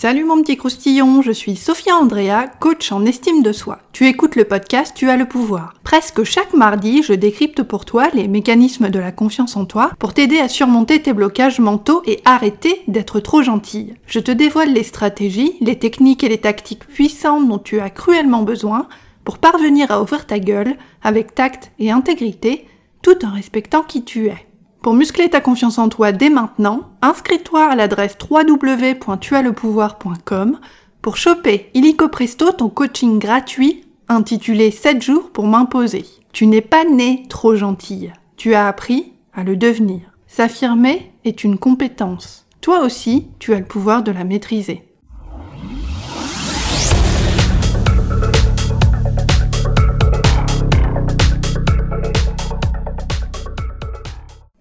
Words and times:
Salut 0.00 0.24
mon 0.24 0.40
petit 0.40 0.56
croustillon, 0.56 1.20
je 1.20 1.30
suis 1.30 1.56
Sophia 1.56 1.94
Andrea, 1.94 2.46
coach 2.58 2.90
en 2.90 3.04
estime 3.04 3.42
de 3.42 3.52
soi. 3.52 3.80
Tu 3.92 4.06
écoutes 4.06 4.34
le 4.34 4.46
podcast 4.46 4.94
Tu 4.96 5.10
as 5.10 5.18
le 5.18 5.26
pouvoir. 5.26 5.74
Presque 5.84 6.24
chaque 6.24 6.54
mardi, 6.54 7.02
je 7.02 7.12
décrypte 7.12 7.62
pour 7.62 7.84
toi 7.84 8.08
les 8.14 8.26
mécanismes 8.26 8.88
de 8.88 8.98
la 8.98 9.12
confiance 9.12 9.58
en 9.58 9.66
toi 9.66 9.90
pour 9.98 10.14
t'aider 10.14 10.38
à 10.38 10.48
surmonter 10.48 11.02
tes 11.02 11.12
blocages 11.12 11.60
mentaux 11.60 12.02
et 12.06 12.22
arrêter 12.24 12.80
d'être 12.88 13.20
trop 13.20 13.42
gentille. 13.42 13.94
Je 14.06 14.20
te 14.20 14.30
dévoile 14.30 14.72
les 14.72 14.84
stratégies, 14.84 15.58
les 15.60 15.78
techniques 15.78 16.24
et 16.24 16.30
les 16.30 16.38
tactiques 16.38 16.86
puissantes 16.86 17.46
dont 17.46 17.58
tu 17.58 17.78
as 17.78 17.90
cruellement 17.90 18.40
besoin 18.40 18.88
pour 19.24 19.36
parvenir 19.36 19.90
à 19.90 20.00
ouvrir 20.00 20.26
ta 20.26 20.38
gueule 20.38 20.78
avec 21.02 21.34
tact 21.34 21.72
et 21.78 21.90
intégrité 21.90 22.66
tout 23.02 23.22
en 23.26 23.34
respectant 23.34 23.82
qui 23.82 24.02
tu 24.02 24.28
es. 24.28 24.46
Pour 24.82 24.94
muscler 24.94 25.28
ta 25.28 25.42
confiance 25.42 25.78
en 25.78 25.90
toi 25.90 26.10
dès 26.12 26.30
maintenant, 26.30 26.88
inscris-toi 27.02 27.66
à 27.66 27.74
l'adresse 27.74 28.16
www.tuaslepouvoir.com 28.30 30.58
pour 31.02 31.18
choper 31.18 31.68
illico 31.74 32.08
presto 32.08 32.50
ton 32.52 32.70
coaching 32.70 33.18
gratuit 33.18 33.84
intitulé 34.08 34.70
7 34.70 35.02
jours 35.02 35.28
pour 35.30 35.46
m'imposer. 35.46 36.06
Tu 36.32 36.46
n'es 36.46 36.62
pas 36.62 36.84
né 36.84 37.24
trop 37.28 37.54
gentille, 37.54 38.14
tu 38.36 38.54
as 38.54 38.68
appris 38.68 39.12
à 39.34 39.44
le 39.44 39.56
devenir. 39.56 40.00
S'affirmer 40.26 41.12
est 41.24 41.44
une 41.44 41.58
compétence. 41.58 42.46
Toi 42.62 42.80
aussi, 42.80 43.26
tu 43.38 43.52
as 43.52 43.58
le 43.58 43.66
pouvoir 43.66 44.02
de 44.02 44.12
la 44.12 44.24
maîtriser. 44.24 44.89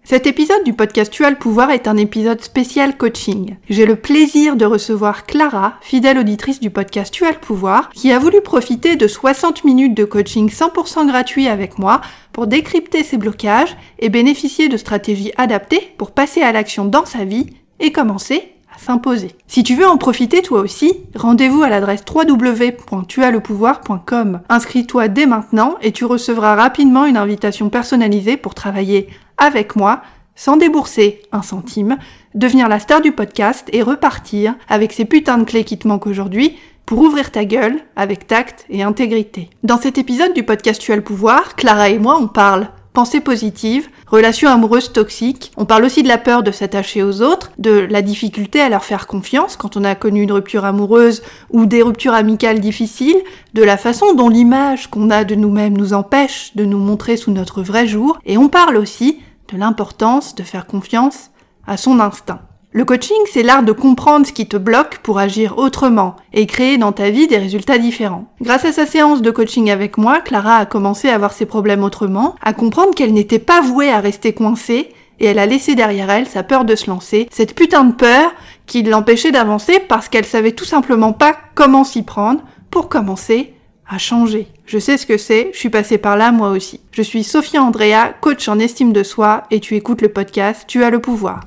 Cet 0.10 0.26
épisode 0.26 0.64
du 0.64 0.74
podcast 0.74 1.14
Tu 1.14 1.24
as 1.24 1.30
le 1.30 1.36
pouvoir 1.36 1.70
est 1.70 1.88
un 1.88 1.96
épisode 1.96 2.42
spécial 2.42 2.98
coaching. 2.98 3.58
J'ai 3.70 3.86
le 3.86 3.96
plaisir 3.96 4.56
de 4.56 4.66
recevoir 4.66 5.28
Clara, 5.28 5.76
fidèle 5.82 6.18
auditrice 6.18 6.60
du 6.60 6.72
podcast 6.72 7.14
Tu 7.14 7.26
as 7.26 7.32
le 7.32 7.38
pouvoir, 7.38 7.92
qui 7.92 8.12
a 8.12 8.18
voulu 8.18 8.42
profiter 8.42 8.96
de 8.96 9.08
60 9.08 9.66
minutes 9.66 9.94
de 9.94 10.06
coaching 10.06 10.50
100% 10.50 11.06
gratuit 11.06 11.48
avec 11.48 11.78
moi 11.78 12.02
pour 12.34 12.48
décrypter 12.48 13.04
ses 13.04 13.18
blocages 13.18 13.78
et 14.00 14.10
bénéficier 14.10 14.68
de 14.68 14.78
stratégies 14.78 15.32
adaptées 15.38 15.94
pour 16.00 16.10
passer 16.10 16.42
à 16.42 16.52
l'action 16.52 16.86
dans 16.86 17.06
sa 17.06 17.24
vie 17.24 17.46
et 17.80 17.92
commencer 17.92 18.56
s'imposer. 18.80 19.36
Si 19.48 19.64
tu 19.64 19.76
veux 19.76 19.88
en 19.88 19.98
profiter 19.98 20.42
toi 20.42 20.62
aussi, 20.62 20.94
rendez-vous 21.16 21.64
à 21.64 21.70
l'adresse 21.70 22.04
www.tuaslepouvoir.com. 22.10 24.42
Inscris-toi 24.50 25.08
dès 25.08 25.26
maintenant 25.26 25.76
et 25.82 25.92
tu 25.92 26.06
recevras 26.06 26.56
rapidement 26.56 27.06
une 27.06 27.18
invitation 27.18 27.70
personnalisée 27.70 28.38
pour 28.38 28.56
travailler 28.56 29.10
avec 29.38 29.76
moi, 29.76 30.02
sans 30.36 30.58
débourser 30.58 31.22
un 31.32 31.42
centime, 31.42 31.98
devenir 32.36 32.70
la 32.70 32.80
star 32.80 33.02
du 33.02 33.12
podcast 33.12 33.68
et 33.74 33.82
repartir 33.82 34.56
avec 34.68 34.94
ces 34.94 35.06
putains 35.06 35.38
de 35.38 35.44
clés 35.44 35.64
qui 35.64 35.78
te 35.78 35.88
manquent 35.88 36.08
aujourd'hui 36.08 36.58
pour 36.86 37.00
ouvrir 37.00 37.32
ta 37.32 37.46
gueule 37.46 37.80
avec 37.96 38.26
tact 38.26 38.66
et 38.70 38.82
intégrité. 38.82 39.50
Dans 39.64 39.78
cet 39.78 39.98
épisode 39.98 40.34
du 40.34 40.44
podcast 40.44 40.82
Tu 40.82 40.92
as 40.92 40.96
le 40.96 41.04
pouvoir, 41.04 41.56
Clara 41.56 41.90
et 41.90 42.00
moi 42.00 42.18
on 42.20 42.28
parle 42.28 42.70
pensée 43.00 43.22
positive, 43.22 43.88
relations 44.08 44.50
amoureuses 44.50 44.92
toxiques. 44.92 45.54
On 45.56 45.64
parle 45.64 45.86
aussi 45.86 46.04
de 46.04 46.10
la 46.10 46.18
peur 46.18 46.44
de 46.44 46.52
s'attacher 46.52 47.02
aux 47.02 47.22
autres, 47.22 47.50
de 47.58 47.88
la 47.90 48.02
difficulté 48.02 48.60
à 48.60 48.68
leur 48.68 48.84
faire 48.84 49.08
confiance 49.08 49.56
quand 49.56 49.78
on 49.78 49.86
a 49.86 49.96
connu 49.96 50.24
une 50.24 50.34
rupture 50.34 50.66
amoureuse 50.66 51.22
ou 51.50 51.66
des 51.66 51.82
ruptures 51.82 52.14
amicales 52.14 52.60
difficiles, 52.60 53.24
de 53.54 53.64
la 53.64 53.78
façon 53.78 54.16
dont 54.16 54.28
l'image 54.28 54.90
qu'on 54.90 55.12
a 55.12 55.24
de 55.24 55.34
nous-mêmes 55.34 55.78
nous 55.78 55.94
empêche 55.94 56.52
de 56.56 56.66
nous 56.66 56.78
montrer 56.78 57.16
sous 57.16 57.32
notre 57.32 57.62
vrai 57.62 57.88
jour, 57.88 58.20
et 58.26 58.38
on 58.38 58.50
parle 58.50 58.76
aussi 58.76 59.22
de 59.50 59.58
l'importance 59.58 60.36
de 60.36 60.44
faire 60.44 60.66
confiance 60.66 61.30
à 61.66 61.78
son 61.78 62.02
instinct. 62.02 62.42
Le 62.72 62.86
coaching, 62.86 63.18
c'est 63.26 63.42
l'art 63.42 63.64
de 63.64 63.72
comprendre 63.72 64.28
ce 64.28 64.32
qui 64.32 64.48
te 64.48 64.56
bloque 64.56 65.00
pour 65.00 65.18
agir 65.18 65.58
autrement 65.58 66.16
et 66.34 66.46
créer 66.46 66.78
dans 66.78 66.92
ta 66.92 67.10
vie 67.10 67.26
des 67.26 67.40
résultats 67.40 67.80
différents. 67.80 68.32
Grâce 68.42 68.64
à 68.64 68.72
sa 68.72 68.86
séance 68.86 69.24
de 69.24 69.32
coaching 69.32 69.72
avec 69.72 69.98
moi, 69.98 70.22
Clara 70.22 70.58
a 70.58 70.66
commencé 70.68 71.10
à 71.10 71.18
voir 71.18 71.34
ses 71.34 71.48
problèmes 71.48 71.84
autrement, 71.84 72.36
à 72.44 72.54
comprendre 72.54 72.94
qu'elle 72.94 73.14
n'était 73.14 73.40
pas 73.40 73.62
vouée 73.62 73.90
à 73.90 74.00
rester 74.00 74.34
coincée 74.34 74.90
et 75.20 75.26
elle 75.26 75.40
a 75.40 75.48
laissé 75.48 75.74
derrière 75.74 76.12
elle 76.12 76.28
sa 76.28 76.44
peur 76.44 76.64
de 76.64 76.76
se 76.76 76.92
lancer, 76.92 77.28
cette 77.32 77.56
putain 77.56 77.86
de 77.86 77.94
peur 77.94 78.32
qui 78.68 78.84
l'empêchait 78.84 79.32
d'avancer 79.32 79.80
parce 79.80 80.08
qu'elle 80.08 80.26
savait 80.26 80.52
tout 80.52 80.64
simplement 80.64 81.12
pas 81.12 81.36
comment 81.56 81.84
s'y 81.84 82.04
prendre 82.04 82.42
pour 82.70 82.88
commencer 82.88 83.56
à 83.90 83.98
changer. 83.98 84.48
Je 84.68 84.78
sais 84.78 84.98
ce 84.98 85.08
que 85.08 85.18
c'est, 85.18 85.50
je 85.54 85.58
suis 85.58 85.72
passée 85.72 85.98
par 85.98 86.18
là 86.18 86.32
moi 86.32 86.50
aussi. 86.50 86.82
Je 86.92 87.02
suis 87.02 87.24
Sophia 87.24 87.64
Andrea, 87.64 88.14
coach 88.22 88.48
en 88.48 88.60
estime 88.60 88.94
de 88.94 89.02
soi, 89.02 89.46
et 89.50 89.60
tu 89.60 89.76
écoutes 89.76 90.04
le 90.04 90.10
podcast 90.10 90.66
Tu 90.68 90.84
as 90.84 90.92
le 90.92 91.00
pouvoir. 91.00 91.42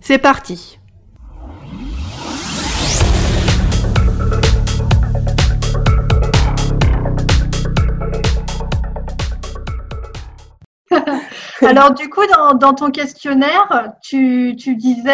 C'est 0.00 0.18
parti 0.18 0.78
Alors 11.62 11.92
du 11.92 12.08
coup, 12.08 12.22
dans, 12.58 12.74
ton 12.74 12.90
questionnaire, 12.90 13.92
tu, 14.02 14.54
disais 14.54 15.12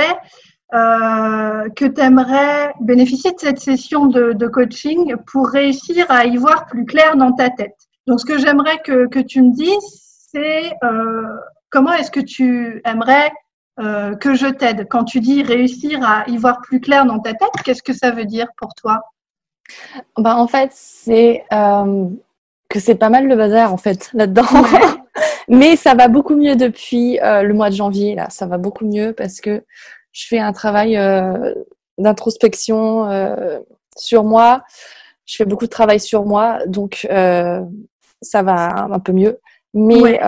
euh, 0.73 1.69
que 1.71 1.85
tu 1.85 2.01
aimerais 2.01 2.73
bénéficier 2.81 3.33
de 3.33 3.39
cette 3.39 3.59
session 3.59 4.07
de, 4.07 4.47
coaching 4.47 5.17
pour 5.27 5.49
réussir 5.49 6.07
à 6.09 6.25
y 6.27 6.37
voir 6.37 6.67
plus 6.67 6.87
clair 6.87 7.17
dans 7.17 7.33
ta 7.33 7.51
tête. 7.51 7.77
Donc, 8.07 8.21
ce 8.21 8.25
que 8.25 8.39
j'aimerais 8.39 8.79
que, 8.85 9.09
que, 9.09 9.19
tu 9.19 9.43
me 9.43 9.53
dises, 9.53 10.29
c'est 10.33 10.73
euh, 10.85 11.27
comment 11.71 11.93
est-ce 11.93 12.13
que 12.13 12.21
tu 12.21 12.81
aimerais 12.85 13.33
euh, 13.79 14.15
que 14.15 14.35
je 14.35 14.47
t'aide 14.47 14.87
Quand 14.89 15.05
tu 15.05 15.21
dis 15.21 15.43
réussir 15.43 16.01
à 16.03 16.29
y 16.29 16.37
voir 16.37 16.61
plus 16.63 16.81
clair 16.81 17.07
dans 17.07 17.19
ta 17.19 17.35
tête, 17.35 17.51
qu'est-ce 17.65 17.83
que 17.83 17.93
ça 17.93 18.11
veut 18.11 18.25
dire 18.25 18.49
pour 18.57 18.75
toi? 18.75 19.01
Bah, 20.19 20.37
En 20.37 20.47
fait, 20.47 20.71
c'est 20.73 21.45
que 22.69 22.81
c'est 22.81 22.97
pas 22.97 23.11
mal 23.11 23.29
le 23.29 23.37
bazar 23.37 23.73
en 23.73 23.77
fait 23.77 24.11
là-dedans. 24.13 24.47
Mais 25.49 25.77
ça 25.77 25.95
va 25.95 26.09
beaucoup 26.09 26.35
mieux 26.35 26.57
depuis 26.57 27.19
le 27.23 27.53
mois 27.53 27.71
de 27.71 27.75
janvier. 27.75 28.15
Là, 28.15 28.29
ça 28.31 28.47
va 28.47 28.59
beaucoup 28.59 28.85
mieux 28.85 29.13
parce 29.13 29.41
que 29.41 29.63
je 30.17 30.27
fais 30.27 30.39
un 30.39 30.53
travail 30.53 30.97
euh, 30.97 31.55
d'introspection 31.99 33.11
euh, 33.11 33.59
sur 33.99 34.25
moi. 34.25 34.65
Je 35.27 35.37
fais 35.37 35.45
beaucoup 35.45 35.67
de 35.67 35.71
travail 35.71 36.01
sur 36.01 36.25
moi, 36.25 36.61
donc 36.67 37.07
euh, 37.11 37.61
ça 38.23 38.43
va 38.43 38.87
un 38.91 38.99
peu 38.99 39.13
mieux. 39.13 39.39
Mais 39.75 40.19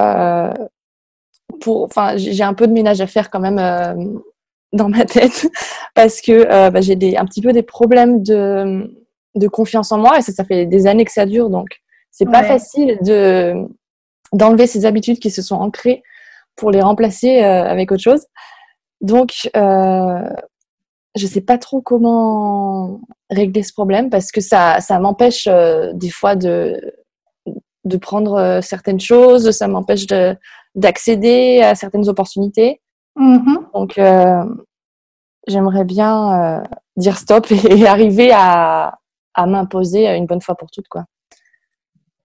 pour, 1.61 1.85
enfin, 1.85 2.17
j'ai 2.17 2.43
un 2.43 2.55
peu 2.55 2.67
de 2.67 2.73
ménage 2.73 3.01
à 3.01 3.07
faire 3.07 3.31
quand 3.31 3.41
même 3.41 4.21
dans 4.73 4.89
ma 4.89 5.05
tête 5.05 5.49
parce 5.95 6.21
que 6.21 6.71
bah, 6.71 6.81
j'ai 6.81 6.97
des, 6.97 7.17
un 7.17 7.25
petit 7.25 7.43
peu 7.43 7.53
des 7.53 7.63
problèmes 7.63 8.23
de, 8.23 8.95
de 9.35 9.49
confiance 9.49 9.93
en 9.93 9.99
moi 9.99 10.19
et 10.19 10.23
ça, 10.23 10.33
ça 10.33 10.45
fait 10.45 10.67
des 10.67 10.87
années 10.87 11.05
que 11.05 11.13
ça 11.13 11.27
dure, 11.27 11.51
donc 11.51 11.69
c'est 12.11 12.27
pas 12.27 12.43
facile 12.43 12.99
de 13.03 13.55
d'enlever 14.35 14.67
ces 14.67 14.85
habitudes 14.85 15.21
qui 15.21 15.31
se 15.31 15.41
sont 15.41 15.57
ancrées 15.57 16.03
pour 16.57 16.71
les 16.71 16.83
remplacer 16.83 17.39
avec 17.41 17.93
autre 17.93 18.03
chose. 18.03 18.27
Donc, 19.01 19.49
euh, 19.57 20.29
je 21.17 21.27
sais 21.27 21.41
pas 21.41 21.59
trop 21.59 21.81
comment 21.81 23.01
régler 23.31 23.63
ce 23.63 23.73
problème 23.73 24.11
parce 24.11 24.31
que 24.33 24.41
ça, 24.41 24.81
ça 24.81 24.99
m'empêche 24.99 25.47
euh, 25.49 25.93
des 25.95 26.11
fois 26.11 26.37
de, 26.37 26.81
de 27.85 27.97
prendre 27.97 28.35
euh, 28.35 28.61
certaines 28.61 29.01
choses, 29.01 29.51
ça 29.51 29.69
m'empêche 29.69 30.07
d'accéder 30.79 31.61
à 31.63 31.75
certaines 31.75 32.09
opportunités. 32.09 32.81
Mm-hmm. 33.17 33.73
Donc, 33.75 34.01
j'aimerais 35.47 35.85
bien 35.85 36.63
dire 36.97 37.19
stop 37.19 37.51
et, 37.51 37.87
arriver 37.87 38.31
à, 38.33 38.99
à 39.35 39.47
m'imposer 39.47 40.09
une 40.17 40.27
bonne 40.27 40.43
fois 40.43 40.55
pour 40.55 40.71
toutes. 40.71 40.89
quoi. 40.89 41.05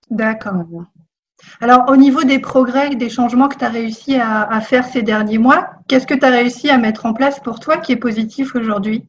D'accord. 0.10 0.54
Alors, 1.62 1.86
au 1.88 1.96
niveau 1.96 2.24
des 2.24 2.40
progrès, 2.40 2.96
des 2.96 3.10
changements 3.10 3.48
que 3.48 3.58
tu 3.58 3.66
as 3.66 3.70
réussi 3.70 4.16
à, 4.16 4.62
faire 4.62 4.86
ces 4.86 5.02
derniers 5.02 5.38
mois, 5.38 5.70
qu'est-ce 5.88 6.08
que 6.08 6.14
tu 6.14 6.26
as 6.26 6.30
réussi 6.30 6.70
à 6.70 6.78
mettre 6.78 7.06
en 7.06 7.14
place 7.14 7.40
pour 7.40 7.60
toi 7.60 7.78
qui 7.78 7.92
est 7.92 7.98
positif 7.98 8.56
aujourd'hui? 8.56 9.06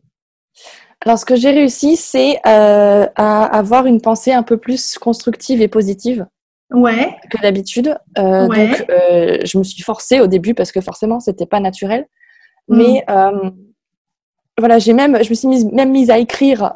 Alors, 1.05 1.19
ce 1.19 1.25
que 1.25 1.37
j'ai 1.37 1.51
réussi, 1.51 1.97
c'est 1.97 2.41
euh, 2.47 3.07
à 3.17 3.45
avoir 3.45 3.87
une 3.87 4.01
pensée 4.01 4.33
un 4.33 4.43
peu 4.43 4.57
plus 4.57 4.99
constructive 4.99 5.61
et 5.61 5.69
positive. 5.69 6.27
Ouais. 6.75 7.17
Que 7.31 7.41
d'habitude. 7.41 7.99
Euh, 8.19 8.47
donc, 8.49 8.85
euh, 8.91 9.39
je 9.45 9.59
me 9.59 9.63
suis 9.63 9.83
forcée 9.83 10.21
au 10.21 10.27
début 10.27 10.55
parce 10.55 10.73
que 10.73 10.81
forcément, 10.81 11.21
c'était 11.21 11.47
pas 11.47 11.61
naturel. 11.61 12.07
Mm. 12.69 12.77
Mais 12.77 13.05
voilà, 14.59 14.79
j'ai 14.79 14.93
même, 14.93 15.23
je 15.23 15.31
me 15.31 15.35
suis 15.35 15.49
mise, 15.49 15.65
même 15.67 15.91
mise 15.91 16.11
à 16.11 16.19
écrire 16.19 16.75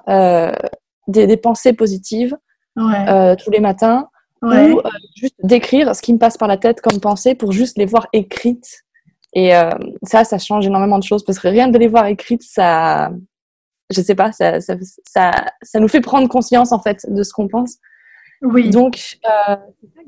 des, 1.07 1.27
des, 1.27 1.37
pensées 1.37 1.73
positives 1.73 2.37
tous 2.77 3.51
les 3.51 3.61
matins 3.61 4.09
ou 4.43 4.47
euh, 4.47 4.81
juste 5.17 5.35
d'écrire 5.43 5.95
ce 5.95 6.03
qui 6.03 6.13
me 6.13 6.19
passe 6.19 6.37
par 6.37 6.49
la 6.49 6.57
tête 6.57 6.81
comme 6.81 7.01
pensée 7.01 7.35
pour 7.35 7.53
juste 7.53 7.79
les 7.79 7.87
voir 7.87 8.09
écrites. 8.13 8.85
Et 9.35 9.55
euh, 9.55 9.71
ça, 10.05 10.25
ça 10.25 10.39
change 10.39 10.67
énormément 10.67 10.99
de 10.99 11.05
choses 11.05 11.25
parce 11.25 11.39
que 11.39 11.49
rien 11.49 11.69
de 11.69 11.79
les 11.79 11.89
voir 11.89 12.07
écrites, 12.07 12.43
ça, 12.43 13.11
je 13.91 14.01
sais 14.01 14.15
pas, 14.15 14.33
ça, 14.33 14.61
ça, 14.61 14.75
ça, 15.07 15.33
ça 15.63 15.81
nous 15.81 15.89
fait 15.89 16.01
prendre 16.01 16.29
conscience 16.29 16.73
en 16.73 16.81
fait 16.81 17.05
de 17.09 17.23
ce 17.23 17.33
qu'on 17.33 17.49
pense. 17.49 17.77
Oui. 18.43 18.71
Donc, 18.71 19.19
euh, 19.27 19.57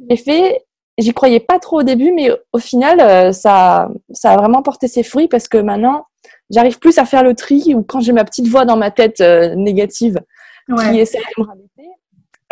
j'ai 0.08 0.16
fait. 0.16 0.64
J'y 0.98 1.14
croyais 1.14 1.40
pas 1.40 1.58
trop 1.58 1.80
au 1.80 1.82
début, 1.82 2.12
mais 2.12 2.30
au 2.52 2.58
final, 2.58 3.00
euh, 3.00 3.32
ça, 3.32 3.88
ça 4.12 4.32
a 4.32 4.36
vraiment 4.36 4.62
porté 4.62 4.86
ses 4.86 5.02
fruits 5.02 5.28
parce 5.28 5.48
que 5.48 5.56
maintenant, 5.56 6.04
j'arrive 6.50 6.78
plus 6.78 6.98
à 6.98 7.06
faire 7.06 7.22
le 7.22 7.34
tri 7.34 7.74
ou 7.74 7.82
quand 7.82 8.00
j'ai 8.00 8.12
ma 8.12 8.24
petite 8.24 8.48
voix 8.48 8.66
dans 8.66 8.76
ma 8.76 8.90
tête 8.90 9.20
euh, 9.22 9.54
négative 9.54 10.20
qui 10.68 10.98
essaie 10.98 11.18
de 11.18 11.42
me 11.42 11.46
rabaisser, 11.46 11.90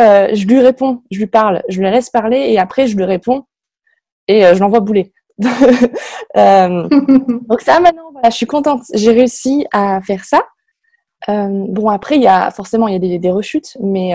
euh, 0.01 0.29
je 0.33 0.47
lui 0.47 0.61
réponds, 0.61 1.03
je 1.11 1.19
lui 1.19 1.27
parle, 1.27 1.63
je 1.69 1.81
le 1.81 1.91
laisse 1.91 2.11
parler 2.11 2.39
et 2.39 2.59
après 2.59 2.87
je 2.87 2.97
lui 2.97 3.05
réponds 3.05 3.45
et 4.29 4.45
euh, 4.47 4.55
je 4.55 4.61
l'envoie 4.61 4.81
bouler. 4.81 5.13
Euh, 6.37 6.87
donc 7.49 7.63
ça 7.63 7.81
maintenant, 7.81 8.11
voilà, 8.13 8.29
je 8.29 8.37
suis 8.37 8.47
contente, 8.47 8.83
j'ai 8.93 9.13
réussi 9.13 9.67
à 9.73 10.01
faire 10.03 10.25
ça. 10.25 10.43
Bon 11.27 11.89
après 11.89 12.17
il 12.17 12.23
y 12.23 12.29
a 12.29 12.51
forcément 12.51 12.89
il 12.89 12.93
y 12.93 12.97
a 12.97 13.01
des, 13.01 13.19
des 13.19 13.31
rechutes, 13.31 13.77
mais 13.81 14.13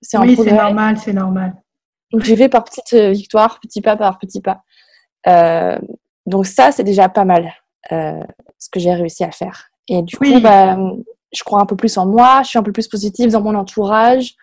c'est 0.00 0.16
un 0.16 0.22
oui, 0.22 0.36
c'est 0.36 0.52
normal, 0.52 0.98
c'est 0.98 1.12
normal. 1.12 1.54
Donc 2.12 2.22
j'y 2.22 2.34
vais 2.34 2.48
par 2.48 2.64
petites 2.64 2.94
victoires, 2.94 3.58
petit 3.60 3.80
pas 3.80 3.96
par 3.96 4.18
petit 4.18 4.40
pas. 4.40 4.62
donc 6.26 6.46
ça 6.46 6.72
c'est 6.72 6.84
déjà 6.84 7.08
pas 7.08 7.24
mal 7.24 7.52
ce 7.90 8.68
que 8.70 8.80
j'ai 8.80 8.94
réussi 8.94 9.24
à 9.24 9.30
faire. 9.30 9.70
Et 9.88 10.02
du 10.02 10.16
coup, 10.16 10.40
bah, 10.40 10.76
je 11.32 11.42
crois 11.44 11.60
un 11.60 11.66
peu 11.66 11.76
plus 11.76 11.96
en 11.98 12.06
moi, 12.06 12.42
je 12.42 12.48
suis 12.48 12.58
un 12.58 12.62
peu 12.62 12.72
plus 12.72 12.88
positive 12.88 13.30
dans 13.30 13.40
mon 13.40 13.54
entourage. 13.54 14.34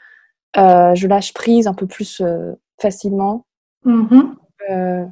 Euh, 0.57 0.95
je 0.95 1.07
lâche 1.07 1.33
prise 1.33 1.67
un 1.67 1.73
peu 1.73 1.85
plus 1.85 2.21
euh, 2.21 2.53
facilement. 2.81 3.45
Mm-hmm. 3.85 4.33
Euh, 4.71 5.05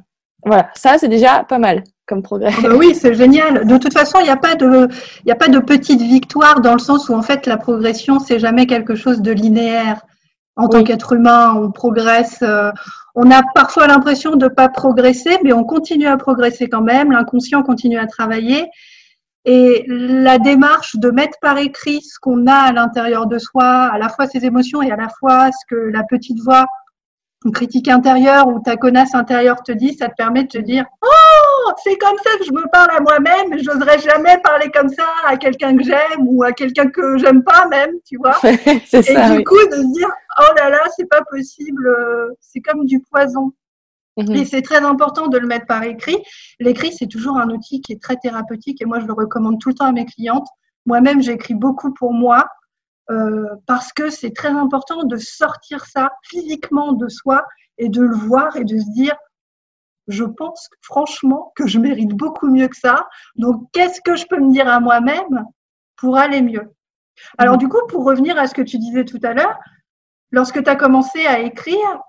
voilà, 0.44 0.70
ça 0.74 0.98
c'est 0.98 1.08
déjà 1.08 1.44
pas 1.44 1.58
mal 1.58 1.84
comme 2.08 2.22
progrès. 2.22 2.52
Ah 2.56 2.68
bah 2.68 2.74
oui, 2.76 2.94
c'est 2.94 3.14
génial. 3.14 3.66
De 3.66 3.76
toute 3.78 3.92
façon, 3.92 4.18
il 4.20 4.24
n'y 4.24 4.30
a 4.30 4.36
pas 4.36 4.54
de, 4.54 4.88
il 5.24 5.30
a 5.30 5.36
pas 5.36 5.48
de 5.48 5.58
petite 5.58 6.00
victoire 6.00 6.60
dans 6.60 6.72
le 6.72 6.78
sens 6.78 7.08
où 7.08 7.14
en 7.14 7.22
fait 7.22 7.46
la 7.46 7.56
progression 7.56 8.18
c'est 8.18 8.38
jamais 8.38 8.66
quelque 8.66 8.94
chose 8.94 9.20
de 9.20 9.30
linéaire. 9.30 10.00
En 10.56 10.68
tant 10.68 10.82
qu'être 10.82 11.12
humain, 11.12 11.54
on 11.54 11.70
progresse. 11.70 12.42
on 13.14 13.30
a 13.30 13.42
parfois 13.54 13.86
l'impression 13.86 14.34
de 14.34 14.46
ne 14.46 14.48
pas 14.48 14.68
progresser, 14.68 15.38
mais 15.44 15.52
on 15.52 15.62
continue 15.62 16.08
à 16.08 16.16
progresser 16.16 16.68
quand 16.68 16.80
même. 16.80 17.12
L'inconscient 17.12 17.62
continue 17.62 17.98
à 17.98 18.06
travailler. 18.06 18.68
Et 19.44 19.84
la 19.88 20.38
démarche 20.38 20.96
de 20.96 21.10
mettre 21.10 21.38
par 21.40 21.58
écrit 21.58 22.02
ce 22.02 22.18
qu'on 22.20 22.46
a 22.46 22.54
à 22.54 22.72
l'intérieur 22.72 23.26
de 23.26 23.38
soi, 23.38 23.64
à 23.64 23.96
la 23.98 24.08
fois 24.08 24.26
ses 24.26 24.44
émotions 24.44 24.82
et 24.82 24.90
à 24.90 24.96
la 24.96 25.08
fois 25.08 25.50
ce 25.52 25.64
que 25.74 25.80
la 25.90 26.02
petite 26.02 26.40
voix, 26.40 26.66
une 27.44 27.52
critique 27.52 27.88
intérieure 27.88 28.48
ou 28.48 28.60
ta 28.60 28.76
connasse 28.76 29.14
intérieure 29.14 29.62
te 29.62 29.72
dit, 29.72 29.94
ça 29.94 30.08
te 30.08 30.14
permet 30.16 30.42
de 30.42 30.48
te 30.48 30.58
dire 30.58 30.84
Oh, 31.02 31.06
c'est 31.82 31.96
comme 31.96 32.16
ça 32.24 32.38
que 32.38 32.44
je 32.44 32.52
me 32.52 32.68
parle 32.70 32.90
à 32.90 33.00
moi-même, 33.00 33.58
je 33.58 33.70
n'oserais 33.70 33.98
jamais 33.98 34.38
parler 34.42 34.70
comme 34.70 34.88
ça 34.88 35.04
à 35.26 35.36
quelqu'un 35.36 35.76
que 35.76 35.84
j'aime 35.84 36.26
ou 36.26 36.42
à 36.42 36.52
quelqu'un 36.52 36.88
que 36.88 37.18
j'aime 37.18 37.42
pas 37.42 37.66
même, 37.68 37.92
tu 38.06 38.16
vois. 38.16 38.36
et 38.44 39.36
du 39.36 39.44
coup, 39.44 39.66
de 39.66 39.76
se 39.76 39.92
dire 39.92 40.08
Oh 40.40 40.54
là 40.56 40.70
là, 40.70 40.80
c'est 40.96 41.08
pas 41.08 41.22
possible, 41.30 41.88
c'est 42.40 42.60
comme 42.60 42.84
du 42.84 43.00
poison. 43.00 43.52
Mhm. 44.18 44.34
Et 44.34 44.44
c'est 44.44 44.62
très 44.62 44.78
important 44.84 45.28
de 45.28 45.38
le 45.38 45.46
mettre 45.46 45.66
par 45.66 45.84
écrit. 45.84 46.18
L'écrit, 46.58 46.92
c'est 46.92 47.06
toujours 47.06 47.38
un 47.38 47.50
outil 47.50 47.80
qui 47.80 47.92
est 47.92 48.02
très 48.02 48.16
thérapeutique 48.16 48.82
et 48.82 48.84
moi, 48.84 48.98
je 49.00 49.06
le 49.06 49.12
recommande 49.12 49.60
tout 49.60 49.68
le 49.70 49.74
temps 49.76 49.86
à 49.86 49.92
mes 49.92 50.06
clientes. 50.06 50.46
Moi-même, 50.86 51.22
j'écris 51.22 51.54
beaucoup 51.54 51.92
pour 51.94 52.12
moi 52.12 52.46
euh, 53.10 53.46
parce 53.66 53.92
que 53.92 54.10
c'est 54.10 54.34
très 54.34 54.48
important 54.48 55.04
de 55.04 55.16
sortir 55.16 55.86
ça 55.86 56.10
physiquement 56.24 56.92
de 56.92 57.08
soi 57.08 57.44
et 57.78 57.88
de 57.88 58.02
le 58.02 58.14
voir 58.14 58.56
et 58.56 58.64
de 58.64 58.76
se 58.76 58.90
dire, 58.92 59.14
je 60.08 60.24
pense 60.24 60.68
franchement 60.82 61.52
que 61.54 61.66
je 61.66 61.78
mérite 61.78 62.10
beaucoup 62.10 62.48
mieux 62.48 62.68
que 62.68 62.76
ça. 62.76 63.06
Donc, 63.36 63.68
qu'est-ce 63.72 64.00
que 64.00 64.16
je 64.16 64.26
peux 64.26 64.40
me 64.40 64.52
dire 64.52 64.68
à 64.68 64.80
moi-même 64.80 65.44
pour 65.96 66.16
aller 66.16 66.42
mieux? 66.42 66.74
Alors, 67.36 67.58
du 67.58 67.68
coup, 67.68 67.80
pour 67.88 68.04
revenir 68.04 68.38
à 68.38 68.46
ce 68.46 68.54
que 68.54 68.62
tu 68.62 68.78
disais 68.78 69.04
tout 69.04 69.20
à 69.22 69.34
l'heure, 69.34 69.58
lorsque 70.30 70.62
tu 70.62 70.70
as 70.70 70.76
commencé 70.76 71.26
à 71.26 71.40
écrire, 71.40 72.00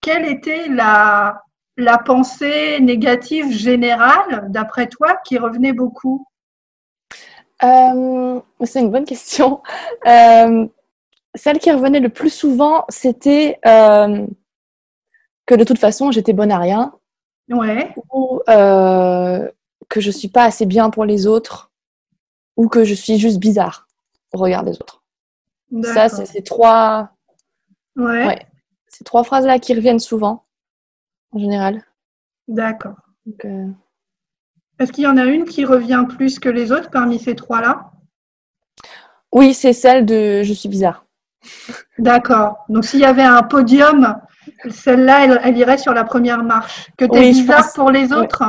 quelle 0.00 0.26
était 0.26 0.68
la, 0.68 1.42
la 1.76 1.98
pensée 1.98 2.80
négative 2.80 3.50
générale, 3.50 4.46
d'après 4.50 4.86
toi, 4.88 5.16
qui 5.24 5.38
revenait 5.38 5.72
beaucoup? 5.72 6.26
Euh, 7.62 8.40
C'est 8.64 8.80
une 8.80 8.90
bonne 8.90 9.04
question. 9.04 9.62
Euh, 10.06 10.66
celle 11.34 11.58
qui 11.58 11.72
revenait 11.72 12.00
le 12.00 12.08
plus 12.08 12.30
souvent, 12.30 12.84
c'était 12.88 13.58
euh, 13.66 14.24
que 15.46 15.54
de 15.54 15.64
toute 15.64 15.78
façon, 15.78 16.12
j'étais 16.12 16.32
bonne 16.32 16.52
à 16.52 16.58
rien. 16.58 16.92
Ouais. 17.50 17.94
Ou 18.12 18.40
que 19.88 20.00
je 20.00 20.10
suis 20.10 20.28
pas 20.28 20.44
assez 20.44 20.66
bien 20.66 20.90
pour 20.90 21.04
les 21.04 21.26
autres. 21.26 21.70
Ou 22.56 22.68
que 22.68 22.84
je 22.84 22.94
suis 22.94 23.18
juste 23.18 23.38
bizarre 23.38 23.86
au 24.32 24.38
regard 24.38 24.64
des 24.64 24.72
autres. 24.72 25.02
Ça, 25.82 26.08
c'est 26.08 26.26
ces 26.26 26.42
trois... 26.42 27.10
ouais. 27.96 28.46
Ces 28.88 29.04
trois 29.04 29.24
phrases-là 29.24 29.58
qui 29.58 29.74
reviennent 29.74 29.98
souvent 29.98 30.46
en 31.32 31.38
général. 31.38 31.84
D'accord. 32.48 32.94
Euh, 33.44 33.68
Est-ce 34.78 34.90
qu'il 34.90 35.04
y 35.04 35.06
en 35.06 35.18
a 35.18 35.24
une 35.24 35.44
qui 35.44 35.66
revient 35.66 36.06
plus 36.08 36.38
que 36.38 36.48
les 36.48 36.72
autres 36.72 36.90
parmi 36.90 37.18
ces 37.18 37.36
trois-là? 37.36 37.90
Oui, 39.32 39.52
c'est 39.52 39.74
celle 39.74 40.06
de 40.06 40.42
je 40.42 40.52
suis 40.54 40.70
bizarre. 40.70 41.04
D'accord. 41.98 42.64
Donc 42.70 42.86
s'il 42.86 43.00
y 43.00 43.04
avait 43.04 43.22
un 43.22 43.42
podium, 43.42 44.18
celle-là, 44.68 45.40
elle, 45.42 45.56
irait 45.56 45.78
sur 45.78 45.92
la 45.92 46.04
première 46.04 46.42
marche. 46.42 46.90
Que 46.96 47.04
tu 47.04 47.18
es 47.18 47.30
bizarre 47.30 47.72
pour 47.74 47.90
les 47.90 48.12
autres 48.12 48.42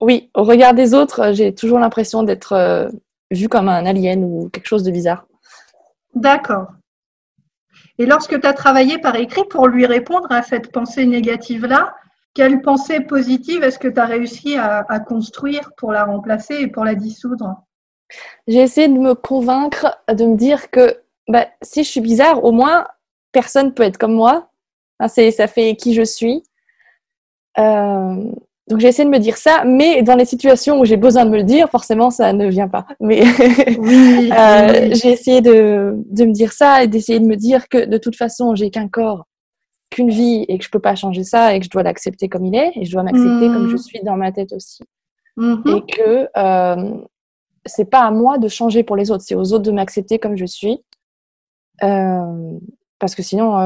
oui. 0.00 0.30
au 0.34 0.44
regard 0.44 0.74
des 0.74 0.94
autres, 0.94 1.32
j'ai 1.32 1.54
toujours 1.54 1.78
l'impression 1.78 2.22
d'être 2.22 2.52
euh, 2.52 2.88
vue 3.30 3.48
comme 3.48 3.68
un 3.68 3.84
alien 3.84 4.24
ou 4.24 4.48
quelque 4.48 4.66
chose 4.66 4.84
de 4.84 4.90
bizarre. 4.90 5.26
D'accord. 6.14 6.68
Et 7.98 8.06
lorsque 8.06 8.40
tu 8.40 8.46
as 8.46 8.52
travaillé 8.52 8.98
par 8.98 9.16
écrit 9.16 9.44
pour 9.50 9.66
lui 9.66 9.86
répondre 9.86 10.30
à 10.30 10.42
cette 10.42 10.70
pensée 10.70 11.04
négative-là, 11.04 11.94
quelle 12.34 12.62
pensée 12.62 13.00
positive 13.00 13.64
est-ce 13.64 13.78
que 13.78 13.88
tu 13.88 13.98
as 13.98 14.04
réussi 14.04 14.56
à, 14.56 15.00
construire 15.00 15.72
pour 15.76 15.92
la 15.92 16.04
remplacer 16.04 16.54
et 16.54 16.68
pour 16.68 16.84
la 16.84 16.94
dissoudre? 16.94 17.64
J'ai 18.46 18.60
essayé 18.60 18.88
de 18.88 18.98
me 18.98 19.14
convaincre, 19.14 19.98
de 20.08 20.24
me 20.24 20.36
dire 20.36 20.70
que 20.70 21.02
bah, 21.26 21.46
si 21.60 21.82
je 21.82 21.90
suis 21.90 22.00
bizarre, 22.00 22.44
au 22.44 22.52
moins 22.52 22.86
personne 23.32 23.74
peut 23.74 23.82
être 23.82 23.98
comme 23.98 24.14
moi. 24.14 24.50
C'est, 25.06 25.30
ça 25.30 25.46
fait 25.46 25.76
qui 25.76 25.94
je 25.94 26.02
suis. 26.02 26.42
Euh, 27.58 28.32
donc 28.68 28.80
j'ai 28.80 28.88
essayé 28.88 29.04
de 29.04 29.10
me 29.10 29.18
dire 29.18 29.36
ça, 29.36 29.64
mais 29.64 30.02
dans 30.02 30.14
les 30.14 30.24
situations 30.24 30.80
où 30.80 30.84
j'ai 30.84 30.96
besoin 30.96 31.24
de 31.24 31.30
me 31.30 31.36
le 31.36 31.44
dire, 31.44 31.70
forcément 31.70 32.10
ça 32.10 32.32
ne 32.32 32.46
vient 32.48 32.68
pas. 32.68 32.86
Mais 33.00 33.22
euh, 33.22 34.94
j'ai 34.94 35.10
essayé 35.10 35.40
de, 35.40 35.94
de, 36.10 36.24
me 36.24 36.32
dire 36.32 36.52
ça 36.52 36.82
et 36.82 36.86
d'essayer 36.86 37.20
de 37.20 37.26
me 37.26 37.36
dire 37.36 37.68
que 37.68 37.86
de 37.86 37.98
toute 37.98 38.16
façon 38.16 38.54
j'ai 38.54 38.70
qu'un 38.70 38.88
corps 38.88 39.24
qu'une 39.90 40.10
vie 40.10 40.44
et 40.48 40.58
que 40.58 40.64
je 40.64 40.70
peux 40.70 40.80
pas 40.80 40.94
changer 40.94 41.24
ça 41.24 41.54
et 41.54 41.60
que 41.60 41.64
je 41.64 41.70
dois 41.70 41.82
l'accepter 41.82 42.28
comme 42.28 42.44
il 42.44 42.54
est 42.54 42.72
et 42.74 42.84
je 42.84 42.92
dois 42.92 43.02
m'accepter 43.02 43.46
comme 43.46 43.68
je 43.68 43.74
mmh. 43.74 43.78
suis 43.78 44.00
dans 44.02 44.16
ma 44.16 44.32
tête 44.32 44.52
aussi. 44.52 44.82
Mmh. 45.36 45.56
Et 45.66 45.92
que 45.92 46.28
euh, 46.36 46.94
c'est 47.64 47.88
pas 47.88 48.00
à 48.00 48.10
moi 48.10 48.38
de 48.38 48.48
changer 48.48 48.82
pour 48.82 48.96
les 48.96 49.10
autres, 49.10 49.24
c'est 49.26 49.34
aux 49.34 49.52
autres 49.52 49.64
de 49.64 49.72
m'accepter 49.72 50.18
comme 50.18 50.36
je 50.36 50.44
suis. 50.44 50.78
Euh, 51.82 52.58
parce 52.98 53.14
que 53.14 53.22
sinon, 53.22 53.56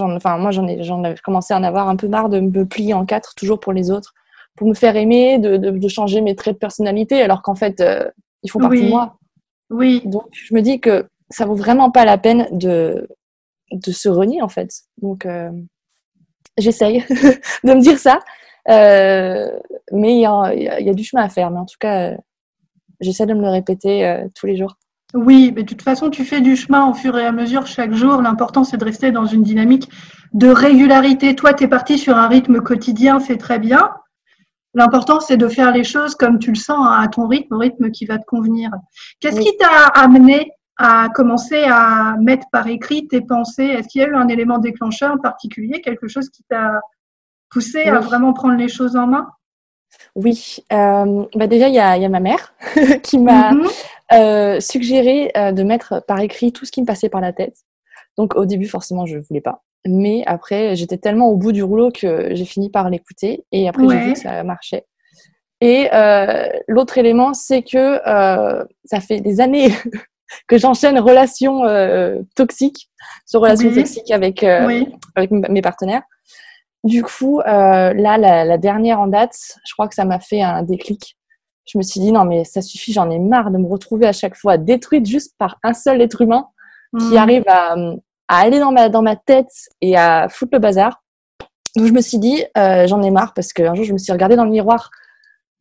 enfin, 0.00 0.38
moi 0.38 0.50
j'en 0.50 0.66
ai, 0.66 0.82
j'en 0.82 1.04
ai 1.04 1.14
commencé 1.22 1.54
à 1.54 1.58
en 1.58 1.62
avoir 1.62 1.88
un 1.88 1.96
peu 1.96 2.08
marre 2.08 2.28
de 2.28 2.40
me 2.40 2.64
plier 2.64 2.94
en 2.94 3.04
quatre 3.04 3.34
toujours 3.34 3.60
pour 3.60 3.72
les 3.72 3.90
autres, 3.90 4.14
pour 4.56 4.68
me 4.68 4.74
faire 4.74 4.96
aimer, 4.96 5.38
de, 5.38 5.56
de, 5.56 5.88
changer 5.88 6.20
mes 6.20 6.36
traits 6.36 6.54
de 6.54 6.58
personnalité 6.58 7.22
alors 7.22 7.42
qu'en 7.42 7.54
fait, 7.54 7.80
euh, 7.80 8.08
ils 8.42 8.50
font 8.50 8.58
partie 8.58 8.84
de 8.84 8.88
moi. 8.88 9.16
Oui. 9.70 10.02
Donc 10.04 10.24
je 10.32 10.54
me 10.54 10.60
dis 10.60 10.80
que 10.80 11.06
ça 11.30 11.46
vaut 11.46 11.54
vraiment 11.54 11.90
pas 11.90 12.04
la 12.04 12.18
peine 12.18 12.48
de, 12.52 13.08
de 13.72 13.92
se 13.92 14.08
renier 14.08 14.42
en 14.42 14.48
fait. 14.48 14.70
Donc 15.00 15.26
euh, 15.26 15.50
j'essaye 16.58 17.04
de 17.64 17.74
me 17.74 17.80
dire 17.80 17.98
ça, 17.98 18.20
euh, 18.68 19.50
mais 19.92 20.14
il 20.14 20.20
y 20.20 20.26
a, 20.26 20.94
du 20.94 21.04
chemin 21.04 21.22
à 21.22 21.28
faire. 21.28 21.50
Mais 21.50 21.58
en 21.58 21.66
tout 21.66 21.78
cas, 21.78 22.16
j'essaie 23.00 23.26
de 23.26 23.34
me 23.34 23.42
le 23.42 23.50
répéter 23.50 24.06
euh, 24.06 24.26
tous 24.34 24.46
les 24.46 24.56
jours. 24.56 24.76
Oui, 25.14 25.52
mais 25.54 25.62
de 25.62 25.68
toute 25.68 25.82
façon, 25.82 26.08
tu 26.08 26.24
fais 26.24 26.40
du 26.40 26.56
chemin 26.56 26.88
au 26.88 26.94
fur 26.94 27.18
et 27.18 27.26
à 27.26 27.32
mesure 27.32 27.66
chaque 27.66 27.92
jour. 27.92 28.22
L'important, 28.22 28.64
c'est 28.64 28.78
de 28.78 28.84
rester 28.84 29.12
dans 29.12 29.26
une 29.26 29.42
dynamique 29.42 29.90
de 30.32 30.48
régularité. 30.48 31.36
Toi, 31.36 31.52
tu 31.52 31.64
es 31.64 31.68
parti 31.68 31.98
sur 31.98 32.16
un 32.16 32.28
rythme 32.28 32.60
quotidien, 32.60 33.20
c'est 33.20 33.36
très 33.36 33.58
bien. 33.58 33.90
L'important, 34.74 35.20
c'est 35.20 35.36
de 35.36 35.48
faire 35.48 35.70
les 35.70 35.84
choses 35.84 36.14
comme 36.14 36.38
tu 36.38 36.50
le 36.50 36.56
sens, 36.56 36.86
hein, 36.88 37.02
à 37.02 37.08
ton 37.08 37.26
rythme, 37.26 37.54
au 37.54 37.58
rythme 37.58 37.90
qui 37.90 38.06
va 38.06 38.18
te 38.18 38.24
convenir. 38.24 38.70
Qu'est-ce 39.20 39.40
qui 39.40 39.54
t'a 39.58 39.86
amené 39.88 40.50
à 40.78 41.10
commencer 41.14 41.62
à 41.64 42.16
mettre 42.18 42.46
par 42.50 42.66
écrit 42.66 43.06
tes 43.06 43.20
pensées? 43.20 43.66
Est-ce 43.66 43.88
qu'il 43.88 44.00
y 44.00 44.04
a 44.04 44.08
eu 44.08 44.14
un 44.14 44.28
élément 44.28 44.58
déclencheur 44.58 45.12
en 45.12 45.18
particulier, 45.18 45.82
quelque 45.82 46.08
chose 46.08 46.30
qui 46.30 46.42
t'a 46.48 46.80
poussé 47.50 47.84
à 47.84 48.00
vraiment 48.00 48.32
prendre 48.32 48.54
les 48.54 48.68
choses 48.68 48.96
en 48.96 49.06
main? 49.06 49.28
Oui, 50.14 50.56
euh, 50.72 51.24
bah 51.34 51.46
déjà 51.46 51.68
il 51.68 51.74
y 51.74 51.78
a, 51.78 52.08
ma 52.08 52.20
mère 52.20 52.54
qui 53.02 53.18
m'a 53.18 53.52
mhm. 53.52 53.66
Euh, 54.14 54.60
suggéré 54.60 55.30
euh, 55.36 55.52
de 55.52 55.62
mettre 55.62 56.02
par 56.06 56.20
écrit 56.20 56.52
tout 56.52 56.64
ce 56.64 56.72
qui 56.72 56.80
me 56.80 56.86
passait 56.86 57.08
par 57.08 57.20
la 57.20 57.32
tête. 57.32 57.56
Donc 58.18 58.36
au 58.36 58.44
début 58.44 58.66
forcément 58.66 59.06
je 59.06 59.16
ne 59.16 59.22
voulais 59.22 59.40
pas, 59.40 59.62
mais 59.86 60.22
après 60.26 60.76
j'étais 60.76 60.98
tellement 60.98 61.28
au 61.28 61.36
bout 61.36 61.52
du 61.52 61.62
rouleau 61.62 61.90
que 61.90 62.34
j'ai 62.34 62.44
fini 62.44 62.70
par 62.70 62.90
l'écouter 62.90 63.44
et 63.52 63.68
après 63.68 63.88
j'ai 63.88 64.04
vu 64.04 64.12
que 64.12 64.18
ça 64.18 64.42
marchait. 64.44 64.84
Et 65.62 65.88
l'autre 66.68 66.98
élément, 66.98 67.32
c'est 67.32 67.62
que 67.62 68.00
ça 68.84 69.00
fait 69.00 69.20
des 69.20 69.40
années 69.40 69.70
que 70.46 70.58
j'enchaîne 70.58 70.98
relations 70.98 71.64
euh, 71.64 72.20
toxiques 72.34 72.90
sur 73.26 73.40
relations 73.40 73.72
toxiques 73.72 74.10
avec, 74.10 74.42
euh, 74.42 74.84
avec 75.16 75.30
mes 75.30 75.62
partenaires. 75.62 76.02
Du 76.84 77.02
coup, 77.02 77.40
euh, 77.40 77.92
là, 77.92 78.18
la, 78.18 78.58
dernière 78.58 79.00
en 79.00 79.06
date, 79.06 79.36
je 79.66 79.72
crois 79.72 79.88
que 79.88 79.94
ça 79.94 80.04
m'a 80.04 80.18
fait 80.18 80.42
un 80.42 80.62
déclic 80.62 81.16
je 81.64 81.78
me 81.78 81.82
suis 81.82 82.00
dit 82.00 82.12
non 82.12 82.24
mais 82.24 82.44
ça 82.44 82.60
suffit, 82.62 82.92
j'en 82.92 83.10
ai 83.10 83.18
marre 83.18 83.50
de 83.50 83.58
me 83.58 83.68
retrouver 83.68 84.06
à 84.06 84.12
chaque 84.12 84.36
fois 84.36 84.58
détruite 84.58 85.06
juste 85.06 85.34
par 85.38 85.58
un 85.62 85.72
seul 85.74 86.00
être 86.00 86.20
humain 86.20 86.48
qui 86.98 87.14
Mm. 87.14 87.16
arrive 87.16 87.44
à, 87.48 87.74
à 88.28 88.38
aller 88.38 88.58
dans 88.58 88.70
ma, 88.72 88.88
dans 88.90 89.00
ma 89.02 89.16
tête 89.16 89.50
et 89.80 89.96
à 89.96 90.28
foutre 90.28 90.50
le 90.52 90.58
bazar. 90.58 91.02
Donc 91.76 91.86
je 91.86 91.92
me 91.92 92.02
suis 92.02 92.18
dit 92.18 92.44
euh, 92.58 92.86
j'en 92.86 93.00
ai 93.02 93.10
marre 93.10 93.32
parce 93.32 93.52
qu'un 93.54 93.74
jour 93.74 93.84
je 93.84 93.92
me 93.94 93.98
suis 93.98 94.12
regardée 94.12 94.36
dans 94.36 94.44
le 94.44 94.50
miroir, 94.50 94.90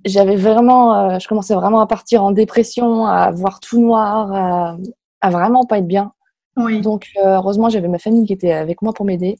j'avais 0.04 0.36
vraiment, 0.36 1.12
euh, 1.12 1.20
je 1.20 1.28
commençais 1.28 1.54
vraiment 1.56 1.80
à 1.80 1.88
partir 1.88 2.24
en 2.24 2.32
dépression, 2.32 3.06
à 3.06 3.32
voir 3.32 3.60
tout 3.62 3.80
noir, 3.80 4.34
à, 4.34 4.78
à 5.22 5.30
vraiment 5.30 5.64
pas 5.66 5.78
être 5.78 5.88
bien. 5.88 6.12
Oui. 6.58 6.82
Donc 6.82 7.08
euh, 7.18 7.36
heureusement 7.38 7.70
j'avais 7.70 7.88
ma 7.88 8.00
famille 8.00 8.26
qui 8.26 8.34
était 8.34 8.52
avec 8.52 8.82
moi 8.82 8.92
pour 8.94 9.06
m'aider. 9.06 9.38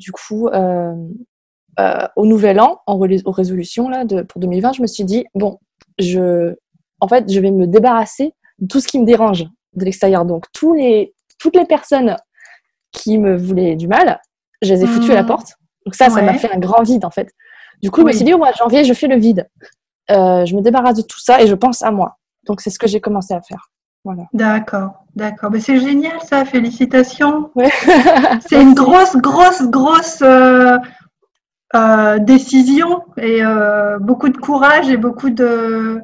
Du 0.00 0.10
coup 0.10 0.48
euh, 0.48 0.92
euh, 1.78 2.06
au 2.16 2.26
nouvel 2.26 2.58
an, 2.58 2.80
en 2.86 2.98
aux 2.98 3.30
résolutions 3.30 3.88
là 3.88 4.04
de, 4.04 4.22
pour 4.22 4.40
2020, 4.40 4.72
je 4.72 4.82
me 4.82 4.88
suis 4.88 5.04
dit 5.04 5.26
bon 5.36 5.60
je, 5.98 6.54
en 7.00 7.08
fait, 7.08 7.30
je 7.30 7.40
vais 7.40 7.50
me 7.50 7.66
débarrasser 7.66 8.32
de 8.58 8.66
tout 8.66 8.80
ce 8.80 8.88
qui 8.88 8.98
me 8.98 9.04
dérange 9.04 9.44
de 9.74 9.84
l'extérieur. 9.84 10.24
Donc, 10.24 10.44
tous 10.52 10.74
les, 10.74 11.14
toutes 11.38 11.56
les 11.56 11.64
personnes 11.66 12.16
qui 12.92 13.18
me 13.18 13.36
voulaient 13.36 13.76
du 13.76 13.86
mal, 13.88 14.20
je 14.62 14.74
les 14.74 14.82
ai 14.84 14.86
foutues 14.86 15.12
à 15.12 15.14
la 15.16 15.22
Mhm. 15.22 15.28
porte. 15.28 15.54
Donc 15.86 15.94
ça, 15.94 16.10
ça 16.10 16.20
m'a 16.22 16.34
fait 16.34 16.52
un 16.52 16.58
grand 16.58 16.82
vide, 16.82 17.04
en 17.04 17.10
fait. 17.10 17.30
Du 17.82 17.90
coup, 17.90 18.00
je 18.00 18.06
me 18.06 18.12
suis 18.12 18.24
dit, 18.24 18.34
au 18.34 18.38
mois 18.38 18.50
de 18.50 18.56
janvier, 18.56 18.84
je 18.84 18.92
fais 18.92 19.06
le 19.06 19.16
vide. 19.16 19.48
Euh, 20.10 20.44
je 20.46 20.54
me 20.56 20.60
débarrasse 20.62 20.96
de 20.96 21.02
tout 21.02 21.20
ça 21.20 21.40
et 21.42 21.46
je 21.46 21.54
pense 21.54 21.82
à 21.82 21.90
moi. 21.90 22.16
Donc, 22.46 22.60
c'est 22.60 22.70
ce 22.70 22.78
que 22.78 22.86
j'ai 22.88 23.00
commencé 23.00 23.34
à 23.34 23.40
faire. 23.42 23.70
Voilà. 24.04 24.24
D'accord, 24.32 25.04
d'accord. 25.14 25.50
Mais 25.50 25.60
c'est 25.60 25.78
génial 25.80 26.18
ça, 26.22 26.44
félicitations. 26.44 27.50
Ouais. 27.54 27.70
C'est 28.48 28.60
une 28.60 28.72
grosse, 28.74 29.16
grosse, 29.16 29.62
grosse 29.64 30.22
euh, 30.22 30.78
euh, 31.74 32.18
décision 32.18 33.04
et 33.16 33.44
euh, 33.44 33.98
beaucoup 33.98 34.28
de 34.28 34.38
courage 34.38 34.88
et 34.88 34.96
beaucoup 34.96 35.30
de, 35.30 36.00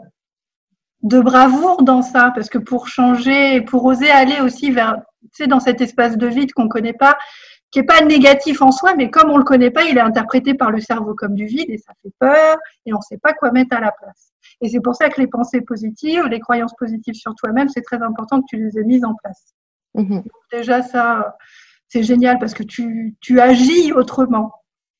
de 1.02 1.20
bravoure 1.20 1.82
dans 1.82 2.02
ça, 2.02 2.32
parce 2.34 2.48
que 2.50 2.58
pour 2.58 2.88
changer 2.88 3.56
et 3.56 3.60
pour 3.62 3.84
oser 3.84 4.10
aller 4.10 4.40
aussi 4.40 4.70
vers, 4.70 4.96
tu 5.22 5.28
sais, 5.32 5.46
dans 5.46 5.60
cet 5.60 5.80
espace 5.80 6.16
de 6.16 6.26
vide 6.26 6.52
qu'on 6.52 6.68
connaît 6.68 6.92
pas, 6.92 7.16
qui 7.70 7.80
est 7.80 7.84
pas 7.84 8.02
négatif 8.02 8.62
en 8.62 8.70
soi, 8.70 8.94
mais 8.94 9.10
comme 9.10 9.30
on 9.30 9.36
le 9.36 9.42
connaît 9.44 9.70
pas, 9.70 9.84
il 9.84 9.96
est 9.98 10.00
interprété 10.02 10.54
par 10.54 10.70
le 10.70 10.80
cerveau 10.80 11.14
comme 11.14 11.34
du 11.34 11.46
vide 11.46 11.70
et 11.70 11.78
ça 11.78 11.92
fait 12.02 12.12
peur 12.20 12.56
et 12.86 12.94
on 12.94 13.00
sait 13.00 13.18
pas 13.18 13.32
quoi 13.32 13.50
mettre 13.50 13.76
à 13.76 13.80
la 13.80 13.90
place. 13.90 14.32
Et 14.60 14.68
c'est 14.68 14.80
pour 14.80 14.94
ça 14.94 15.08
que 15.08 15.20
les 15.20 15.26
pensées 15.26 15.60
positives, 15.60 16.26
les 16.26 16.40
croyances 16.40 16.74
positives 16.78 17.14
sur 17.14 17.34
toi-même, 17.34 17.68
c'est 17.68 17.82
très 17.82 18.00
important 18.02 18.40
que 18.40 18.46
tu 18.48 18.56
les 18.58 18.78
aies 18.78 18.84
mises 18.84 19.04
en 19.04 19.14
place 19.14 19.54
Mhm. 19.96 20.24
déjà 20.52 20.82
ça, 20.82 21.36
c'est 21.88 22.02
génial 22.02 22.38
parce 22.38 22.54
que 22.54 22.64
tu, 22.64 23.14
tu 23.20 23.40
agis 23.40 23.92
autrement. 23.92 24.52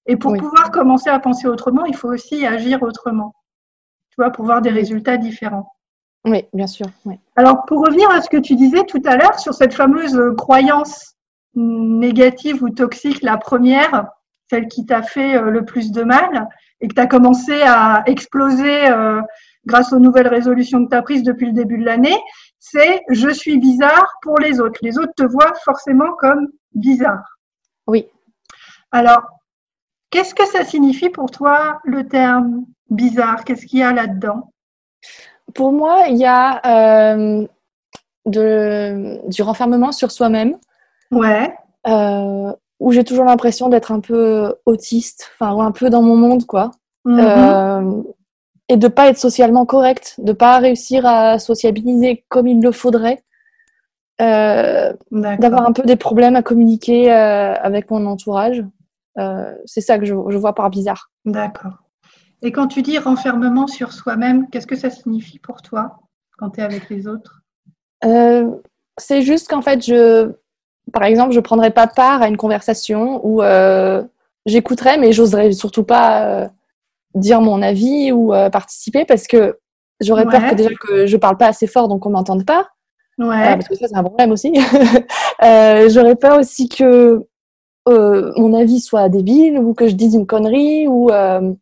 Et 0.06 0.16
pour 0.16 0.32
Oui. 0.32 0.38
pouvoir 0.38 0.70
commencer 0.70 1.10
à 1.10 1.18
penser 1.18 1.46
autrement, 1.48 1.84
il 1.84 1.96
faut 1.96 2.08
aussi 2.08 2.46
agir 2.46 2.82
autrement. 2.82 3.34
Tu 4.10 4.16
vois, 4.18 4.30
pour 4.30 4.44
voir 4.44 4.60
des 4.60 4.70
résultats 4.70 5.16
différents. 5.16 5.72
Oui, 6.24 6.44
bien 6.52 6.66
sûr. 6.66 6.86
Oui. 7.04 7.18
Alors, 7.36 7.64
pour 7.66 7.84
revenir 7.84 8.10
à 8.10 8.20
ce 8.22 8.28
que 8.28 8.36
tu 8.36 8.54
disais 8.54 8.84
tout 8.84 9.02
à 9.04 9.16
l'heure 9.16 9.38
sur 9.38 9.54
cette 9.54 9.74
fameuse 9.74 10.18
croyance 10.36 11.14
négative 11.54 12.62
ou 12.62 12.70
toxique, 12.70 13.22
la 13.22 13.36
première, 13.36 14.08
celle 14.50 14.68
qui 14.68 14.86
t'a 14.86 15.02
fait 15.02 15.36
euh, 15.36 15.50
le 15.50 15.64
plus 15.64 15.90
de 15.92 16.02
mal 16.02 16.48
et 16.80 16.88
que 16.88 16.94
tu 16.94 17.00
as 17.00 17.06
commencé 17.06 17.62
à 17.62 18.02
exploser 18.06 18.90
euh, 18.90 19.20
grâce 19.66 19.92
aux 19.92 19.98
nouvelles 19.98 20.28
résolutions 20.28 20.84
que 20.84 20.90
tu 20.90 20.96
as 20.96 21.02
prises 21.02 21.22
depuis 21.22 21.46
le 21.46 21.52
début 21.52 21.78
de 21.78 21.84
l'année, 21.84 22.16
c'est 22.58 23.02
je 23.10 23.28
suis 23.28 23.58
bizarre 23.58 24.06
pour 24.22 24.38
les 24.38 24.60
autres. 24.60 24.78
Les 24.82 24.98
autres 24.98 25.12
te 25.16 25.24
voient 25.24 25.52
forcément 25.64 26.12
comme 26.18 26.48
bizarre. 26.74 27.38
Oui. 27.86 28.06
Alors, 28.90 29.22
qu'est-ce 30.14 30.34
que 30.34 30.46
ça 30.46 30.64
signifie 30.64 31.10
pour 31.10 31.30
toi 31.30 31.80
le 31.84 32.08
terme 32.08 32.64
bizarre? 32.88 33.44
Qu'est-ce 33.44 33.66
qu'il 33.66 33.80
y 33.80 33.82
a 33.82 33.92
là-dedans? 33.92 34.52
Pour 35.54 35.72
moi, 35.72 36.04
il 36.08 36.16
y 36.16 36.24
a 36.24 36.60
euh, 36.64 37.46
de, 38.24 39.20
du 39.28 39.42
renfermement 39.42 39.92
sur 39.92 40.10
soi-même. 40.10 40.56
Ouais, 41.10 41.54
euh, 41.86 42.52
où 42.80 42.92
j'ai 42.92 43.04
toujours 43.04 43.24
l'impression 43.24 43.68
d'être 43.68 43.92
un 43.92 44.00
peu 44.00 44.54
autiste, 44.64 45.30
enfin 45.34 45.54
ou 45.54 45.60
un 45.60 45.70
peu 45.72 45.90
dans 45.90 46.02
mon 46.02 46.16
monde 46.16 46.46
quoi, 46.46 46.70
Mhm. 47.04 47.20
Euh, 47.20 48.02
et 48.68 48.76
de 48.76 48.88
pas 48.88 49.08
être 49.08 49.18
socialement 49.18 49.66
correcte, 49.66 50.14
de 50.18 50.32
pas 50.32 50.58
réussir 50.58 51.04
à 51.04 51.38
sociabiliser 51.38 52.24
comme 52.28 52.46
il 52.46 52.62
le 52.62 52.72
faudrait, 52.72 53.22
euh, 54.22 54.92
d'avoir 55.10 55.68
un 55.68 55.72
peu 55.72 55.82
des 55.82 55.96
problèmes 55.96 56.36
à 56.36 56.42
communiquer 56.42 57.12
euh, 57.12 57.52
avec 57.54 57.90
mon 57.90 58.06
entourage. 58.06 58.64
Euh, 59.18 59.54
c'est 59.64 59.80
ça 59.80 59.98
que 59.98 60.04
je, 60.04 60.14
je 60.28 60.36
vois 60.36 60.54
par 60.54 60.70
bizarre. 60.70 61.10
D'accord. 61.24 61.84
Et 62.44 62.52
quand 62.52 62.66
tu 62.66 62.82
dis 62.82 62.98
renfermement 62.98 63.66
sur 63.66 63.92
soi-même, 63.92 64.48
qu'est-ce 64.50 64.66
que 64.66 64.76
ça 64.76 64.90
signifie 64.90 65.38
pour 65.38 65.62
toi 65.62 66.00
quand 66.36 66.50
tu 66.50 66.60
es 66.60 66.62
avec 66.62 66.90
les 66.90 67.06
autres? 67.06 67.40
Euh, 68.04 68.50
c'est 68.98 69.22
juste 69.22 69.48
qu'en 69.48 69.62
fait, 69.62 69.84
je, 69.84 70.30
par 70.92 71.04
exemple, 71.04 71.32
je 71.32 71.40
prendrais 71.40 71.70
pas 71.70 71.86
part 71.86 72.20
à 72.20 72.28
une 72.28 72.36
conversation 72.36 73.26
où 73.26 73.42
euh, 73.42 74.02
j'écouterais, 74.44 74.98
mais 74.98 75.12
j'oserais 75.12 75.52
surtout 75.52 75.84
pas 75.84 76.26
euh, 76.26 76.48
dire 77.14 77.40
mon 77.40 77.62
avis 77.62 78.12
ou 78.12 78.32
participer 78.52 79.06
parce 79.06 79.26
que 79.26 79.58
j'aurais 80.02 80.26
peur 80.26 80.50
que 80.50 80.54
déjà 80.54 80.70
que 80.78 81.06
je 81.06 81.16
parle 81.16 81.38
pas 81.38 81.46
assez 81.46 81.66
fort, 81.66 81.88
donc 81.88 82.04
on 82.04 82.10
m'entende 82.10 82.44
pas. 82.44 82.68
Ouais, 83.16 83.54
parce 83.54 83.68
que 83.68 83.76
ça, 83.76 83.86
c'est 83.88 83.96
un 83.96 84.02
problème 84.02 84.32
aussi. 84.32 84.52
J'aurais 85.40 86.16
peur 86.16 86.40
aussi 86.40 86.68
que 86.68 87.24
euh, 87.88 88.32
mon 88.36 88.54
avis 88.54 88.80
soit 88.80 89.08
débile 89.08 89.58
ou 89.58 89.74
que 89.74 89.88
je 89.88 89.94
dise 89.94 90.14
une 90.14 90.26
connerie 90.26 90.86
ou 90.88 91.10
euh, 91.10 91.52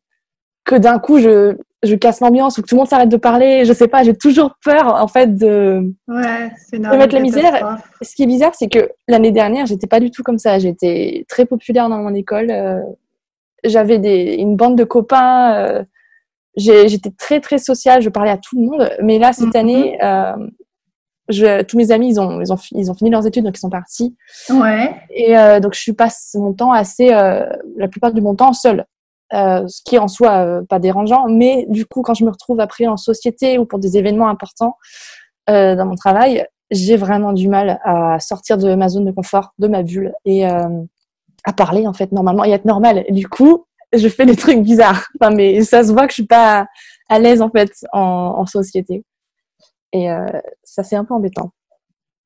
que 0.64 0.76
d'un 0.76 0.98
coup 0.98 1.18
je, 1.18 1.56
je 1.82 1.94
casse 1.96 2.20
l'ambiance 2.20 2.58
ou 2.58 2.62
que 2.62 2.68
tout 2.68 2.74
le 2.76 2.80
monde 2.80 2.88
s'arrête 2.88 3.08
de 3.08 3.16
parler. 3.16 3.64
Je 3.64 3.72
sais 3.72 3.88
pas, 3.88 4.02
j'ai 4.04 4.14
toujours 4.16 4.52
peur 4.64 4.94
en 5.02 5.08
fait 5.08 5.34
de 5.36 5.82
ouais, 6.08 6.50
c'est 6.68 6.78
de 6.78 6.96
mettre 6.96 7.14
la 7.14 7.20
misère. 7.20 7.78
Ce 8.02 8.14
qui 8.14 8.22
est 8.22 8.26
bizarre, 8.26 8.54
c'est 8.54 8.68
que 8.68 8.90
l'année 9.08 9.32
dernière, 9.32 9.66
j'étais 9.66 9.86
pas 9.88 9.98
du 10.00 10.10
tout 10.10 10.22
comme 10.22 10.38
ça. 10.38 10.58
J'étais 10.58 11.24
très 11.28 11.44
populaire 11.46 11.88
dans 11.88 11.98
mon 11.98 12.14
école. 12.14 12.50
euh, 12.50 12.78
J'avais 13.64 13.98
des, 13.98 14.34
une 14.38 14.56
bande 14.56 14.76
de 14.76 14.84
copains. 14.84 15.84
J'étais 16.56 17.10
très 17.16 17.40
très 17.40 17.58
sociale. 17.58 18.02
Je 18.02 18.10
parlais 18.10 18.30
à 18.30 18.36
tout 18.36 18.56
le 18.60 18.66
monde. 18.66 18.90
Mais 19.02 19.18
là, 19.18 19.32
cette 19.32 19.54
Mhm. 19.54 19.60
année, 19.60 19.98
euh, 20.04 20.32
je, 21.28 21.62
tous 21.62 21.76
mes 21.76 21.90
amis, 21.90 22.10
ils 22.10 22.20
ont, 22.20 22.40
ils 22.40 22.52
ont, 22.52 22.58
ils 22.72 22.90
ont 22.90 22.94
fini 22.94 23.10
leurs 23.10 23.26
études, 23.26 23.44
donc 23.44 23.56
ils 23.56 23.60
sont 23.60 23.70
partis. 23.70 24.16
Ouais, 24.50 24.94
Et 25.10 25.36
euh, 25.36 25.60
donc, 25.60 25.74
je 25.74 25.92
passe 25.92 26.34
mon 26.38 26.52
temps 26.52 26.72
assez, 26.72 27.12
euh, 27.12 27.46
la 27.76 27.88
plupart 27.88 28.12
de 28.12 28.20
mon 28.20 28.34
temps 28.34 28.52
seule. 28.52 28.86
Euh, 29.34 29.66
ce 29.66 29.80
qui 29.82 29.94
est 29.94 29.98
en 29.98 30.08
soi 30.08 30.44
euh, 30.44 30.62
pas 30.68 30.78
dérangeant, 30.78 31.26
mais 31.26 31.64
du 31.68 31.86
coup, 31.86 32.02
quand 32.02 32.12
je 32.12 32.24
me 32.24 32.30
retrouve 32.30 32.60
après 32.60 32.86
en 32.86 32.98
société 32.98 33.56
ou 33.56 33.64
pour 33.64 33.78
des 33.78 33.96
événements 33.96 34.28
importants 34.28 34.76
dans 35.48 35.86
mon 35.86 35.96
travail, 35.96 36.46
j'ai 36.70 36.96
vraiment 36.96 37.32
du 37.32 37.48
mal 37.48 37.80
à 37.84 38.20
sortir 38.20 38.58
de 38.58 38.74
ma 38.74 38.88
zone 38.88 39.04
de 39.04 39.10
confort, 39.10 39.52
de 39.58 39.66
ma 39.68 39.82
bulle 39.82 40.14
et 40.24 40.44
à 40.44 41.52
parler 41.56 41.86
en 41.86 41.92
fait 41.92 42.12
normalement 42.12 42.44
et 42.44 42.50
être 42.50 42.64
normale. 42.64 43.04
Et 43.08 43.12
du 43.12 43.28
coup, 43.28 43.66
je 43.92 44.08
fais 44.08 44.24
des 44.24 44.36
trucs 44.36 44.60
bizarres. 44.60 45.04
Enfin, 45.20 45.34
mais 45.34 45.62
ça 45.62 45.82
se 45.82 45.92
voit 45.92 46.06
que 46.06 46.10
je 46.12 46.14
suis 46.14 46.26
pas 46.26 46.66
à 47.08 47.18
l'aise 47.18 47.42
en 47.42 47.50
fait 47.50 47.72
en, 47.92 48.00
en 48.38 48.46
société. 48.46 49.04
Et 49.92 50.10
euh, 50.10 50.26
ça 50.64 50.82
c'est 50.82 50.96
un 50.96 51.04
peu 51.04 51.14
embêtant. 51.14 51.52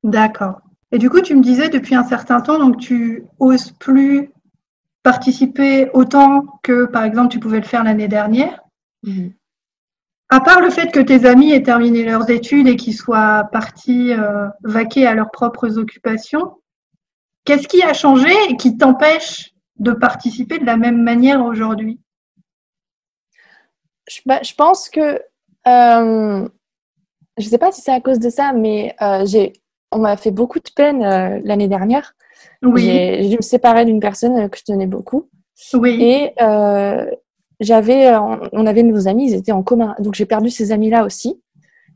d'accord. 0.03 0.61
Et 0.91 0.99
du 0.99 1.09
coup, 1.09 1.21
tu 1.21 1.35
me 1.35 1.43
disais 1.43 1.69
depuis 1.69 1.95
un 1.95 2.05
certain 2.05 2.39
temps, 2.39 2.59
donc 2.59 2.77
tu 2.77 3.25
oses 3.39 3.71
plus 3.71 4.31
participer 5.03 5.89
autant 5.93 6.59
que, 6.63 6.85
par 6.85 7.03
exemple, 7.03 7.29
tu 7.29 7.39
pouvais 7.39 7.59
le 7.59 7.65
faire 7.65 7.83
l'année 7.83 8.07
dernière. 8.07 8.63
À 10.29 10.41
part 10.41 10.59
le 10.61 10.69
fait 10.69 10.91
que 10.91 10.99
tes 10.99 11.25
amis 11.25 11.51
aient 11.51 11.63
terminé 11.63 12.03
leurs 12.03 12.29
études 12.29 12.67
et 12.67 12.75
qu'ils 12.75 12.95
soient 12.95 13.45
partis 13.51 14.13
euh, 14.13 14.47
vaquer 14.63 15.07
à 15.07 15.13
leurs 15.13 15.31
propres 15.31 15.77
occupations, 15.77 16.57
qu'est-ce 17.45 17.67
qui 17.67 17.81
a 17.83 17.93
changé 17.93 18.29
et 18.49 18.57
qui 18.57 18.77
t'empêche 18.77 19.53
de 19.77 19.91
participer 19.91 20.59
de 20.59 20.65
la 20.65 20.75
même 20.75 21.01
manière 21.01 21.43
aujourd'hui? 21.45 22.01
Je, 24.09 24.19
bah, 24.25 24.41
je 24.41 24.53
pense 24.53 24.89
que 24.89 25.21
euh, 25.67 26.49
je 27.37 27.47
sais 27.47 27.57
pas 27.57 27.71
si 27.71 27.81
c'est 27.81 27.91
à 27.91 28.01
cause 28.01 28.19
de 28.19 28.29
ça, 28.29 28.53
mais 28.53 28.95
euh, 29.01 29.25
j'ai 29.25 29.53
on 29.91 29.99
m'a 29.99 30.17
fait 30.17 30.31
beaucoup 30.31 30.59
de 30.59 30.69
peine 30.75 31.03
euh, 31.03 31.39
l'année 31.43 31.67
dernière. 31.67 32.13
Oui, 32.63 32.83
J'ai 32.83 33.29
dû 33.29 33.37
me 33.37 33.41
séparer 33.41 33.85
d'une 33.85 33.99
personne 33.99 34.37
euh, 34.37 34.47
que 34.47 34.57
je 34.57 34.63
tenais 34.63 34.87
beaucoup 34.87 35.29
oui, 35.73 35.97
et 36.03 36.33
euh, 36.41 37.09
j'avais 37.59 38.15
on 38.15 38.65
avait 38.67 38.83
nos 38.83 39.07
amis, 39.07 39.31
ils 39.31 39.35
étaient 39.35 39.51
en 39.51 39.63
commun, 39.63 39.95
donc 39.97 40.13
j'ai 40.13 40.27
perdu 40.27 40.51
ces 40.51 40.71
amis-là 40.71 41.03
aussi. 41.03 41.41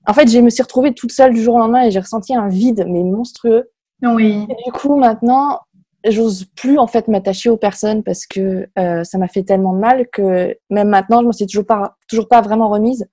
En 0.08 0.14
fait, 0.14 0.28
je 0.28 0.40
me 0.40 0.50
suis 0.50 0.64
retrouvée 0.64 0.96
toute 0.96 1.12
seule 1.12 1.32
du 1.32 1.44
jour 1.44 1.56
au 1.56 1.60
lendemain 1.60 1.84
et 1.84 1.92
j'ai 1.92 2.00
ressenti 2.00 2.34
un 2.34 2.48
vide 2.48 2.86
mais 2.88 3.04
monstrueux. 3.04 3.70
oui, 4.02 4.48
Et 4.50 4.56
du 4.66 4.72
coup, 4.72 4.96
maintenant, 4.96 5.60
j'ose 6.10 6.46
plus 6.56 6.80
en 6.80 6.88
fait 6.88 7.08
m'attacher 7.08 7.52
aux 7.52 7.58
personnes 7.58 8.02
parce 8.02 8.26
que 8.26 8.68
ça 8.76 9.20
m'a 9.20 9.28
fait 9.28 9.44
tellement 9.44 9.74
de 9.74 9.80
mal 9.80 10.08
que 10.12 10.58
même 10.72 10.90
maintenant, 10.90 11.22
je 11.22 11.28
me 11.28 11.32
suis 11.32 11.46
toujours 11.46 11.68
pas, 11.68 11.98
toujours 12.10 12.28
pas 12.28 12.42
vraiment 12.42 12.70
remise. 12.70 13.08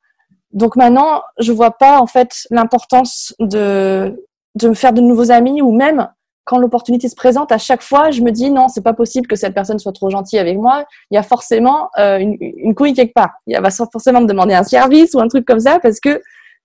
Donc 0.53 0.77
maintenant, 0.77 1.23
je 1.39 1.53
vois 1.53 1.73
pas 1.73 2.01
en 2.01 2.07
fait 2.07 2.47
l'importance 2.51 3.35
de 3.39 4.25
de 4.55 4.69
me 4.69 4.75
faire 4.75 4.93
de 4.93 5.01
nouveaux 5.01 5.31
amis 5.31 5.63
ou 5.63 5.73
même 5.73 6.09
quand 6.45 6.59
l'opportunité 6.59 7.11
se 7.11 7.15
présente, 7.15 7.53
à 7.53 7.59
chaque 7.59 7.83
fois, 7.83 8.11
je 8.11 8.23
me 8.23 8.33
dis 8.33 8.51
non, 8.51 8.69
c'est 8.69 8.83
pas 8.83 8.95
possible 8.95 9.27
que 9.27 9.37
cette 9.37 9.53
personne 9.53 9.79
soit 9.79 9.93
trop 9.93 10.09
gentille 10.09 10.39
avec 10.39 10.57
moi. 10.57 10.87
Il 11.11 11.15
y 11.15 11.19
a 11.19 11.23
forcément 11.23 11.91
euh, 11.99 12.17
une, 12.17 12.39
une, 12.41 12.75
couille 12.75 12.95
quelque 12.95 13.13
part. 13.13 13.33
Il 13.47 13.61
va 13.61 13.69
forcément 13.71 14.23
me 14.23 14.27
demander 14.27 14.55
un 14.55 14.63
service 14.63 15.13
ou 15.13 15.21
un 15.21 15.29
truc 15.29 15.45
comme 15.45 15.61
ça 15.61 15.79
parce 15.79 16.01
que 16.01 16.23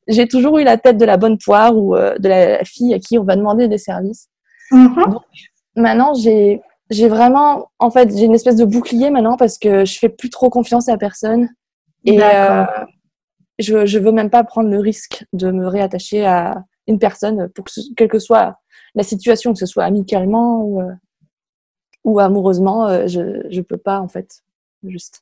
j'ai 0.08 0.28
toujours 0.28 0.58
eu 0.60 0.64
la 0.64 0.78
tête 0.78 0.98
de 0.98 1.04
la 1.04 1.18
bonne 1.18 1.38
poire 1.38 1.76
ou 1.76 1.96
euh, 1.96 2.18
de 2.18 2.30
la 2.30 2.64
fille 2.64 2.94
à 2.94 3.00
qui 3.00 3.20
on 3.20 3.26
va 3.26 3.36
demander 3.36 3.68
des 3.68 3.78
services. 3.78 4.30
Mm-hmm. 4.72 5.12
Donc, 5.12 5.24
maintenant, 5.76 6.14
j'ai 6.14 6.62
j'ai 6.90 7.08
vraiment, 7.08 7.70
en 7.80 7.90
fait, 7.90 8.16
j'ai 8.16 8.26
une 8.26 8.36
espèce 8.36 8.56
de 8.56 8.66
bouclier 8.66 9.10
maintenant 9.10 9.36
parce 9.36 9.58
que 9.58 9.84
je 9.84 9.98
fais 9.98 10.10
plus 10.10 10.30
trop 10.30 10.50
confiance 10.50 10.90
à 10.90 10.98
personne 10.98 11.50
et 12.06 12.22
euh, 12.22 12.66
je 13.60 13.86
je 13.86 14.00
veux 14.00 14.12
même 14.12 14.30
pas 14.30 14.44
prendre 14.44 14.70
le 14.70 14.80
risque 14.80 15.26
de 15.34 15.52
me 15.52 15.68
réattacher 15.68 16.26
à 16.26 16.64
une 16.88 17.00
personne 17.00 17.50
pour 17.50 17.66
que 17.66 17.72
quelle 17.96 18.10
que 18.10 18.20
soit 18.20 18.60
la 18.96 19.04
situation, 19.04 19.54
que 19.54 19.60
ce 19.60 19.66
soit 19.66 19.86
amicalement 19.86 20.64
ou, 20.64 20.82
euh, 20.82 20.92
ou 22.04 22.20
amoureusement, 22.20 22.88
euh, 22.88 23.08
je 23.08 23.22
ne 23.22 23.62
peux 23.62 23.78
pas 23.78 24.00
en 24.00 24.08
fait. 24.08 24.44
Juste. 24.84 25.22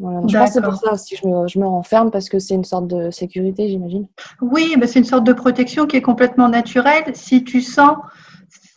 Je 0.00 0.04
pense 0.04 0.32
que 0.32 0.46
c'est 0.52 0.62
pour 0.62 0.76
ça 0.76 0.92
aussi 0.92 1.16
que 1.16 1.22
je 1.22 1.26
me, 1.26 1.48
je 1.48 1.58
me 1.58 1.66
renferme 1.66 2.10
parce 2.10 2.28
que 2.28 2.38
c'est 2.38 2.54
une 2.54 2.64
sorte 2.64 2.86
de 2.86 3.10
sécurité, 3.10 3.68
j'imagine. 3.68 4.06
Oui, 4.40 4.76
bah 4.78 4.86
c'est 4.86 5.00
une 5.00 5.04
sorte 5.04 5.24
de 5.24 5.32
protection 5.32 5.86
qui 5.86 5.96
est 5.96 6.02
complètement 6.02 6.48
naturelle. 6.48 7.04
Si 7.14 7.42
tu 7.42 7.60
sens, 7.62 7.96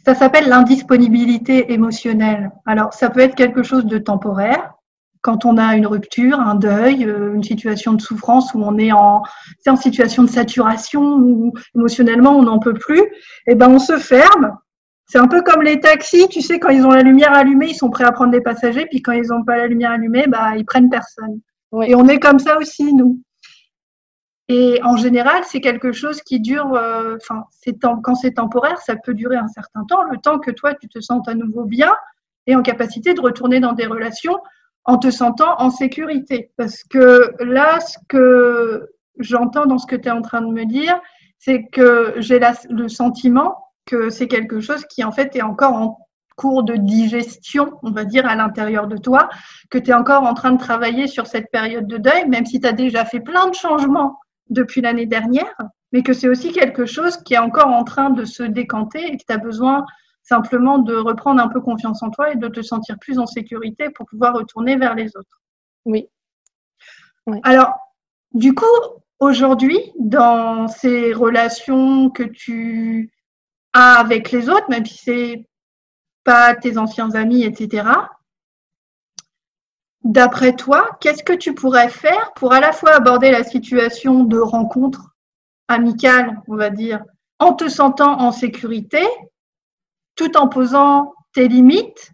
ça 0.04 0.16
s'appelle 0.16 0.50
l'indisponibilité 0.50 1.72
émotionnelle. 1.74 2.52
Alors, 2.66 2.94
ça 2.94 3.10
peut 3.10 3.20
être 3.20 3.36
quelque 3.36 3.62
chose 3.62 3.86
de 3.86 4.00
temporaire, 4.00 4.74
quand 5.22 5.46
on 5.46 5.58
a 5.58 5.76
une 5.76 5.88
rupture, 5.88 6.40
un 6.40 6.56
deuil, 6.56 7.06
euh, 7.06 7.34
une 7.34 7.44
situation 7.44 7.94
de 7.94 8.02
souffrance 8.02 8.54
où 8.54 8.64
on 8.64 8.78
est 8.78 8.92
en, 8.92 9.22
en 9.68 9.76
situation 9.76 10.24
de 10.24 10.30
saturation, 10.30 11.16
où 11.16 11.54
émotionnellement 11.76 12.38
on 12.38 12.44
n'en 12.44 12.60
peut 12.60 12.74
plus, 12.74 13.00
et 13.00 13.52
eh 13.52 13.56
ben 13.56 13.70
on 13.70 13.80
se 13.80 13.98
ferme. 13.98 14.58
C'est 15.06 15.20
un 15.20 15.28
peu 15.28 15.42
comme 15.42 15.62
les 15.62 15.80
taxis, 15.80 16.28
tu 16.30 16.42
sais, 16.42 16.60
quand 16.60 16.70
ils 16.70 16.86
ont 16.86 16.92
la 16.92 17.04
lumière 17.04 17.34
allumée, 17.34 17.68
ils 17.70 17.76
sont 17.76 17.90
prêts 17.90 18.06
à 18.06 18.12
prendre 18.12 18.32
des 18.32 18.42
passagers, 18.42 18.86
puis 18.86 19.02
quand 19.02 19.12
ils 19.12 19.28
n'ont 19.28 19.44
pas 19.44 19.58
la 19.58 19.68
lumière 19.68 19.92
allumée, 19.92 20.26
bah 20.28 20.56
ils 20.56 20.66
prennent 20.66 20.90
personne. 20.90 21.42
Et 21.84 21.96
on 21.96 22.08
est 22.08 22.20
comme 22.20 22.40
ça 22.40 22.58
aussi 22.58 22.94
nous. 22.94 23.22
Et 24.48 24.82
en 24.84 24.98
général, 24.98 25.44
c'est 25.46 25.62
quelque 25.62 25.94
chose 25.94 26.22
qui 26.22 26.40
dure, 26.40 26.74
euh, 26.74 27.16
enfin, 27.22 27.46
quand 28.04 28.16
c'est 28.16 28.32
temporaire, 28.32 28.80
ça 28.80 28.96
peut 28.96 29.14
durer 29.14 29.38
un 29.38 29.48
certain 29.48 29.86
temps, 29.86 30.04
le 30.04 30.18
temps 30.18 30.40
que 30.40 30.52
toi 30.52 30.74
tu 30.74 30.90
te 30.90 31.00
sens 31.00 31.26
à 31.28 31.36
nouveau 31.36 31.64
bien 31.64 31.94
et 32.48 32.56
en 32.56 32.62
capacité 32.62 33.14
de 33.14 33.22
retourner 33.22 33.60
dans 33.60 33.74
des 33.74 33.86
relations 33.86 34.38
en 34.86 34.98
te 34.98 35.12
sentant 35.12 35.60
en 35.60 35.70
sécurité. 35.70 36.52
Parce 36.58 36.84
que 36.84 37.34
là, 37.44 37.80
ce 37.80 37.98
que 38.08 38.90
j'entends 39.20 39.66
dans 39.66 39.78
ce 39.78 39.88
que 39.88 39.96
tu 39.96 40.08
es 40.08 40.12
en 40.12 40.22
train 40.22 40.42
de 40.42 40.52
me 40.52 40.66
dire, 40.66 41.00
c'est 41.38 41.66
que 41.72 42.16
j'ai 42.18 42.40
le 42.70 42.88
sentiment 42.88 43.58
que 43.86 44.10
c'est 44.10 44.28
quelque 44.28 44.60
chose 44.60 44.86
qui 44.86 45.04
en 45.04 45.12
fait 45.12 45.36
est 45.36 45.42
encore 45.42 45.74
en 45.74 45.98
cours 46.36 46.64
de 46.64 46.76
digestion, 46.76 47.72
on 47.84 47.92
va 47.92 48.06
dire, 48.06 48.26
à 48.26 48.36
l'intérieur 48.36 48.88
de 48.88 48.98
toi, 48.98 49.30
que 49.70 49.78
tu 49.78 49.92
es 49.92 49.94
encore 49.94 50.24
en 50.24 50.34
train 50.34 50.52
de 50.52 50.58
travailler 50.58 51.08
sur 51.08 51.28
cette 51.28 51.52
période 51.52 51.88
de 51.88 51.98
deuil, 51.98 52.28
même 52.28 52.46
si 52.46 52.60
tu 52.60 52.68
as 52.68 52.72
déjà 52.72 53.06
fait 53.06 53.20
plein 53.20 53.48
de 53.48 53.56
changements 53.56 54.18
depuis 54.50 54.82
l'année 54.82 55.06
dernière, 55.06 55.56
mais 55.92 56.04
que 56.04 56.14
c'est 56.14 56.30
aussi 56.30 56.52
quelque 56.52 56.86
chose 56.86 57.18
qui 57.18 57.34
est 57.34 57.40
encore 57.40 57.68
en 57.68 57.84
train 57.84 58.10
de 58.10 58.26
se 58.26 58.44
décanter 58.44 59.06
et 59.06 59.18
que 59.18 59.24
tu 59.28 59.34
as 59.34 59.38
besoin 59.38 59.86
simplement 60.24 60.78
de 60.78 60.96
reprendre 60.96 61.42
un 61.42 61.48
peu 61.48 61.62
confiance 61.62 62.04
en 62.04 62.12
toi 62.12 62.32
et 62.32 62.36
de 62.36 62.48
te 62.48 62.62
sentir 62.62 62.98
plus 63.00 63.20
en 63.20 63.26
sécurité 63.26 63.90
pour 63.90 64.06
pouvoir 64.06 64.34
retourner 64.36 64.76
vers 64.76 64.96
les 64.96 65.16
autres. 65.16 65.42
Oui. 65.86 66.08
Alors, 67.44 67.74
du 68.34 68.54
coup, 68.54 68.66
aujourd'hui, 69.20 69.80
dans 70.00 70.68
ces 70.68 71.14
relations 71.14 72.10
que 72.10 72.24
tu 72.24 73.12
as 73.74 74.00
avec 74.00 74.32
les 74.32 74.50
autres, 74.50 74.70
même 74.70 74.86
si 74.86 74.98
c'est 74.98 75.46
pas 76.24 76.56
tes 76.56 76.78
anciens 76.78 77.12
amis, 77.12 77.44
etc., 77.44 77.88
d'après 80.04 80.56
toi, 80.56 80.98
qu'est-ce 81.00 81.24
que 81.24 81.34
tu 81.34 81.54
pourrais 81.54 81.90
faire 81.90 82.34
pour 82.34 82.54
à 82.54 82.60
la 82.60 82.72
fois 82.72 82.96
aborder 82.96 83.32
la 83.32 83.44
situation 83.44 84.24
de 84.24 84.40
rencontre 84.40 85.16
amicale, 85.68 86.42
on 86.48 86.56
va 86.56 86.70
dire, 86.70 87.04
en 87.40 87.54
te 87.54 87.68
sentant 87.70 88.20
en 88.20 88.32
sécurité, 88.32 89.04
tout 90.22 90.38
en 90.38 90.48
posant 90.48 91.16
tes 91.34 91.48
limites 91.48 92.12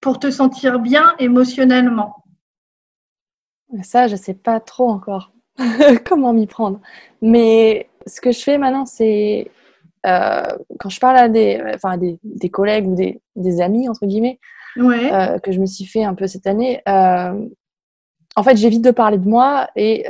pour 0.00 0.20
te 0.20 0.30
sentir 0.30 0.78
bien 0.78 1.14
émotionnellement 1.18 2.22
Ça, 3.82 4.06
je 4.06 4.12
ne 4.12 4.18
sais 4.18 4.34
pas 4.34 4.60
trop 4.60 4.88
encore 4.88 5.32
comment 6.06 6.32
m'y 6.32 6.46
prendre. 6.46 6.80
Mais 7.22 7.88
ce 8.06 8.20
que 8.20 8.30
je 8.30 8.40
fais 8.40 8.56
maintenant, 8.56 8.86
c'est 8.86 9.50
euh, 10.06 10.46
quand 10.78 10.88
je 10.88 11.00
parle 11.00 11.16
à 11.16 11.28
des, 11.28 11.60
enfin, 11.74 11.96
des, 11.98 12.50
collègues 12.50 12.86
ou 12.86 12.94
des, 12.94 13.60
amis, 13.60 13.88
entre 13.88 14.06
guillemets, 14.06 14.38
euh, 14.78 15.40
que 15.40 15.50
je 15.50 15.58
me 15.58 15.66
suis 15.66 15.86
fait 15.86 16.04
un 16.04 16.14
peu 16.14 16.28
cette 16.28 16.46
année, 16.46 16.82
euh, 16.88 17.48
en 18.36 18.42
fait, 18.44 18.56
j'évite 18.56 18.82
de 18.82 18.92
parler 18.92 19.18
de 19.18 19.28
moi 19.28 19.70
et 19.74 20.06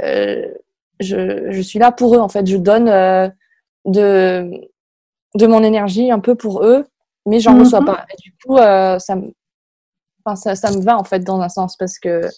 je, 1.01 1.51
je, 1.51 1.63
suis 1.63 1.79
là 1.79 1.91
pour 1.91 2.17
eux. 2.17 2.19
En 2.19 2.29
fait, 2.29 2.47
je 2.47 2.59
donne 2.59 3.33
de, 3.87 4.69
de 5.35 5.47
mon 5.47 5.63
énergie 5.63 6.11
un 6.11 6.21
peu 6.21 6.35
pour 6.35 6.65
eux, 6.65 6.87
mais 7.27 7.41
j'en 7.41 7.59
reçois 7.59 7.81
mhm. 7.81 7.87
pas. 7.87 8.07
Et 8.11 8.23
du 8.23 8.33
coup, 8.45 8.57
euh, 8.57 8.99
ça, 8.99 9.17
me, 9.17 9.33
ça, 10.35 10.55
ça, 10.55 10.71
me 10.71 10.81
va 10.81 10.99
en 10.99 11.05
fait 11.05 11.21
dans 11.21 11.41
un 11.41 11.49
sens 11.49 11.77
parce 11.77 11.99
que 11.99 12.29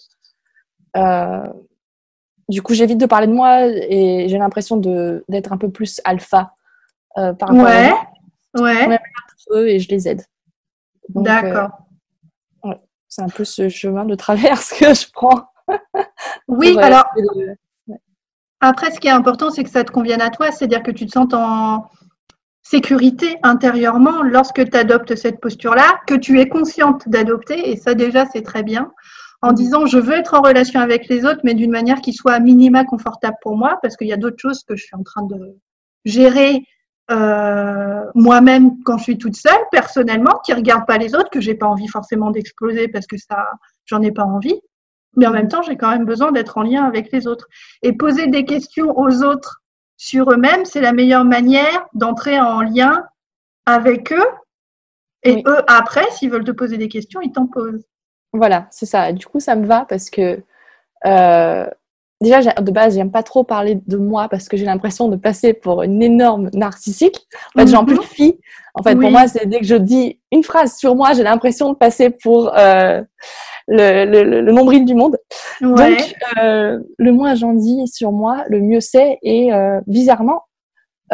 euh, 0.97 1.47
du 2.49 2.61
coup, 2.61 2.73
j'évite 2.73 2.97
de 2.97 3.05
parler 3.05 3.27
de 3.27 3.33
moi 3.33 3.65
et 3.65 4.27
j'ai 4.27 4.37
l'impression 4.37 4.77
d'être 4.77 5.53
un 5.53 5.57
peu 5.57 5.69
plus 5.69 6.01
alpha 6.03 6.55
euh, 7.17 7.33
par 7.33 7.49
rapport 7.49 7.65
ouais. 7.65 7.91
à 7.91 8.09
Ouais. 8.59 8.99
eux 9.51 9.69
et 9.69 9.79
je 9.79 9.89
les 9.89 10.07
aide. 10.07 10.23
D'accord. 11.09 11.69
C'est 13.07 13.23
un 13.23 13.29
peu 13.29 13.43
ce 13.43 13.69
chemin 13.69 14.05
de 14.05 14.15
traverse 14.15 14.69
que 14.79 14.93
je 14.93 15.11
prends. 15.11 15.49
oui, 16.47 16.77
alors. 16.79 17.05
Après, 18.61 18.91
ce 18.91 18.99
qui 18.99 19.07
est 19.07 19.11
important, 19.11 19.51
c'est 19.51 19.63
que 19.63 19.69
ça 19.69 19.83
te 19.83 19.91
convienne 19.91 20.21
à 20.21 20.29
toi, 20.29 20.51
c'est-à-dire 20.51 20.83
que 20.83 20.91
tu 20.91 21.05
te 21.05 21.11
sens 21.11 21.33
en, 21.33 21.85
sécurité 22.69 23.37
intérieurement 23.41 24.21
lorsque 24.21 24.69
tu 24.69 24.77
adoptes 24.77 25.15
cette 25.15 25.41
posture-là, 25.41 25.99
que 26.05 26.13
tu 26.13 26.39
es 26.39 26.47
consciente 26.47 27.09
d'adopter, 27.09 27.71
et 27.71 27.75
ça 27.75 27.95
déjà 27.95 28.27
c'est 28.27 28.43
très 28.43 28.61
bien, 28.61 28.91
en 29.41 29.53
disant 29.53 29.87
je 29.87 29.97
veux 29.97 30.13
être 30.13 30.35
en 30.35 30.41
relation 30.41 30.79
avec 30.79 31.07
les 31.07 31.25
autres, 31.25 31.41
mais 31.43 31.55
d'une 31.55 31.71
manière 31.71 31.99
qui 32.01 32.13
soit 32.13 32.33
à 32.33 32.39
minima 32.39 32.85
confortable 32.85 33.37
pour 33.41 33.57
moi, 33.57 33.79
parce 33.81 33.97
qu'il 33.97 34.07
y 34.07 34.13
a 34.13 34.17
d'autres 34.17 34.39
choses 34.39 34.63
que 34.63 34.75
je 34.75 34.83
suis 34.83 34.95
en 34.95 35.01
train 35.01 35.23
de 35.23 35.57
gérer 36.05 36.63
euh, 37.09 38.03
moi-même 38.13 38.83
quand 38.83 38.99
je 38.99 39.03
suis 39.03 39.17
toute 39.17 39.35
seule, 39.35 39.63
personnellement, 39.71 40.39
qui 40.45 40.51
ne 40.51 40.57
regarde 40.57 40.85
pas 40.85 40.99
les 40.99 41.15
autres, 41.15 41.31
que 41.31 41.41
j'ai 41.41 41.55
pas 41.55 41.65
envie 41.65 41.87
forcément 41.87 42.29
d'exploser 42.29 42.87
parce 42.87 43.07
que 43.07 43.17
ça, 43.17 43.47
j'en 43.85 44.01
ai 44.03 44.11
pas 44.11 44.25
envie. 44.25 44.59
Mais 45.15 45.25
en 45.25 45.31
même 45.31 45.47
temps, 45.47 45.63
j'ai 45.63 45.75
quand 45.75 45.89
même 45.89 46.05
besoin 46.05 46.31
d'être 46.31 46.59
en 46.59 46.61
lien 46.61 46.83
avec 46.83 47.11
les 47.11 47.25
autres. 47.25 47.47
Et 47.81 47.93
poser 47.93 48.27
des 48.27 48.45
questions 48.45 48.95
aux 48.95 49.23
autres 49.23 49.58
sur 49.99 50.31
eux-mêmes, 50.31 50.63
c'est 50.63 50.79
la 50.79 50.93
meilleure 50.93 51.25
manière 51.25 51.85
d'entrer 51.93 52.39
en 52.39 52.61
lien 52.61 53.03
avec 53.65 54.13
eux. 54.13 54.27
Et 55.23 55.43
eux, 55.45 55.61
après, 55.67 56.09
s'ils 56.11 56.31
veulent 56.31 56.45
te 56.45 56.51
poser 56.51 56.77
des 56.77 56.87
questions, 56.87 57.19
ils 57.19 57.33
t'en 57.33 57.47
posent. 57.47 57.85
Voilà, 58.31 58.67
c'est 58.71 58.85
ça. 58.85 59.11
Du 59.11 59.25
coup, 59.25 59.41
ça 59.41 59.57
me 59.57 59.65
va 59.65 59.85
parce 59.89 60.09
que 60.09 60.41
euh, 61.05 61.67
déjà, 62.21 62.53
de 62.53 62.71
base, 62.71 62.95
j'aime 62.95 63.11
pas 63.11 63.23
trop 63.23 63.43
parler 63.43 63.81
de 63.87 63.97
moi 63.97 64.29
parce 64.29 64.47
que 64.47 64.55
j'ai 64.55 64.63
l'impression 64.63 65.09
de 65.09 65.17
passer 65.17 65.53
pour 65.53 65.83
une 65.83 66.01
énorme 66.01 66.49
narcissique. 66.53 67.27
En 67.53 67.59
fait, 67.59 67.67
j'en 67.67 67.83
plus 67.83 68.01
fille. 68.01 68.39
En 68.75 68.83
fait, 68.83 68.95
pour 68.95 69.11
moi, 69.11 69.27
c'est 69.27 69.47
dès 69.47 69.59
que 69.59 69.65
je 69.65 69.75
dis 69.75 70.21
une 70.31 70.45
phrase 70.45 70.77
sur 70.77 70.95
moi, 70.95 71.11
j'ai 71.11 71.23
l'impression 71.23 71.73
de 71.73 71.77
passer 71.77 72.09
pour 72.09 72.57
euh, 72.57 73.03
le, 73.69 74.41
le, 74.41 74.51
nombril 74.51 74.85
du 74.85 74.95
monde. 74.95 75.17
Donc, 75.61 76.15
euh, 76.37 76.79
le 76.97 77.11
moins 77.11 77.35
j'en 77.35 77.53
dis 77.53 77.87
sur 77.87 78.11
moi, 78.11 78.43
le 78.49 78.61
mieux 78.61 78.81
c'est. 78.81 79.19
Et 79.21 79.53
euh, 79.53 79.79
bizarrement, 79.87 80.43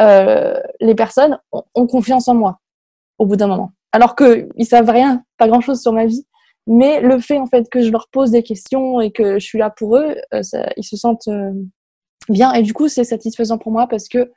euh, 0.00 0.58
les 0.80 0.94
personnes 0.94 1.38
ont, 1.52 1.86
confiance 1.86 2.28
en 2.28 2.34
moi 2.34 2.60
au 3.18 3.26
bout 3.26 3.36
d'un 3.36 3.46
moment. 3.46 3.72
Alors 3.92 4.16
qu'ils 4.16 4.66
savent 4.66 4.90
rien, 4.90 5.22
pas 5.38 5.48
grand-chose 5.48 5.80
sur 5.80 5.92
ma 5.92 6.06
vie. 6.06 6.26
Mais 6.66 7.00
le 7.00 7.20
fait 7.20 7.38
en 7.38 7.46
fait 7.46 7.68
que 7.70 7.80
je 7.80 7.90
leur 7.90 8.08
pose 8.08 8.32
des 8.32 8.42
questions 8.42 9.00
et 9.00 9.12
que 9.12 9.38
je 9.38 9.44
suis 9.44 9.58
là 9.58 9.70
pour 9.70 9.96
eux, 9.98 10.16
ça, 10.42 10.68
ils 10.76 10.84
se 10.84 10.96
sentent 10.96 11.28
bien. 12.28 12.52
Et 12.54 12.62
du 12.62 12.72
coup, 12.72 12.88
c'est 12.88 13.04
satisfaisant 13.04 13.58
pour 13.58 13.70
moi 13.70 13.86
parce 13.86 14.08
que 14.08 14.32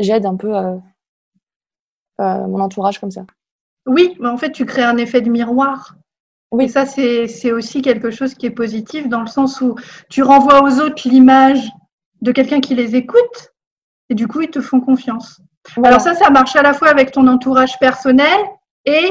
j'aide 0.00 0.26
un 0.26 0.36
peu 0.36 0.52
mon 2.18 2.60
entourage 2.60 2.98
comme 2.98 3.12
ça. 3.12 3.24
Oui, 3.86 4.16
mais 4.20 4.28
en 4.28 4.36
fait, 4.36 4.52
tu 4.52 4.66
crées 4.66 4.82
un 4.82 4.96
effet 4.96 5.20
de 5.20 5.30
miroir. 5.30 5.96
Oui, 6.52 6.68
ça, 6.68 6.84
c'est 6.84 7.52
aussi 7.52 7.80
quelque 7.80 8.10
chose 8.10 8.34
qui 8.34 8.46
est 8.46 8.50
positif 8.50 9.08
dans 9.08 9.22
le 9.22 9.26
sens 9.26 9.60
où 9.62 9.74
tu 10.10 10.22
renvoies 10.22 10.62
aux 10.62 10.80
autres 10.80 11.08
l'image 11.08 11.66
de 12.20 12.30
quelqu'un 12.30 12.60
qui 12.60 12.74
les 12.74 12.94
écoute 12.94 13.52
et 14.10 14.14
du 14.14 14.28
coup, 14.28 14.42
ils 14.42 14.50
te 14.50 14.60
font 14.60 14.80
confiance. 14.80 15.40
Alors 15.82 16.00
ça, 16.00 16.14
ça 16.14 16.28
marche 16.28 16.54
à 16.54 16.62
la 16.62 16.74
fois 16.74 16.88
avec 16.88 17.12
ton 17.12 17.26
entourage 17.26 17.78
personnel 17.78 18.38
et 18.84 19.10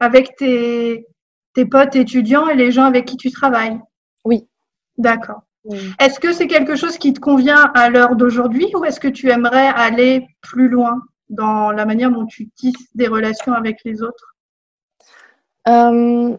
avec 0.00 0.34
tes, 0.34 1.06
tes 1.54 1.64
potes 1.64 1.94
étudiants 1.94 2.48
et 2.48 2.56
les 2.56 2.72
gens 2.72 2.84
avec 2.84 3.04
qui 3.04 3.16
tu 3.16 3.30
travailles. 3.30 3.78
Oui. 4.24 4.48
D'accord. 4.98 5.42
Est-ce 6.00 6.18
que 6.18 6.32
c'est 6.32 6.48
quelque 6.48 6.74
chose 6.74 6.98
qui 6.98 7.12
te 7.12 7.20
convient 7.20 7.70
à 7.74 7.90
l'heure 7.90 8.16
d'aujourd'hui 8.16 8.66
ou 8.74 8.84
est-ce 8.84 8.98
que 8.98 9.08
tu 9.08 9.30
aimerais 9.30 9.68
aller 9.68 10.26
plus 10.40 10.68
loin 10.68 11.00
dans 11.28 11.70
la 11.70 11.84
manière 11.84 12.10
dont 12.10 12.26
tu 12.26 12.48
tisses 12.48 12.96
des 12.96 13.06
relations 13.06 13.52
avec 13.52 13.78
les 13.84 14.02
autres? 14.02 14.34
Euh, 15.68 16.36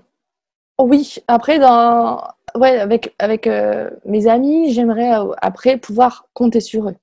oui, 0.83 1.15
après, 1.27 1.59
dans... 1.59 2.23
ouais, 2.55 2.79
avec, 2.79 3.15
avec 3.19 3.47
euh, 3.47 3.89
mes 4.05 4.27
amis, 4.27 4.71
j'aimerais 4.73 5.17
euh, 5.19 5.31
après 5.41 5.77
pouvoir 5.77 6.27
compter 6.33 6.59
sur 6.59 6.89
eux. 6.89 6.95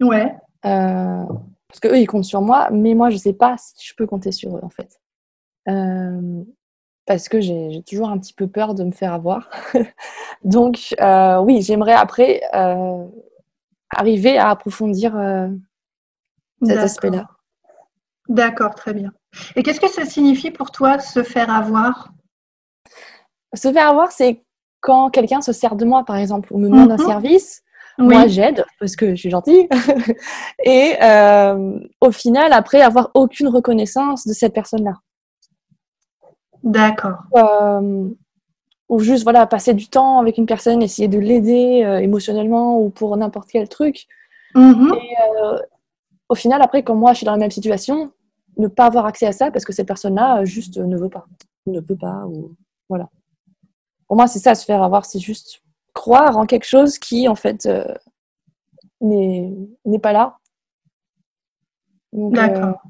Ouais. 0.00 0.34
Euh, 0.64 1.24
parce 1.68 1.80
qu'eux, 1.80 1.98
ils 1.98 2.06
comptent 2.06 2.24
sur 2.24 2.42
moi, 2.42 2.68
mais 2.70 2.94
moi, 2.94 3.10
je 3.10 3.16
sais 3.16 3.32
pas 3.32 3.56
si 3.58 3.86
je 3.86 3.94
peux 3.94 4.06
compter 4.06 4.32
sur 4.32 4.56
eux, 4.56 4.60
en 4.62 4.70
fait. 4.70 5.00
Parce 7.06 7.28
que 7.28 7.40
j'ai 7.40 7.82
toujours 7.86 8.08
un 8.08 8.18
petit 8.18 8.32
peu 8.32 8.48
peur 8.48 8.74
de 8.74 8.84
me 8.84 8.92
faire 8.92 9.12
avoir. 9.12 9.50
Donc, 10.44 10.94
oui, 11.42 11.62
j'aimerais 11.62 11.94
après 11.94 12.40
arriver 13.90 14.38
à 14.38 14.50
approfondir 14.50 15.16
cet 16.62 16.78
aspect-là. 16.78 17.28
D'accord, 18.28 18.74
très 18.74 18.92
bien. 18.92 19.12
Et 19.54 19.62
qu'est-ce 19.62 19.80
que 19.80 19.88
ça 19.88 20.04
signifie 20.04 20.50
pour 20.50 20.70
toi 20.70 20.98
se 20.98 21.22
faire 21.22 21.50
avoir? 21.50 22.12
Se 23.56 23.72
faire 23.72 23.88
avoir, 23.88 24.12
c'est 24.12 24.42
quand 24.80 25.10
quelqu'un 25.10 25.40
se 25.40 25.52
sert 25.52 25.74
de 25.76 25.84
moi, 25.84 26.04
par 26.04 26.16
exemple, 26.16 26.52
ou 26.52 26.58
me 26.58 26.68
demande 26.68 26.92
un 26.92 26.96
Mhm. 26.98 27.06
service. 27.06 27.62
Oui. 27.98 28.14
Moi, 28.14 28.26
j'aide 28.28 28.64
parce 28.78 28.94
que 28.94 29.10
je 29.10 29.14
suis 29.16 29.30
gentille. 29.30 29.68
Et 30.64 30.94
euh, 31.02 31.78
au 32.00 32.10
final, 32.10 32.52
après, 32.52 32.82
avoir 32.82 33.10
aucune 33.14 33.48
reconnaissance 33.48 34.26
de 34.26 34.32
cette 34.34 34.52
personne-là. 34.52 34.94
D'accord. 36.62 37.18
Euh, 37.36 38.08
ou 38.88 38.98
juste, 39.00 39.22
voilà, 39.24 39.46
passer 39.46 39.74
du 39.74 39.88
temps 39.88 40.20
avec 40.20 40.38
une 40.38 40.46
personne, 40.46 40.82
essayer 40.82 41.08
de 41.08 41.18
l'aider 41.18 41.82
euh, 41.84 41.98
émotionnellement 41.98 42.78
ou 42.80 42.90
pour 42.90 43.16
n'importe 43.16 43.48
quel 43.50 43.68
truc. 43.68 44.06
Mhm. 44.54 44.92
Euh, 44.92 45.58
au 46.28 46.34
final, 46.34 46.60
après, 46.62 46.82
quand 46.82 46.94
moi, 46.94 47.12
je 47.12 47.18
suis 47.18 47.24
dans 47.26 47.32
la 47.32 47.38
même 47.38 47.50
situation, 47.50 48.10
ne 48.58 48.68
pas 48.68 48.86
avoir 48.86 49.06
accès 49.06 49.26
à 49.26 49.32
ça 49.32 49.50
parce 49.50 49.64
que 49.64 49.72
cette 49.72 49.86
personne-là, 49.88 50.44
juste, 50.44 50.76
ne 50.78 50.96
veut 50.96 51.08
pas. 51.08 51.26
Ne 51.66 51.80
peut 51.80 51.96
pas, 51.96 52.24
ou 52.26 52.52
voilà. 52.88 53.08
Pour 54.06 54.16
moi, 54.16 54.26
c'est 54.26 54.38
ça, 54.38 54.54
se 54.54 54.64
faire 54.64 54.82
avoir, 54.82 55.04
c'est 55.04 55.18
juste 55.18 55.62
croire 55.92 56.36
en 56.36 56.46
quelque 56.46 56.66
chose 56.66 56.98
qui, 56.98 57.28
en 57.28 57.34
fait, 57.34 57.66
euh, 57.66 57.86
n'est 59.00 59.52
n'est 59.84 59.98
pas 59.98 60.12
là. 60.12 60.38
Donc, 62.12 62.36
euh, 62.36 62.36
D'accord. 62.36 62.82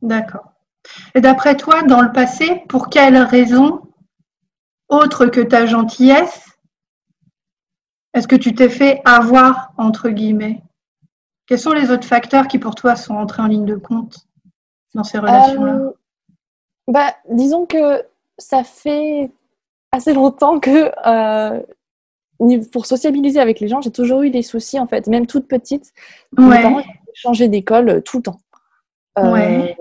D'accord. 0.00 0.52
Et 1.14 1.20
d'après 1.20 1.56
toi, 1.56 1.82
dans 1.82 2.00
le 2.00 2.12
passé, 2.12 2.64
pour 2.68 2.88
quelles 2.88 3.16
raisons, 3.16 3.82
autres 4.88 5.26
que 5.26 5.40
ta 5.40 5.66
gentillesse, 5.66 6.48
est-ce 8.14 8.28
que 8.28 8.36
tu 8.36 8.54
t'es 8.54 8.68
fait 8.68 9.00
avoir, 9.04 9.72
entre 9.78 10.10
guillemets? 10.10 10.62
Quels 11.46 11.58
sont 11.58 11.72
les 11.72 11.90
autres 11.90 12.06
facteurs 12.06 12.46
qui, 12.46 12.58
pour 12.58 12.74
toi, 12.74 12.96
sont 12.96 13.14
entrés 13.14 13.42
en 13.42 13.46
ligne 13.46 13.64
de 13.64 13.76
compte 13.76 14.26
dans 14.94 15.04
ces 15.04 15.18
relations-là? 15.18 15.74
Euh, 15.74 15.92
bah, 16.88 17.14
disons 17.30 17.64
que 17.64 18.02
ça 18.38 18.64
fait 18.64 19.30
assez 19.92 20.14
longtemps 20.14 20.58
que 20.58 20.90
euh, 21.06 21.60
pour 22.72 22.86
sociabiliser 22.86 23.38
avec 23.40 23.60
les 23.60 23.68
gens, 23.68 23.80
j'ai 23.80 23.92
toujours 23.92 24.22
eu 24.22 24.30
des 24.30 24.42
soucis 24.42 24.80
en 24.80 24.86
fait, 24.86 25.06
même 25.06 25.26
toute 25.26 25.46
petite. 25.46 25.92
Mes 26.36 26.60
parents 26.62 26.76
Ouais, 26.76 26.84
ils 26.86 27.10
ont 27.10 27.12
changé 27.14 27.48
d'école 27.48 27.88
euh, 27.88 28.00
tout 28.00 28.16
le 28.16 28.22
temps. 28.24 28.40
Euh, 29.18 29.30
Ouais. 29.32 29.76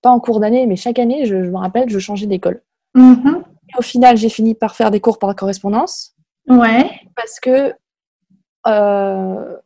Pas 0.00 0.10
en 0.10 0.18
cours 0.18 0.40
d'année, 0.40 0.66
mais 0.66 0.74
chaque 0.74 0.98
année, 0.98 1.26
je, 1.26 1.44
je 1.44 1.50
me 1.50 1.58
rappelle, 1.58 1.88
je 1.88 1.98
changeais 2.00 2.26
d'école. 2.26 2.60
Mhm. 2.96 3.44
Et 3.68 3.78
Au 3.78 3.82
final, 3.82 4.16
j'ai 4.16 4.28
fini 4.28 4.54
par 4.56 4.74
faire 4.74 4.90
des 4.90 4.98
cours 4.98 5.18
par 5.20 5.34
correspondance 5.36 6.14
ouais, 6.48 6.90
parce 7.14 7.38
que 7.38 7.72
euh, 8.66 9.56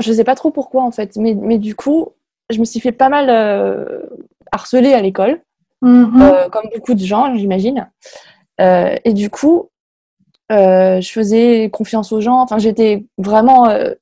je 0.00 0.12
sais 0.12 0.22
pas 0.24 0.36
trop 0.36 0.50
pourquoi 0.52 0.82
en 0.84 0.92
fait, 0.92 1.16
mais, 1.16 1.34
mais 1.34 1.58
du 1.58 1.74
coup, 1.74 2.10
je 2.50 2.60
me 2.60 2.64
suis 2.64 2.78
fait 2.78 2.92
pas 2.92 3.08
mal 3.08 3.28
euh, 3.30 4.02
harceler 4.52 4.92
à 4.92 5.00
l'école. 5.00 5.40
Mhm. 5.80 6.22
euh, 6.22 6.48
comme 6.48 6.68
beaucoup 6.72 6.94
de 6.94 7.04
gens, 7.04 7.34
j'imagine. 7.34 7.90
Euh, 8.60 8.96
et 9.04 9.12
du 9.12 9.30
coup, 9.30 9.70
euh, 10.50 11.00
je 11.00 11.10
faisais 11.10 11.70
confiance 11.70 12.12
aux 12.12 12.20
gens. 12.20 12.40
Enfin, 12.40 12.58
j'étais 12.58 13.06
vraiment, 13.18 13.68
euh, 13.68 13.92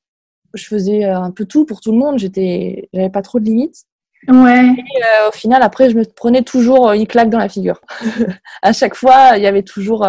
je 0.54 0.64
faisais 0.64 1.04
un 1.04 1.30
peu 1.30 1.44
tout 1.44 1.64
pour 1.64 1.80
tout 1.80 1.92
le 1.92 1.98
monde. 1.98 2.18
J'étais, 2.18 2.88
j'avais 2.92 3.10
pas 3.10 3.22
trop 3.22 3.38
de 3.40 3.44
limites. 3.44 3.84
ouais, 4.28 4.34
Euh, 4.34 5.28
au 5.28 5.32
final, 5.32 5.62
après, 5.62 5.90
je 5.90 5.96
me 5.96 6.04
prenais 6.04 6.42
toujours 6.42 6.90
une 6.92 7.06
claque 7.06 7.30
dans 7.30 7.38
la 7.38 7.48
figure. 7.48 7.80
à 8.62 8.72
chaque 8.72 8.94
fois, 8.94 9.36
il 9.36 9.42
y 9.42 9.46
avait 9.46 9.62
toujours, 9.62 10.06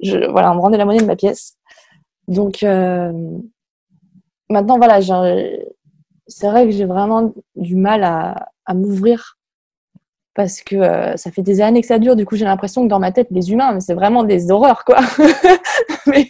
je, 0.00 0.30
voilà, 0.30 0.52
on 0.52 0.56
me 0.56 0.60
rendait 0.60 0.78
la 0.78 0.84
monnaie 0.84 1.00
de 1.00 1.06
ma 1.06 1.16
pièce. 1.16 1.56
Donc 2.28 2.62
maintenant, 4.50 4.76
voilà, 4.76 5.00
c'est 6.28 6.48
vrai 6.48 6.66
que 6.66 6.72
j'ai 6.72 6.84
vraiment 6.84 7.32
du 7.54 7.76
mal 7.76 8.04
à, 8.04 8.50
à 8.66 8.74
m'ouvrir 8.74 9.36
parce 10.36 10.60
que 10.60 10.76
euh, 10.76 11.16
ça 11.16 11.30
fait 11.32 11.42
des 11.42 11.60
années 11.62 11.80
que 11.80 11.86
ça 11.86 11.98
dure. 11.98 12.14
Du 12.14 12.26
coup, 12.26 12.36
j'ai 12.36 12.44
l'impression 12.44 12.84
que 12.84 12.88
dans 12.88 13.00
ma 13.00 13.10
tête, 13.10 13.28
les 13.30 13.50
humains, 13.50 13.72
mais 13.72 13.80
c'est 13.80 13.94
vraiment 13.94 14.22
des 14.22 14.50
horreurs, 14.50 14.84
quoi. 14.84 14.98
mais, 16.06 16.28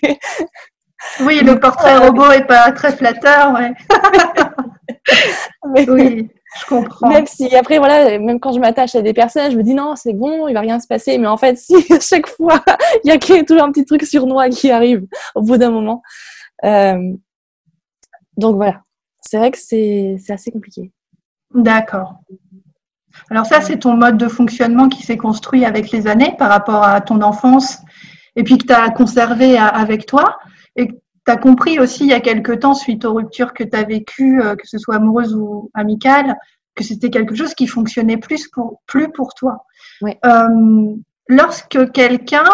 Oui, 1.20 1.40
le 1.42 1.58
portrait 1.58 1.94
Euh, 1.96 2.06
robot 2.06 2.30
est 2.30 2.46
pas 2.46 2.70
très 2.72 2.92
flatteur, 2.96 3.52
ouais. 3.54 3.72
mais- 5.74 5.90
Oui, 5.90 6.28
je 6.60 6.66
comprends. 6.66 7.08
Même 7.08 7.26
si 7.26 7.54
après, 7.56 7.78
voilà, 7.78 8.18
même 8.18 8.38
quand 8.38 8.52
je 8.52 8.60
m'attache 8.60 8.94
à 8.94 9.02
des 9.02 9.12
personnes, 9.12 9.50
je 9.50 9.56
me 9.56 9.62
dis 9.64 9.74
non, 9.74 9.96
c'est 9.96 10.12
bon, 10.14 10.46
il 10.48 10.54
va 10.54 10.60
rien 10.60 10.78
se 10.78 10.86
passer. 10.86 11.18
Mais 11.18 11.26
en 11.26 11.36
fait, 11.36 11.58
si 11.58 11.74
à 11.92 11.98
chaque 12.00 12.28
fois, 12.28 12.62
il 13.04 13.10
y 13.10 13.12
a 13.12 13.18
toujours 13.44 13.64
un 13.64 13.72
petit 13.72 13.84
truc 13.84 14.04
surnois 14.04 14.48
qui 14.50 14.70
arrive 14.70 15.04
au 15.34 15.42
bout 15.42 15.56
d'un 15.58 15.70
moment. 15.70 16.00
Euh, 16.64 17.12
donc 18.36 18.56
voilà, 18.56 18.82
c'est 19.20 19.38
vrai 19.38 19.50
que 19.50 19.58
c'est 19.58 20.16
assez 20.28 20.50
compliqué. 20.52 20.92
D'accord. 21.52 22.20
Alors 23.30 23.46
ça, 23.46 23.60
c'est 23.60 23.78
ton 23.78 23.96
mode 23.96 24.16
de 24.18 24.28
fonctionnement 24.28 24.88
qui 24.88 25.02
s'est 25.02 25.16
construit 25.16 25.64
avec 25.64 25.90
les 25.90 26.06
années 26.06 26.34
par 26.38 26.48
rapport 26.48 26.84
à 26.84 27.00
ton 27.00 27.22
enfance 27.22 27.78
et 28.36 28.44
puis 28.44 28.58
que 28.58 28.66
tu 28.66 28.72
as 28.72 28.90
conservé 28.90 29.58
avec 29.58 30.06
toi 30.06 30.38
et 30.76 30.88
que 30.88 30.92
tu 30.92 31.32
as 31.32 31.36
compris 31.36 31.78
aussi 31.80 32.04
il 32.04 32.10
y 32.10 32.14
a 32.14 32.20
quelque 32.20 32.52
temps, 32.52 32.74
suite 32.74 33.04
aux 33.04 33.14
ruptures 33.14 33.52
que 33.54 33.64
tu 33.64 33.76
as 33.76 33.82
vécues, 33.82 34.40
euh, 34.40 34.54
que 34.54 34.66
ce 34.66 34.78
soit 34.78 34.96
amoureuse 34.96 35.34
ou 35.34 35.70
amicale, 35.74 36.36
que 36.76 36.84
c'était 36.84 37.10
quelque 37.10 37.34
chose 37.34 37.54
qui 37.54 37.66
fonctionnait 37.66 38.18
plus 38.18 38.46
pour, 38.48 38.80
plus 38.86 39.10
pour 39.10 39.34
toi. 39.34 39.64
Oui. 40.02 40.12
Euh, 40.24 40.94
lorsque 41.26 41.90
quelqu'un, 41.90 42.44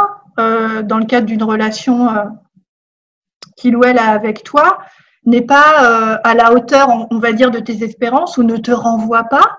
euh, 0.40 0.82
dans 0.82 0.98
le 0.98 1.04
cadre 1.04 1.26
d'une 1.26 1.42
relation 1.42 2.08
euh, 2.08 2.24
qu'il 3.56 3.76
ou 3.76 3.84
elle 3.84 3.98
a 3.98 4.10
avec 4.10 4.44
toi, 4.44 4.78
n'est 5.24 5.42
pas 5.42 6.18
à 6.24 6.34
la 6.34 6.52
hauteur, 6.52 6.88
on, 6.88 7.06
on 7.12 7.18
va 7.20 7.32
dire, 7.32 7.52
de 7.52 7.60
tes 7.60 7.84
espérances 7.84 8.38
ou 8.38 8.42
ne 8.42 8.56
te 8.56 8.72
renvoie 8.72 9.24
pas 9.24 9.58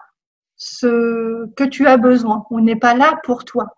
ce 0.56 1.48
que 1.56 1.64
tu 1.64 1.88
as 1.88 1.98
besoin 1.98 2.46
ou 2.50 2.60
n'est 2.62 2.76
pas 2.76 2.94
là 2.94 3.20
pour 3.24 3.46
toi. 3.46 3.76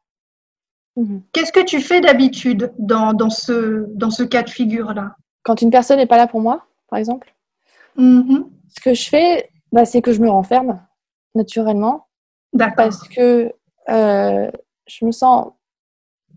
Mhm. 0.96 1.24
Qu'est-ce 1.34 1.52
que 1.52 1.64
tu 1.64 1.82
fais 1.82 2.02
d'habitude 2.02 2.72
dans, 2.78 3.14
dans, 3.14 3.30
ce, 3.30 3.86
dans 3.90 4.10
ce 4.10 4.24
cas 4.24 4.44
de 4.44 4.50
figure-là? 4.50 5.16
Quand 5.44 5.62
une 5.62 5.72
personne 5.72 5.98
n'est 5.98 6.06
pas 6.06 6.18
là 6.18 6.28
pour 6.28 6.42
moi, 6.42 6.66
par 6.90 7.00
exemple, 7.00 7.34
Mhm. 7.98 8.50
ce 8.76 8.82
que 8.82 8.94
je 8.94 9.10
fais, 9.10 9.50
bah, 9.72 9.86
c'est 9.86 10.02
que 10.02 10.12
je 10.12 10.22
me 10.22 10.30
renferme 10.30 10.82
naturellement 11.34 12.08
D'accord. 12.54 12.76
parce 12.76 13.08
que 13.08 13.54
euh, 13.90 14.52
je 14.88 15.06
me 15.06 15.12
sens 15.12 15.48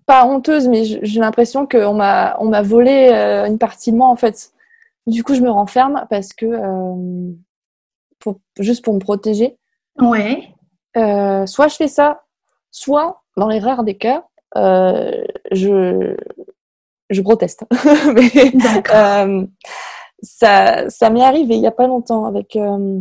pas 0.06 0.24
honteuse, 0.24 0.68
mais 0.68 0.84
j'ai 0.84 1.20
l'impression 1.20 1.66
qu'on 1.66 1.94
m'a 1.94 2.36
on 2.40 2.46
m'a 2.46 2.62
volé 2.62 3.10
euh, 3.12 3.46
une 3.46 3.58
partie 3.58 3.92
de 3.92 3.96
moi 3.96 4.06
en 4.06 4.16
fait. 4.16 4.52
Du 5.06 5.24
coup, 5.24 5.34
je 5.34 5.40
me 5.40 5.50
renferme 5.50 6.06
parce 6.10 6.32
que 6.32 6.46
euh, 6.46 7.32
pour, 8.18 8.40
juste 8.58 8.84
pour 8.84 8.94
me 8.94 9.00
protéger. 9.00 9.57
Oui. 10.00 10.48
Euh, 10.96 11.46
soit 11.46 11.68
je 11.68 11.76
fais 11.76 11.88
ça, 11.88 12.22
soit 12.70 13.22
dans 13.36 13.48
les 13.48 13.58
rares 13.58 13.84
des 13.84 13.96
cas, 13.96 14.24
euh, 14.56 15.24
je 15.52 16.16
je 17.10 17.22
proteste. 17.22 17.64
mais 18.14 18.50
D'accord. 18.54 18.94
euh, 18.94 19.46
ça 20.22 20.88
ça 20.90 21.10
m'est 21.10 21.22
arrivé 21.24 21.54
il 21.54 21.62
y 21.62 21.66
a 21.66 21.72
pas 21.72 21.86
longtemps 21.86 22.24
avec 22.24 22.56
euh, 22.56 23.00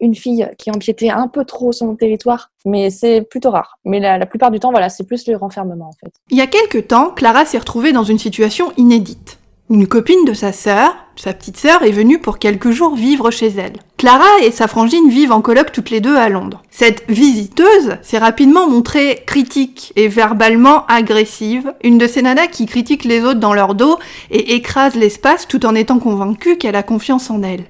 une 0.00 0.14
fille 0.14 0.48
qui 0.58 0.70
empiétait 0.70 1.10
un 1.10 1.28
peu 1.28 1.44
trop 1.44 1.72
sur 1.72 1.86
mon 1.86 1.96
territoire, 1.96 2.50
mais 2.64 2.90
c'est 2.90 3.22
plutôt 3.22 3.50
rare. 3.50 3.78
Mais 3.84 3.98
la, 4.00 4.16
la 4.16 4.26
plupart 4.26 4.50
du 4.50 4.60
temps, 4.60 4.70
voilà, 4.70 4.88
c'est 4.88 5.04
plus 5.04 5.26
le 5.26 5.36
renfermement 5.36 5.88
en 5.88 5.92
fait. 5.92 6.12
Il 6.30 6.38
y 6.38 6.40
a 6.40 6.46
quelque 6.46 6.78
temps, 6.78 7.10
Clara 7.10 7.44
s'est 7.44 7.58
retrouvée 7.58 7.92
dans 7.92 8.04
une 8.04 8.18
situation 8.18 8.72
inédite. 8.76 9.37
Une 9.70 9.86
copine 9.86 10.24
de 10.24 10.32
sa 10.32 10.52
sœur, 10.52 10.96
sa 11.14 11.34
petite 11.34 11.58
sœur, 11.58 11.82
est 11.82 11.90
venue 11.90 12.18
pour 12.18 12.38
quelques 12.38 12.70
jours 12.70 12.96
vivre 12.96 13.30
chez 13.30 13.48
elle. 13.48 13.74
Clara 13.98 14.40
et 14.42 14.50
sa 14.50 14.66
frangine 14.66 15.10
vivent 15.10 15.32
en 15.32 15.42
coloc 15.42 15.72
toutes 15.72 15.90
les 15.90 16.00
deux 16.00 16.16
à 16.16 16.30
Londres. 16.30 16.62
Cette 16.70 17.04
visiteuse 17.10 17.98
s'est 18.00 18.16
rapidement 18.16 18.66
montrée 18.66 19.24
critique 19.26 19.92
et 19.94 20.08
verbalement 20.08 20.86
agressive, 20.86 21.74
une 21.84 21.98
de 21.98 22.06
ces 22.06 22.22
nanas 22.22 22.46
qui 22.46 22.64
critiquent 22.64 23.04
les 23.04 23.22
autres 23.22 23.40
dans 23.40 23.52
leur 23.52 23.74
dos 23.74 23.98
et 24.30 24.54
écrase 24.54 24.94
l'espace 24.94 25.46
tout 25.46 25.66
en 25.66 25.74
étant 25.74 25.98
convaincue 25.98 26.56
qu'elle 26.56 26.76
a 26.76 26.82
confiance 26.82 27.28
en 27.28 27.42
elle. 27.42 27.64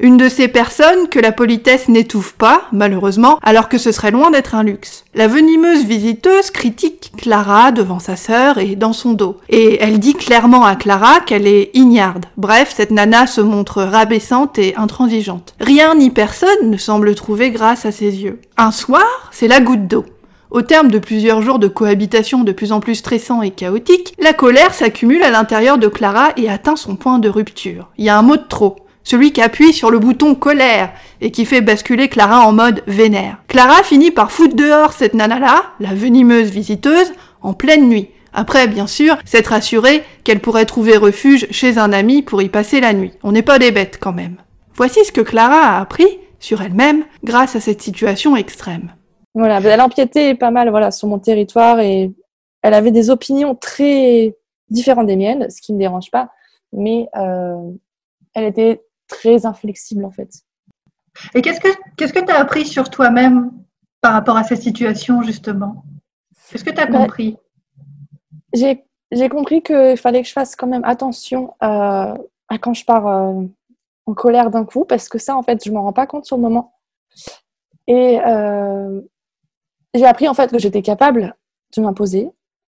Une 0.00 0.16
de 0.16 0.28
ces 0.28 0.46
personnes 0.46 1.08
que 1.10 1.18
la 1.18 1.32
politesse 1.32 1.88
n'étouffe 1.88 2.34
pas, 2.34 2.62
malheureusement, 2.70 3.38
alors 3.42 3.68
que 3.68 3.78
ce 3.78 3.92
serait 3.92 4.10
loin 4.10 4.30
d'être 4.30 4.54
un 4.54 4.62
luxe. 4.62 5.04
La 5.14 5.26
venimeuse 5.26 5.84
visiteuse 5.84 6.50
critique 6.50 7.12
Clara 7.16 7.72
devant 7.72 7.98
sa 7.98 8.14
sœur 8.14 8.58
et 8.58 8.76
dans 8.76 8.92
son 8.92 9.14
dos. 9.14 9.38
Et 9.48 9.78
elle 9.80 9.98
dit 9.98 10.14
clairement 10.14 10.64
à 10.64 10.76
Clara 10.76 11.20
qu'elle 11.20 11.46
est 11.46 11.70
ignarde. 11.74 12.26
Bref, 12.36 12.72
cette 12.76 12.90
nana 12.90 13.26
se 13.26 13.40
montre 13.40 13.82
rabaissante 13.82 14.58
et 14.58 14.76
intransigeante. 14.76 15.54
Rien 15.60 15.94
ni 15.94 16.10
personne 16.10 16.70
ne 16.70 16.76
semble 16.76 17.14
trouver 17.14 17.50
grâce 17.50 17.86
à 17.86 17.90
ses 17.90 18.22
yeux. 18.22 18.40
Un 18.56 18.70
soir, 18.70 19.30
c'est 19.32 19.48
la 19.48 19.60
goutte 19.60 19.88
d'eau. 19.88 20.04
Au 20.50 20.62
terme 20.62 20.90
de 20.90 20.98
plusieurs 20.98 21.42
jours 21.42 21.58
de 21.58 21.68
cohabitation 21.68 22.44
de 22.44 22.52
plus 22.52 22.72
en 22.72 22.80
plus 22.80 22.94
stressant 22.94 23.42
et 23.42 23.50
chaotique, 23.50 24.14
la 24.18 24.32
colère 24.32 24.72
s'accumule 24.72 25.22
à 25.22 25.30
l'intérieur 25.30 25.76
de 25.76 25.88
Clara 25.88 26.28
et 26.36 26.48
atteint 26.48 26.76
son 26.76 26.96
point 26.96 27.18
de 27.18 27.28
rupture. 27.28 27.88
Il 27.98 28.04
y 28.04 28.08
a 28.08 28.16
un 28.16 28.22
mot 28.22 28.36
de 28.36 28.46
trop 28.48 28.76
celui 29.08 29.32
qui 29.32 29.40
appuie 29.40 29.72
sur 29.72 29.90
le 29.90 29.98
bouton 29.98 30.34
colère 30.34 30.92
et 31.22 31.30
qui 31.30 31.46
fait 31.46 31.62
basculer 31.62 32.08
Clara 32.08 32.46
en 32.46 32.52
mode 32.52 32.82
vénère. 32.86 33.42
Clara 33.48 33.82
finit 33.82 34.10
par 34.10 34.30
foutre 34.30 34.54
dehors 34.54 34.92
cette 34.92 35.14
nana-là, 35.14 35.62
la 35.80 35.94
venimeuse 35.94 36.50
visiteuse, 36.50 37.12
en 37.40 37.54
pleine 37.54 37.88
nuit. 37.88 38.10
Après, 38.34 38.68
bien 38.68 38.86
sûr, 38.86 39.16
s'être 39.24 39.54
assurée 39.54 40.04
qu'elle 40.24 40.40
pourrait 40.40 40.66
trouver 40.66 40.98
refuge 40.98 41.46
chez 41.50 41.78
un 41.78 41.94
ami 41.94 42.20
pour 42.20 42.42
y 42.42 42.50
passer 42.50 42.80
la 42.80 42.92
nuit. 42.92 43.12
On 43.22 43.32
n'est 43.32 43.40
pas 43.40 43.58
des 43.58 43.72
bêtes 43.72 43.96
quand 43.98 44.12
même. 44.12 44.36
Voici 44.74 45.02
ce 45.06 45.12
que 45.12 45.22
Clara 45.22 45.76
a 45.76 45.80
appris 45.80 46.18
sur 46.38 46.60
elle-même 46.60 47.04
grâce 47.24 47.56
à 47.56 47.60
cette 47.60 47.80
situation 47.80 48.36
extrême. 48.36 48.92
Voilà, 49.34 49.58
elle 49.64 49.80
empiétait 49.80 50.34
pas 50.34 50.50
mal 50.50 50.68
voilà, 50.68 50.90
sur 50.90 51.08
mon 51.08 51.18
territoire 51.18 51.80
et 51.80 52.12
elle 52.60 52.74
avait 52.74 52.90
des 52.90 53.08
opinions 53.08 53.54
très 53.54 54.36
différentes 54.68 55.06
des 55.06 55.16
miennes, 55.16 55.48
ce 55.48 55.62
qui 55.62 55.72
ne 55.72 55.78
me 55.78 55.80
dérange 55.80 56.10
pas, 56.10 56.28
mais 56.74 57.08
euh, 57.16 57.56
elle 58.34 58.44
était 58.44 58.82
très 59.08 59.46
inflexible 59.46 60.04
en 60.04 60.10
fait. 60.10 60.30
Et 61.34 61.42
qu'est-ce 61.42 61.60
que 61.60 61.68
qu'est-ce 61.96 62.12
que 62.12 62.24
tu 62.24 62.30
as 62.30 62.38
appris 62.38 62.66
sur 62.66 62.90
toi-même 62.90 63.50
par 64.00 64.12
rapport 64.12 64.36
à 64.36 64.44
cette 64.44 64.62
situation 64.62 65.22
justement? 65.22 65.84
Qu'est-ce 66.50 66.64
que 66.64 66.70
tu 66.70 66.80
as 66.80 66.86
bah, 66.86 66.98
compris? 66.98 67.36
J'ai 68.54 69.28
compris 69.28 69.62
qu'il 69.62 69.96
fallait 69.96 70.22
que 70.22 70.28
je 70.28 70.32
fasse 70.32 70.54
quand 70.54 70.66
même 70.66 70.84
attention 70.84 71.54
à 71.60 72.16
quand 72.60 72.72
je 72.72 72.84
pars 72.84 73.06
euh, 73.06 73.42
en 74.06 74.14
colère 74.14 74.50
d'un 74.50 74.64
coup, 74.64 74.84
parce 74.84 75.08
que 75.08 75.18
ça, 75.18 75.36
en 75.36 75.42
fait, 75.42 75.62
je 75.64 75.70
m'en 75.70 75.82
rends 75.82 75.92
pas 75.92 76.06
compte 76.06 76.24
sur 76.24 76.36
le 76.36 76.42
moment. 76.42 76.72
Et 77.86 78.18
euh, 78.26 79.00
j'ai 79.94 80.06
appris 80.06 80.28
en 80.28 80.34
fait 80.34 80.50
que 80.50 80.58
j'étais 80.58 80.82
capable 80.82 81.36
de 81.76 81.82
m'imposer. 81.82 82.30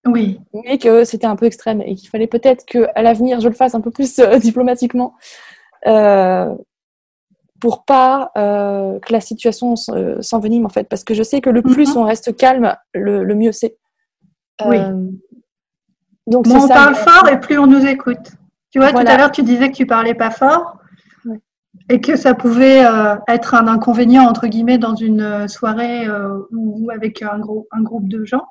Oui. 0.05 0.39
Mais 0.53 0.77
que 0.77 1.05
c'était 1.05 1.27
un 1.27 1.35
peu 1.35 1.45
extrême 1.45 1.81
et 1.81 1.95
qu'il 1.95 2.09
fallait 2.09 2.27
peut-être 2.27 2.65
qu'à 2.65 3.01
l'avenir, 3.01 3.39
je 3.39 3.47
le 3.47 3.55
fasse 3.55 3.73
un 3.73 3.81
peu 3.81 3.89
plus 3.89 4.19
diplomatiquement 4.41 5.15
euh, 5.15 5.19
pour 7.63 7.85
pas 7.85 8.29
euh, 8.37 8.99
que 8.99 9.13
la 9.13 9.21
situation 9.21 9.75
euh, 9.91 10.21
s'envenime 10.21 10.65
en 10.65 10.69
fait, 10.69 10.89
parce 10.89 11.05
que 11.05 11.13
je 11.13 11.23
sais 11.23 11.39
que 11.39 11.49
le 11.49 11.61
plus 11.61 11.95
mhm. 11.95 12.01
on 12.01 12.03
reste 12.03 12.35
calme, 12.35 12.75
le, 12.93 13.23
mieux 13.35 13.53
c'est. 13.53 13.77
Oui. 14.65 14.79
donc 16.27 16.45
on 16.47 16.67
parle 16.67 16.93
fort 16.95 17.29
et 17.29 17.39
plus 17.39 17.57
on 17.57 17.65
nous 17.65 17.85
écoute. 17.85 18.33
Tu 18.71 18.79
vois, 18.79 18.91
tout 18.91 18.97
à 18.97 19.17
l'heure 19.17 19.31
tu 19.31 19.43
disais 19.43 19.71
que 19.71 19.77
tu 19.77 19.85
parlais 19.85 20.13
pas 20.13 20.29
fort 20.29 20.77
et 21.87 22.01
que 22.01 22.17
ça 22.17 22.33
pouvait 22.33 22.83
être 23.29 23.55
un 23.55 23.69
inconvénient 23.69 24.23
entre 24.23 24.47
guillemets 24.47 24.77
dans 24.77 24.95
une 24.95 25.47
soirée 25.47 26.05
ou 26.51 26.89
avec 26.93 27.21
un, 27.21 27.39
gros, 27.39 27.69
un 27.71 27.81
groupe 27.81 28.09
de 28.09 28.25
gens. 28.25 28.45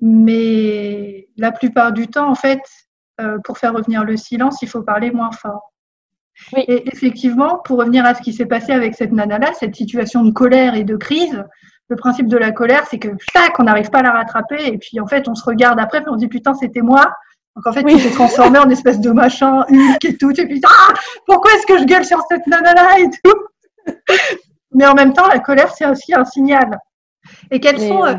Mais 0.00 1.28
la 1.36 1.52
plupart 1.52 1.92
du 1.92 2.08
temps, 2.08 2.30
en 2.30 2.34
fait, 2.34 2.62
pour 3.44 3.58
faire 3.58 3.74
revenir 3.74 4.02
le 4.02 4.16
silence, 4.16 4.62
il 4.62 4.68
faut 4.68 4.82
parler 4.82 5.10
moins 5.10 5.30
fort. 5.30 5.73
Et 6.56 6.88
effectivement, 6.88 7.58
pour 7.64 7.78
revenir 7.78 8.04
à 8.04 8.14
ce 8.14 8.22
qui 8.22 8.32
s'est 8.32 8.46
passé 8.46 8.72
avec 8.72 8.94
cette 8.94 9.12
nana-là, 9.12 9.52
cette 9.58 9.74
situation 9.74 10.24
de 10.24 10.30
colère 10.30 10.74
et 10.74 10.84
de 10.84 10.96
crise, 10.96 11.44
le 11.88 11.96
principe 11.96 12.28
de 12.28 12.36
la 12.36 12.50
colère, 12.50 12.86
c'est 12.90 12.98
que 12.98 13.08
tac, 13.32 13.58
on 13.58 13.64
n'arrive 13.64 13.90
pas 13.90 13.98
à 13.98 14.02
la 14.02 14.12
rattraper, 14.12 14.66
et 14.66 14.78
puis 14.78 15.00
en 15.00 15.06
fait, 15.06 15.28
on 15.28 15.34
se 15.34 15.44
regarde 15.44 15.78
après, 15.78 16.00
puis 16.00 16.10
on 16.10 16.16
dit 16.16 16.28
putain, 16.28 16.54
c'était 16.54 16.80
moi. 16.80 17.14
Donc 17.56 17.66
en 17.66 17.72
fait, 17.72 17.84
tu 17.84 17.96
t'es 17.96 18.10
transformé 18.10 18.58
en 18.58 18.68
espèce 18.68 19.00
de 19.00 19.10
machin, 19.10 19.64
Hulk 19.70 20.04
et 20.04 20.16
tout, 20.16 20.30
et 20.30 20.46
puis 20.46 20.60
ah, 20.64 20.92
pourquoi 21.26 21.52
est-ce 21.52 21.66
que 21.66 21.78
je 21.78 21.84
gueule 21.84 22.04
sur 22.04 22.20
cette 22.28 22.46
nana-là 22.46 22.98
et 22.98 23.10
tout? 23.22 23.94
Mais 24.72 24.86
en 24.86 24.94
même 24.94 25.12
temps, 25.12 25.28
la 25.28 25.38
colère, 25.38 25.72
c'est 25.72 25.86
aussi 25.86 26.14
un 26.14 26.24
signal. 26.24 26.78
Et 27.50 27.60
quelles 27.60 27.80
sont, 27.80 28.04
euh, 28.04 28.14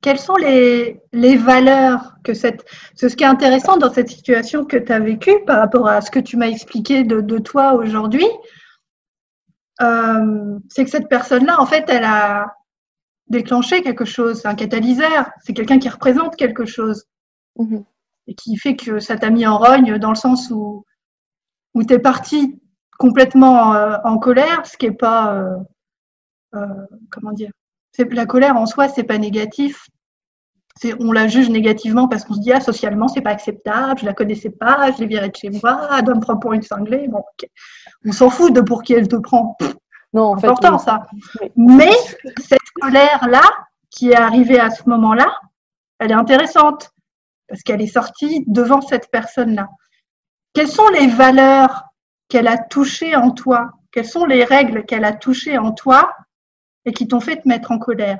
quelles 0.00 0.18
sont 0.18 0.36
les, 0.36 1.00
les 1.12 1.36
valeurs 1.36 2.14
que 2.24 2.32
cette. 2.34 2.64
Ce 2.94 3.06
qui 3.06 3.24
est 3.24 3.26
intéressant 3.26 3.76
dans 3.76 3.92
cette 3.92 4.08
situation 4.08 4.64
que 4.64 4.76
tu 4.76 4.92
as 4.92 4.98
vécue 4.98 5.44
par 5.46 5.58
rapport 5.58 5.88
à 5.88 6.00
ce 6.00 6.10
que 6.10 6.20
tu 6.20 6.36
m'as 6.36 6.48
expliqué 6.48 7.04
de, 7.04 7.20
de 7.20 7.38
toi 7.38 7.74
aujourd'hui, 7.74 8.26
euh, 9.82 10.58
c'est 10.68 10.84
que 10.84 10.90
cette 10.90 11.08
personne-là, 11.08 11.60
en 11.60 11.66
fait, 11.66 11.84
elle 11.88 12.04
a 12.04 12.54
déclenché 13.28 13.82
quelque 13.82 14.04
chose, 14.04 14.44
un 14.44 14.54
catalyseur, 14.54 15.30
c'est 15.44 15.52
quelqu'un 15.52 15.78
qui 15.78 15.88
représente 15.88 16.36
quelque 16.36 16.66
chose. 16.66 17.04
Mm-hmm. 17.56 17.84
Et 18.26 18.34
qui 18.34 18.56
fait 18.56 18.76
que 18.76 19.00
ça 19.00 19.16
t'a 19.16 19.30
mis 19.30 19.46
en 19.46 19.58
rogne 19.58 19.98
dans 19.98 20.10
le 20.10 20.16
sens 20.16 20.50
où, 20.50 20.84
où 21.74 21.84
tu 21.84 21.94
es 21.94 21.98
parti 21.98 22.60
complètement 22.98 23.74
euh, 23.74 23.96
en 24.04 24.18
colère, 24.18 24.64
ce 24.66 24.76
qui 24.76 24.86
n'est 24.86 24.96
pas. 24.96 25.34
Euh, 25.34 25.56
euh 26.54 26.86
comment 27.10 27.32
dire 27.32 27.50
la 27.98 28.26
colère 28.26 28.56
en 28.56 28.66
soi, 28.66 28.88
c'est 28.88 29.04
pas 29.04 29.18
négatif. 29.18 29.88
On 30.98 31.12
la 31.12 31.28
juge 31.28 31.50
négativement 31.50 32.08
parce 32.08 32.24
qu'on 32.24 32.34
se 32.34 32.40
dit 32.40 32.52
ah 32.52 32.60
socialement 32.60 33.08
c'est 33.08 33.20
pas 33.20 33.30
acceptable, 33.30 34.00
je 34.00 34.06
la 34.06 34.14
connaissais 34.14 34.50
pas, 34.50 34.90
je 34.92 34.98
l'ai 34.98 35.06
virée 35.06 35.28
de 35.28 35.36
chez 35.36 35.50
moi, 35.62 35.90
elle 35.98 36.04
doit 36.04 36.14
me 36.14 36.20
prendre 36.20 36.40
pour 36.40 36.54
une 36.54 36.62
cinglée. 36.62 37.06
Bon, 37.08 37.22
on 38.06 38.12
s'en 38.12 38.30
fout 38.30 38.52
de 38.54 38.62
pour 38.62 38.82
qui 38.82 38.94
elle 38.94 39.08
te 39.08 39.16
prend. 39.16 39.58
Non, 40.14 40.36
c'est 40.38 40.46
important 40.46 40.78
ça. 40.78 41.02
Mais 41.56 41.92
cette 42.38 42.58
colère 42.80 43.28
là 43.28 43.42
qui 43.90 44.10
est 44.10 44.16
arrivée 44.16 44.58
à 44.58 44.70
ce 44.70 44.88
moment-là, 44.88 45.30
elle 45.98 46.12
est 46.12 46.14
intéressante 46.14 46.90
parce 47.48 47.62
qu'elle 47.62 47.82
est 47.82 47.86
sortie 47.86 48.44
devant 48.46 48.80
cette 48.80 49.10
personne 49.10 49.54
là. 49.54 49.68
Quelles 50.54 50.68
sont 50.68 50.88
les 50.88 51.08
valeurs 51.08 51.84
qu'elle 52.28 52.48
a 52.48 52.56
touchées 52.56 53.16
en 53.16 53.32
toi? 53.32 53.70
Quelles 53.92 54.06
sont 54.06 54.24
les 54.24 54.44
règles 54.44 54.86
qu'elle 54.86 55.04
a 55.04 55.12
touchées 55.12 55.58
en 55.58 55.72
toi 55.72 56.10
et 56.90 56.92
qui 56.92 57.06
t'ont 57.06 57.20
fait 57.20 57.36
te 57.36 57.48
mettre 57.48 57.70
en 57.70 57.78
colère 57.78 58.18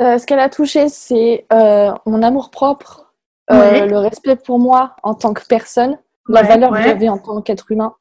euh, 0.00 0.18
Ce 0.18 0.26
qu'elle 0.26 0.38
a 0.38 0.50
touché, 0.50 0.90
c'est 0.90 1.46
euh, 1.52 1.92
mon 2.04 2.22
amour 2.22 2.50
propre, 2.50 3.14
euh, 3.50 3.86
le 3.86 3.98
respect 3.98 4.36
pour 4.36 4.58
moi 4.58 4.94
en 5.02 5.14
tant 5.14 5.32
que 5.32 5.42
personne, 5.46 5.98
la 6.28 6.42
valeur 6.42 6.70
que 6.72 6.82
j'avais 6.82 7.08
en 7.08 7.18
tant 7.18 7.40
qu'être 7.40 7.72
humain, 7.72 7.94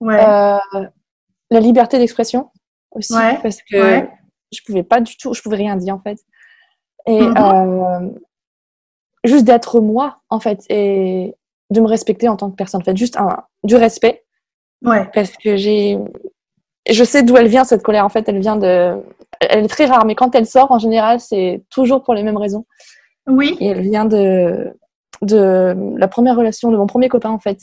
la 0.00 1.60
liberté 1.60 1.98
d'expression 1.98 2.50
aussi, 2.92 3.14
parce 3.42 3.58
que 3.62 4.06
je 4.50 4.60
pouvais 4.64 4.82
pas 4.82 5.00
du 5.00 5.16
tout, 5.18 5.34
je 5.34 5.42
pouvais 5.42 5.56
rien 5.56 5.76
dire 5.76 5.94
en 5.94 6.00
fait. 6.00 6.18
Et 7.06 7.20
mm-hmm. 7.20 8.14
juste 9.24 9.44
d'être 9.44 9.80
moi 9.80 10.20
en 10.30 10.40
fait, 10.40 10.64
et 10.70 11.34
de 11.70 11.80
me 11.80 11.86
respecter 11.86 12.28
en 12.28 12.36
tant 12.36 12.50
que 12.50 12.56
personne, 12.56 12.80
en 12.80 12.84
fait, 12.84 12.96
juste 12.96 13.18
un, 13.18 13.44
du 13.62 13.76
respect. 13.76 14.24
Ouais. 14.82 15.08
Parce 15.12 15.36
que 15.36 15.56
j'ai 15.56 15.98
je 16.88 17.04
sais 17.04 17.22
d'où 17.22 17.36
elle 17.36 17.48
vient 17.48 17.64
cette 17.64 17.82
colère. 17.82 18.04
En 18.04 18.08
fait, 18.08 18.28
elle 18.28 18.40
vient 18.40 18.56
de, 18.56 18.96
elle 19.40 19.64
est 19.64 19.68
très 19.68 19.86
rare, 19.86 20.04
mais 20.04 20.14
quand 20.14 20.34
elle 20.34 20.46
sort, 20.46 20.70
en 20.70 20.78
général, 20.78 21.20
c'est 21.20 21.62
toujours 21.70 22.02
pour 22.02 22.14
les 22.14 22.22
mêmes 22.22 22.36
raisons. 22.36 22.66
Oui. 23.26 23.56
Et 23.60 23.66
elle 23.68 23.82
vient 23.82 24.04
de 24.04 24.72
de 25.22 25.74
la 25.96 26.08
première 26.08 26.36
relation 26.36 26.70
de 26.70 26.76
mon 26.76 26.86
premier 26.86 27.08
copain 27.08 27.30
en 27.30 27.38
fait, 27.38 27.60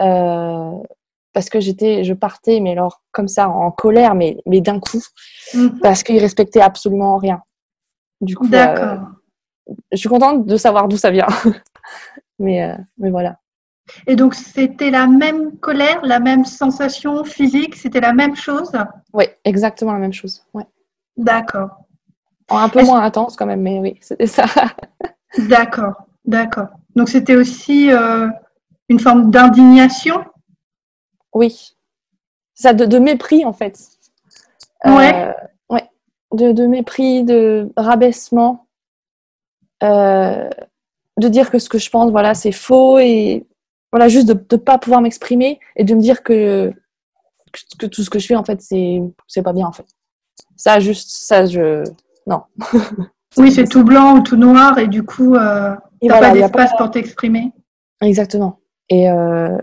euh, 0.00 0.72
parce 1.32 1.48
que 1.48 1.60
j'étais, 1.60 2.02
je 2.02 2.12
partais, 2.12 2.60
mais 2.60 2.72
alors 2.72 3.02
comme 3.12 3.28
ça 3.28 3.48
en 3.48 3.70
colère, 3.70 4.14
mais 4.14 4.38
mais 4.46 4.60
d'un 4.60 4.80
coup, 4.80 5.00
mhm. 5.54 5.78
parce 5.80 6.02
qu'il 6.02 6.18
respectait 6.18 6.60
absolument 6.60 7.18
rien. 7.18 7.40
Du 8.20 8.36
coup, 8.36 8.48
euh, 8.52 8.96
je 9.92 9.96
suis 9.96 10.08
contente 10.08 10.46
de 10.46 10.56
savoir 10.56 10.88
d'où 10.88 10.96
ça 10.96 11.10
vient. 11.10 11.28
mais 12.38 12.64
euh, 12.64 12.76
mais 12.98 13.10
voilà. 13.10 13.38
Et 14.06 14.16
donc, 14.16 14.34
c'était 14.34 14.90
la 14.90 15.06
même 15.06 15.58
colère, 15.58 16.04
la 16.04 16.20
même 16.20 16.44
sensation 16.44 17.24
physique, 17.24 17.76
c'était 17.76 18.00
la 18.00 18.12
même 18.12 18.36
chose 18.36 18.72
Oui, 19.12 19.24
exactement 19.44 19.92
la 19.92 19.98
même 19.98 20.12
chose. 20.12 20.42
Ouais. 20.54 20.66
D'accord. 21.16 21.70
Un 22.48 22.68
peu 22.68 22.82
moins 22.84 23.02
intense 23.02 23.36
quand 23.36 23.46
même, 23.46 23.62
mais 23.62 23.78
oui, 23.78 23.98
c'était 24.00 24.26
ça. 24.26 24.44
d'accord, 25.48 26.06
d'accord. 26.24 26.68
Donc, 26.94 27.08
c'était 27.08 27.36
aussi 27.36 27.90
euh, 27.90 28.28
une 28.88 29.00
forme 29.00 29.30
d'indignation 29.30 30.24
Oui. 31.32 31.76
Ça, 32.54 32.72
de, 32.72 32.98
mépris 32.98 33.44
en 33.44 33.52
fait. 33.52 33.78
Oui. 34.84 35.04
Euh, 35.12 35.32
ouais. 35.68 35.88
De, 36.32 36.66
mépris, 36.66 37.24
de 37.24 37.72
rabaissement. 37.76 38.66
Euh, 39.82 40.48
de 41.18 41.28
dire 41.28 41.50
que 41.50 41.58
ce 41.58 41.68
que 41.68 41.78
je 41.78 41.90
pense, 41.90 42.10
voilà, 42.10 42.34
c'est 42.34 42.52
faux 42.52 42.98
et 42.98 43.46
voilà, 43.96 44.08
juste 44.08 44.28
de 44.28 44.34
ne 44.34 44.58
pas 44.58 44.76
pouvoir 44.76 45.00
m'exprimer 45.00 45.58
et 45.74 45.82
de 45.82 45.94
me 45.94 46.02
dire 46.02 46.22
que, 46.22 46.70
que 47.78 47.86
tout 47.86 48.02
ce 48.02 48.10
que 48.10 48.18
je 48.18 48.26
fais, 48.26 48.36
en 48.36 48.44
fait, 48.44 48.60
c'est, 48.60 49.42
pas 49.42 49.54
bien, 49.54 49.66
en 49.66 49.72
fait. 49.72 49.86
Ça, 50.54 50.80
juste, 50.80 51.08
ça, 51.08 51.46
je. 51.46 51.82
Non. 52.26 52.42
oui, 53.38 53.50
c'est 53.50 53.66
tout 53.66 53.84
blanc 53.84 54.18
ou 54.18 54.20
tout 54.20 54.36
noir 54.36 54.78
et 54.78 54.86
du 54.86 55.02
coup, 55.02 55.34
euh, 55.34 55.74
n'y 56.02 56.10
a 56.10 56.18
pas 56.18 56.32
d'espace 56.32 56.72
pour 56.76 56.90
t'exprimer. 56.90 57.52
Exactement. 58.02 58.60
Et, 58.90 59.10
euh, 59.10 59.56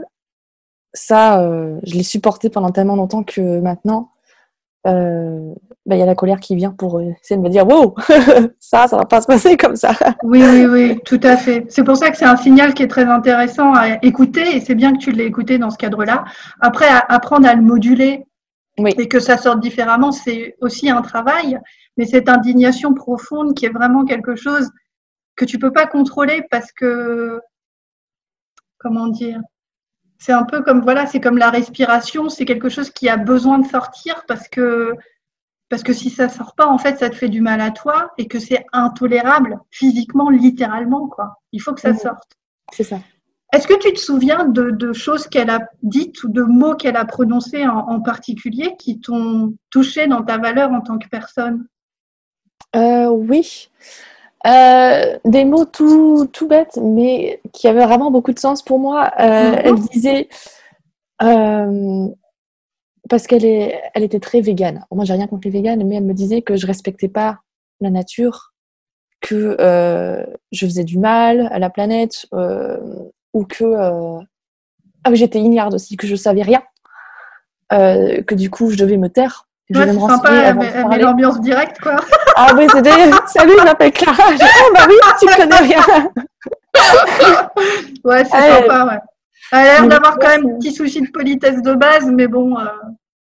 ça, 0.95 1.39
euh, 1.41 1.79
je 1.83 1.93
l'ai 1.93 2.01
supporté 2.01 2.49
pendant 2.49 2.71
tellement 2.71 2.95
longtemps 2.95 3.23
que 3.23 3.59
maintenant, 3.59 4.12
euh, 4.85 5.53
il 5.85 5.97
y 5.97 6.01
a 6.01 6.05
la 6.05 6.15
colère 6.15 6.39
qui 6.39 6.55
vient 6.55 6.71
pour 6.71 7.01
essayer 7.01 7.37
de 7.37 7.41
me 7.41 7.49
dire 7.49 7.67
wow, 7.67 7.95
ça, 8.59 8.87
ça 8.87 8.97
va 8.97 9.05
pas 9.05 9.21
se 9.21 9.27
passer 9.27 9.57
comme 9.57 9.75
ça. 9.75 9.93
Oui, 10.23 10.41
oui, 10.43 10.65
oui, 10.65 10.99
tout 11.05 11.19
à 11.23 11.37
fait. 11.37 11.65
C'est 11.69 11.83
pour 11.83 11.97
ça 11.97 12.09
que 12.09 12.17
c'est 12.17 12.25
un 12.25 12.37
signal 12.37 12.73
qui 12.73 12.83
est 12.83 12.87
très 12.87 13.05
intéressant 13.05 13.73
à 13.73 14.03
écouter 14.03 14.55
et 14.55 14.61
c'est 14.61 14.75
bien 14.75 14.93
que 14.93 14.99
tu 14.99 15.11
l'aies 15.11 15.25
écouté 15.25 15.57
dans 15.57 15.69
ce 15.69 15.77
cadre-là. 15.77 16.23
Après, 16.61 16.87
apprendre 17.09 17.47
à 17.47 17.53
le 17.53 17.61
moduler 17.61 18.25
et 18.77 19.07
que 19.07 19.19
ça 19.19 19.37
sorte 19.37 19.59
différemment, 19.59 20.11
c'est 20.11 20.55
aussi 20.61 20.89
un 20.89 21.01
travail. 21.01 21.59
Mais 21.97 22.05
cette 22.05 22.29
indignation 22.29 22.93
profonde 22.93 23.53
qui 23.53 23.65
est 23.65 23.69
vraiment 23.69 24.05
quelque 24.05 24.35
chose 24.35 24.71
que 25.35 25.45
tu 25.45 25.59
peux 25.59 25.71
pas 25.71 25.85
contrôler 25.85 26.43
parce 26.49 26.71
que, 26.71 27.39
comment 28.77 29.07
dire, 29.07 29.41
c'est 30.23 30.31
un 30.31 30.43
peu 30.43 30.61
comme 30.63 30.79
voilà, 30.79 31.05
c'est 31.05 31.19
comme 31.19 31.37
la 31.37 31.49
respiration, 31.49 32.29
c'est 32.29 32.45
quelque 32.45 32.69
chose 32.69 32.89
qui 32.91 33.09
a 33.09 33.17
besoin 33.17 33.59
de 33.59 33.67
sortir 33.67 34.23
parce 34.25 34.47
que 34.47 34.93
parce 35.67 35.83
que 35.83 35.91
si 35.91 36.09
ça 36.09 36.29
sort 36.29 36.55
pas, 36.55 36.65
en 36.65 36.77
fait, 36.77 36.99
ça 36.99 37.09
te 37.09 37.15
fait 37.15 37.27
du 37.27 37.41
mal 37.41 37.59
à 37.59 37.71
toi 37.71 38.13
et 38.17 38.27
que 38.29 38.39
c'est 38.39 38.65
intolérable 38.71 39.59
physiquement, 39.69 40.29
littéralement, 40.29 41.07
quoi. 41.07 41.41
Il 41.51 41.61
faut 41.61 41.73
que 41.73 41.81
ça 41.81 41.93
sorte. 41.93 42.37
C'est 42.71 42.83
ça. 42.83 42.99
Est-ce 43.51 43.67
que 43.67 43.77
tu 43.77 43.91
te 43.91 43.99
souviens 43.99 44.45
de, 44.45 44.93
choses 44.93 45.27
qu'elle 45.27 45.49
a 45.49 45.59
dites 45.81 46.23
ou 46.23 46.29
de 46.29 46.43
mots 46.43 46.75
qu'elle 46.75 46.95
a 46.95 47.05
prononcés 47.05 47.67
en, 47.67 47.99
particulier 47.99 48.75
qui 48.79 49.01
t'ont 49.01 49.55
touché 49.71 50.07
dans 50.07 50.23
ta 50.23 50.37
valeur 50.37 50.71
en 50.71 50.81
tant 50.81 50.99
que 50.99 51.09
personne? 51.09 51.67
Euh, 52.75 53.07
Oui. 53.09 53.69
Euh, 54.45 55.17
des 55.23 55.45
mots 55.45 55.63
tout, 55.63 56.27
tout 56.33 56.47
bêtes, 56.47 56.77
mais 56.81 57.39
qui 57.53 57.67
avaient 57.67 57.85
vraiment 57.85 58.11
beaucoup 58.11 58.33
de 58.33 58.39
sens 58.39 58.61
pour 58.61 58.77
moi. 58.77 59.11
Euh, 59.19 59.51
mhm. 59.51 59.61
Elle 59.63 59.75
disait, 59.75 60.29
euh, 61.21 62.07
parce 63.09 63.25
qu'elle 63.25 63.45
elle 63.45 64.03
était 64.03 64.19
très 64.19 64.41
végane. 64.41 64.85
Moi, 64.91 65.05
j'ai 65.05 65.13
rien 65.13 65.27
contre 65.27 65.47
les 65.47 65.51
véganes, 65.51 65.83
mais 65.87 65.95
elle 65.95 66.03
me 66.03 66.13
disait 66.13 66.41
que 66.41 66.57
je 66.57 66.67
respectais 66.67 67.07
pas 67.07 67.39
la 67.79 67.89
nature, 67.89 68.53
que 69.21 69.55
je 70.51 70.65
faisais 70.65 70.83
du 70.83 70.99
mal 70.99 71.47
à 71.51 71.59
la 71.59 71.69
planète, 71.69 72.25
ou 73.33 73.45
que 73.45 73.75
ah, 75.05 75.13
j'étais 75.13 75.39
ignarde 75.39 75.73
aussi, 75.73 75.95
que 75.95 76.07
je 76.07 76.15
savais 76.15 76.43
rien, 76.43 76.63
que 77.69 78.35
du 78.35 78.49
coup 78.49 78.69
je 78.69 78.77
devais 78.77 78.97
me 78.97 79.09
taire 79.09 79.47
je 79.69 79.79
ouais, 79.79 79.87
c'est 79.87 79.99
sympa, 79.99 80.53
mais 80.53 80.97
l'ambiance 80.99 81.39
directe, 81.39 81.79
quoi. 81.79 81.95
Ah 82.35 82.53
oui, 82.55 82.65
c'était 82.71 82.91
Salut, 83.27 83.53
je 83.59 83.63
m'appelle 83.63 83.91
Clara. 83.91 84.23
oh, 84.29 84.73
bah 84.73 84.85
oui, 84.87 84.95
tu 85.19 85.25
connais 85.27 85.55
rien. 85.55 86.11
ouais, 88.03 88.25
c'est 88.25 88.31
sympa, 88.31 88.85
ouais. 88.85 88.99
Elle 89.51 89.59
a 89.59 89.63
l'air 89.63 89.87
d'avoir 89.87 90.17
quand 90.17 90.29
même 90.29 90.47
un 90.47 90.57
petit 90.57 90.73
souci 90.73 91.01
de 91.01 91.11
politesse 91.11 91.61
de 91.61 91.73
base, 91.73 92.05
mais 92.05 92.27
bon, 92.27 92.57
euh, 92.57 92.65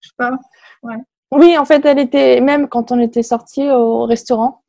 je 0.02 0.10
sais 0.10 0.16
pas. 0.18 0.32
Ouais. 0.84 0.98
Oui, 1.32 1.58
en 1.58 1.66
fait, 1.66 1.86
elle 1.86 2.00
était, 2.00 2.42
même 2.42 2.68
quand 2.68 2.92
on 2.92 3.00
était 3.00 3.24
sortis 3.24 3.70
au 3.70 4.06
restaurant, 4.06 4.64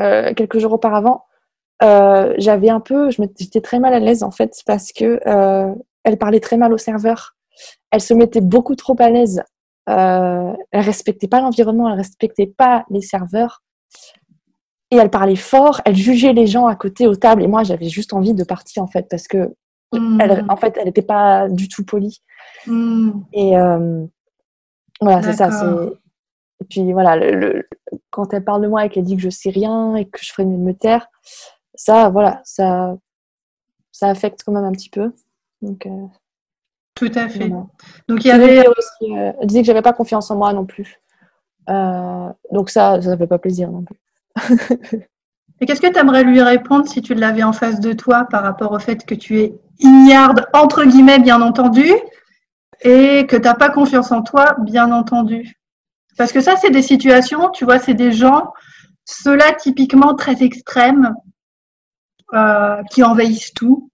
euh, 0.00 0.34
quelques 0.34 0.58
jours 0.58 0.72
auparavant, 0.74 1.24
euh, 1.82 2.34
j'avais 2.38 2.68
un 2.68 2.80
peu, 2.80 3.10
j'étais 3.10 3.60
très 3.60 3.78
mal 3.78 3.94
à 3.94 4.00
l'aise 4.00 4.22
en 4.22 4.30
fait, 4.30 4.62
parce 4.66 4.92
que 4.92 5.20
elle 6.04 6.18
parlait 6.18 6.40
très 6.40 6.56
mal 6.56 6.72
au 6.72 6.78
serveur. 6.78 7.36
Elle 7.90 8.00
se 8.00 8.14
mettait 8.14 8.40
beaucoup 8.40 8.74
trop 8.74 8.96
à 8.98 9.08
l'aise 9.08 9.42
euh, 9.88 10.52
elle 10.72 10.80
respectait 10.84 11.28
pas 11.28 11.40
l'environnement, 11.40 11.88
elle 11.88 11.96
respectait 11.96 12.46
pas 12.46 12.84
les 12.90 13.02
serveurs. 13.02 13.62
Et 14.90 14.96
elle 14.96 15.10
parlait 15.10 15.36
fort, 15.36 15.80
elle 15.84 15.96
jugeait 15.96 16.32
les 16.32 16.46
gens 16.46 16.66
à 16.66 16.76
côté 16.76 17.06
aux 17.06 17.16
tables. 17.16 17.42
Et 17.42 17.48
moi, 17.48 17.64
j'avais 17.64 17.88
juste 17.88 18.12
envie 18.12 18.34
de 18.34 18.44
partir 18.44 18.82
en 18.82 18.86
fait 18.86 19.08
parce 19.10 19.26
que 19.26 19.54
hmm. 19.92 20.20
elle, 20.20 20.44
en 20.48 20.56
fait, 20.56 20.76
elle 20.78 20.86
n'était 20.86 21.02
pas 21.02 21.48
du 21.48 21.68
tout 21.68 21.84
polie. 21.84 22.22
Hmm. 22.66 23.10
Et 23.32 23.58
euh, 23.58 24.06
voilà, 25.00 25.22
c'est 25.22 25.34
ça. 25.34 25.50
Et 26.60 26.64
puis 26.64 26.92
voilà, 26.92 27.16
le, 27.16 27.68
quand 28.10 28.32
elle 28.32 28.44
parle 28.44 28.62
de 28.62 28.68
moi 28.68 28.84
et 28.84 28.88
qu'elle 28.88 29.04
dit 29.04 29.16
que 29.16 29.22
je 29.22 29.30
sais 29.30 29.50
rien 29.50 29.94
et 29.96 30.06
que 30.06 30.18
je 30.22 30.32
ferais 30.32 30.46
mieux 30.46 30.56
de 30.56 30.62
me 30.62 30.72
taire, 30.72 31.06
ça, 31.74 32.08
voilà, 32.08 32.40
ça, 32.44 32.96
ça 33.92 34.08
affecte 34.08 34.42
quand 34.44 34.52
même 34.52 34.64
un 34.64 34.72
petit 34.72 34.88
peu. 34.88 35.12
Donc, 35.62 35.86
euh, 35.86 36.06
tout 36.96 37.12
à 37.14 37.28
fait. 37.28 37.50
Donc 38.08 38.24
il 38.24 38.28
y 38.28 38.30
avait 38.30 38.66
aussi, 38.66 39.12
euh, 39.16 39.32
elle 39.40 39.46
disait 39.46 39.60
que 39.60 39.66
j'avais 39.66 39.82
pas 39.82 39.92
confiance 39.92 40.30
en 40.30 40.36
moi 40.36 40.52
non 40.52 40.64
plus. 40.64 40.98
Euh, 41.68 42.28
donc 42.50 42.70
ça, 42.70 43.00
ça 43.02 43.10
ne 43.10 43.16
fait 43.16 43.26
pas 43.26 43.38
plaisir 43.38 43.70
non 43.70 43.84
plus. 43.84 43.98
Et 45.60 45.66
qu'est-ce 45.66 45.80
que 45.80 45.92
tu 45.92 45.98
aimerais 45.98 46.24
lui 46.24 46.42
répondre 46.42 46.88
si 46.88 47.02
tu 47.02 47.14
l'avais 47.14 47.42
en 47.42 47.52
face 47.52 47.80
de 47.80 47.92
toi 47.92 48.26
par 48.30 48.42
rapport 48.42 48.72
au 48.72 48.78
fait 48.78 49.04
que 49.06 49.14
tu 49.14 49.40
es 49.40 49.54
ignarde, 49.78 50.46
entre 50.52 50.84
guillemets, 50.84 51.18
bien 51.18 51.40
entendu, 51.40 51.90
et 52.82 53.26
que 53.26 53.36
tu 53.36 53.42
n'as 53.42 53.54
pas 53.54 53.70
confiance 53.70 54.10
en 54.10 54.22
toi, 54.22 54.56
bien 54.60 54.90
entendu? 54.90 55.58
Parce 56.18 56.32
que 56.32 56.40
ça, 56.40 56.56
c'est 56.56 56.70
des 56.70 56.82
situations, 56.82 57.50
tu 57.50 57.64
vois, 57.64 57.78
c'est 57.78 57.94
des 57.94 58.12
gens, 58.12 58.52
ceux-là 59.04 59.54
typiquement 59.54 60.14
très 60.14 60.42
extrêmes, 60.42 61.14
euh, 62.34 62.82
qui 62.90 63.02
envahissent 63.02 63.54
tout 63.54 63.90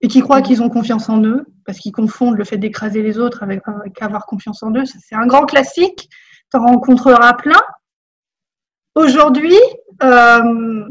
et 0.00 0.08
qui 0.08 0.20
croient 0.20 0.42
qu'ils 0.42 0.62
ont 0.62 0.68
confiance 0.68 1.08
en 1.08 1.22
eux 1.22 1.46
parce 1.64 1.78
qu'ils 1.78 1.92
confondent 1.92 2.36
le 2.36 2.44
fait 2.44 2.58
d'écraser 2.58 3.02
les 3.02 3.18
autres 3.18 3.42
avec, 3.42 3.62
avoir 4.00 4.26
confiance 4.26 4.62
en 4.62 4.70
eux. 4.72 4.84
C'est 4.84 5.14
un 5.14 5.26
grand 5.26 5.44
classique, 5.44 6.08
tu 6.50 6.58
en 6.58 6.66
rencontreras 6.66 7.34
plein. 7.34 7.60
Aujourd'hui, 8.94 9.56
euh, 10.02 10.88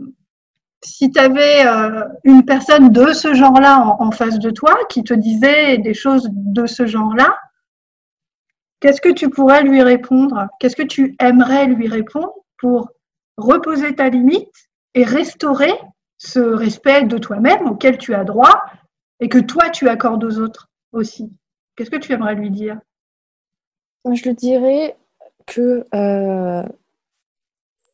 si 0.84 1.12
tu 1.12 1.20
avais 1.20 1.66
euh, 1.66 2.04
une 2.24 2.46
personne 2.46 2.90
de 2.90 3.14
ce 3.14 3.34
genre-là 3.34 3.96
en, 4.00 4.12
face 4.12 4.40
de 4.40 4.50
toi 4.50 4.76
qui 4.90 5.04
te 5.04 5.14
disait 5.14 5.78
des 5.78 5.94
choses 5.94 6.28
de 6.32 6.66
ce 6.66 6.88
genre-là, 6.88 7.38
qu'est-ce 8.80 9.02
que 9.02 9.12
tu 9.12 9.30
pourrais 9.30 9.64
lui 9.64 9.84
répondre? 9.84 10.48
Qu'est-ce 10.60 10.76
que 10.76 10.84
tu 10.84 11.16
aimerais 11.20 11.68
lui 11.68 11.88
répondre 11.88 12.34
pour 12.58 12.90
reposer 13.38 13.96
ta 13.96 14.10
limite 14.10 14.50
et 14.94 15.04
restaurer 15.04 15.74
ce 16.18 16.40
respect 16.40 17.04
de 17.04 17.18
toi-même 17.18 17.68
auquel 17.68 17.98
tu 17.98 18.14
as 18.14 18.24
droit 18.24 18.64
et 19.22 19.30
que 19.30 19.38
toi, 19.38 19.70
tu 19.70 19.88
accordes 19.88 20.24
aux 20.24 20.40
autres 20.40 20.70
aussi. 20.92 21.32
Qu'est-ce 21.76 21.92
que 21.92 21.98
tu 21.98 22.12
aimerais 22.12 22.36
lui 22.36 22.50
dire? 22.50 22.80
Je 24.12 24.24
lui 24.24 24.34
dirais 24.34 24.98
que 25.46 25.86
euh, 25.94 26.64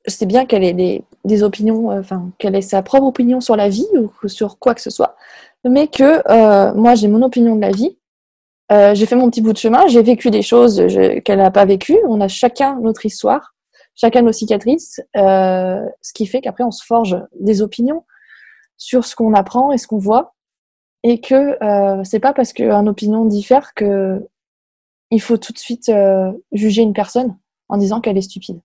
c'est 0.05 0.25
bien 0.25 0.45
qu'elle 0.45 0.63
ait 0.63 1.03
des, 1.25 1.43
opinions, 1.43 1.91
euh, 1.91 1.99
enfin, 1.99 2.31
qu'elle 2.37 2.55
ait 2.55 2.61
sa 2.61 2.81
propre 2.81 3.05
opinion 3.05 3.41
sur 3.41 3.57
la 3.57 3.67
vie 3.67 3.87
ou 3.93 4.27
sur 4.27 4.57
quoi 4.57 4.73
que 4.73 4.81
ce 4.81 4.89
soit, 4.89 5.17
mais 5.65 5.87
que 5.87 6.23
euh, 6.29 6.73
moi, 6.73 6.95
j'ai 6.95 7.09
mon 7.09 7.21
opinion 7.21 7.57
de 7.57 7.61
la 7.61 7.71
vie. 7.71 7.97
j'ai 8.69 9.05
fait 9.05 9.15
mon 9.15 9.29
petit 9.29 9.41
bout 9.41 9.53
de 9.53 9.57
chemin, 9.57 9.85
j'ai 9.87 10.01
vécu 10.01 10.29
des 10.29 10.41
choses 10.41 10.81
qu'elle 11.25 11.39
n'a 11.39 11.51
pas 11.51 11.65
vécues. 11.65 11.99
On 12.07 12.21
a 12.21 12.29
chacun 12.29 12.79
notre 12.79 13.05
histoire, 13.05 13.53
chacun 13.95 14.21
nos 14.21 14.31
cicatrices, 14.31 15.01
ce 15.13 16.13
qui 16.13 16.25
fait 16.25 16.39
qu'après, 16.39 16.63
on 16.63 16.71
se 16.71 16.85
forge 16.85 17.17
des 17.37 17.61
opinions 17.61 18.05
sur 18.77 19.03
ce 19.03 19.15
qu'on 19.15 19.33
apprend 19.33 19.73
et 19.73 19.77
ce 19.77 19.87
qu'on 19.87 19.97
voit 19.97 20.37
et 21.03 21.21
que 21.21 21.63
euh, 21.63 22.03
c'est 22.03 22.19
pas 22.19 22.33
parce 22.33 22.53
qu'une 22.53 22.89
opinion 22.89 23.25
diffère 23.25 23.73
que 23.73 24.27
il 25.12 25.21
faut 25.21 25.38
tout 25.38 25.53
de 25.53 25.57
suite 25.57 25.89
euh, 25.89 26.31
juger 26.51 26.81
une 26.81 26.93
personne 26.93 27.38
en 27.69 27.77
disant 27.77 28.01
qu'elle 28.01 28.17
est 28.17 28.21
stupide. 28.21 28.60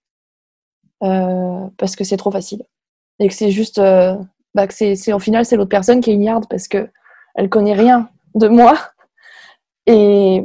Euh, 1.05 1.66
parce 1.79 1.97
que 1.97 2.05
c'est 2.05 2.16
trop 2.16 2.31
facile. 2.31 2.64
Et 3.18 3.29
que 3.29 3.35
c'est 3.35 3.51
juste 3.51 3.81
bah, 4.55 4.66
que 4.66 4.75
c'est 4.75 5.12
au 5.12 5.18
final 5.18 5.45
c'est 5.45 5.57
l'autre 5.57 5.68
personne 5.68 6.01
qui 6.01 6.11
est 6.11 6.14
ignarde 6.14 6.47
parce 6.49 6.68
que 6.68 6.90
elle 7.35 7.49
connaît 7.49 7.75
rien 7.75 8.09
de 8.35 8.49
moi. 8.49 8.77
Et 9.87 10.45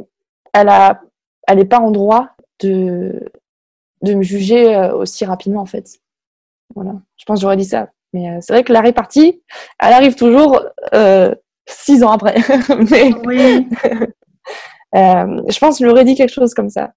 elle 0.52 0.68
a 0.68 1.00
elle 1.46 1.68
pas 1.68 1.80
en 1.80 1.90
droit 1.90 2.30
de 2.60 3.32
de 4.02 4.14
me 4.14 4.22
juger 4.22 4.76
aussi 4.92 5.24
rapidement 5.24 5.62
en 5.62 5.66
fait. 5.66 5.98
Voilà. 6.74 6.94
Je 7.16 7.24
pense 7.24 7.38
que 7.38 7.42
j'aurais 7.42 7.56
dit 7.56 7.64
ça. 7.64 7.90
Mais 8.12 8.40
c'est 8.40 8.52
vrai 8.52 8.64
que 8.64 8.72
la 8.72 8.80
répartie 8.80 9.42
elle 9.80 9.92
arrive 9.92 10.14
toujours 10.14 10.62
six 11.68 12.02
ans 12.02 12.12
après. 12.12 12.36
Mais 12.90 13.12
oui. 13.26 13.68
euh, 14.94 15.42
je 15.48 15.58
pense 15.58 15.78
que 15.78 15.80
je 15.80 15.84
lui 15.84 15.92
aurais 15.92 16.04
dit 16.04 16.14
quelque 16.14 16.32
chose 16.32 16.54
comme 16.54 16.70
ça. 16.70 16.92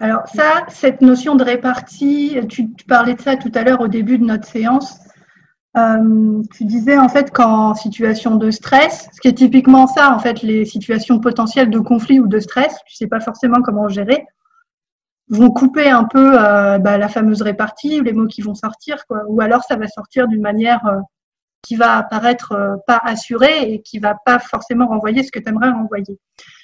Alors 0.00 0.26
ça, 0.26 0.64
cette 0.68 1.00
notion 1.00 1.36
de 1.36 1.44
répartie, 1.44 2.38
tu, 2.48 2.68
parlais 2.88 3.14
de 3.14 3.20
ça 3.20 3.36
tout 3.36 3.52
à 3.54 3.62
l'heure 3.62 3.80
au 3.80 3.88
début 3.88 4.18
de 4.18 4.24
notre 4.24 4.46
séance. 4.46 4.98
Euh, 5.76 6.42
tu 6.52 6.64
disais 6.64 6.98
en 6.98 7.08
fait 7.08 7.30
qu'en 7.30 7.74
situation 7.74 8.34
de 8.36 8.50
stress, 8.50 9.08
ce 9.12 9.20
qui 9.20 9.28
est 9.28 9.34
typiquement 9.34 9.86
ça, 9.86 10.12
en 10.12 10.18
fait, 10.18 10.42
les 10.42 10.64
situations 10.64 11.20
potentielles 11.20 11.70
de 11.70 11.78
conflit 11.78 12.18
ou 12.18 12.26
de 12.26 12.40
stress, 12.40 12.74
tu 12.86 12.96
sais 12.96 13.06
pas 13.06 13.20
forcément 13.20 13.62
comment 13.62 13.88
gérer, 13.88 14.26
vont 15.28 15.50
couper 15.50 15.88
un 15.88 16.04
peu 16.04 16.40
euh, 16.40 16.78
bah, 16.78 16.98
la 16.98 17.08
fameuse 17.08 17.42
répartie, 17.42 18.00
les 18.00 18.12
mots 18.12 18.26
qui 18.26 18.40
vont 18.40 18.54
sortir, 18.54 19.06
quoi. 19.06 19.22
Ou 19.28 19.40
alors 19.40 19.62
ça 19.62 19.76
va 19.76 19.86
sortir 19.86 20.26
d'une 20.26 20.40
manière 20.40 20.80
qui 21.62 21.76
va 21.76 21.96
apparaître 21.96 22.52
euh, 22.52 22.76
pas 22.86 23.00
assuré 23.02 23.72
et 23.72 23.82
qui 23.82 23.98
va 23.98 24.16
pas 24.24 24.38
forcément 24.38 24.86
renvoyer 24.86 25.22
ce 25.22 25.32
que 25.32 25.38
tu 25.38 25.48
aimerais 25.48 25.70
renvoyer. 25.70 26.18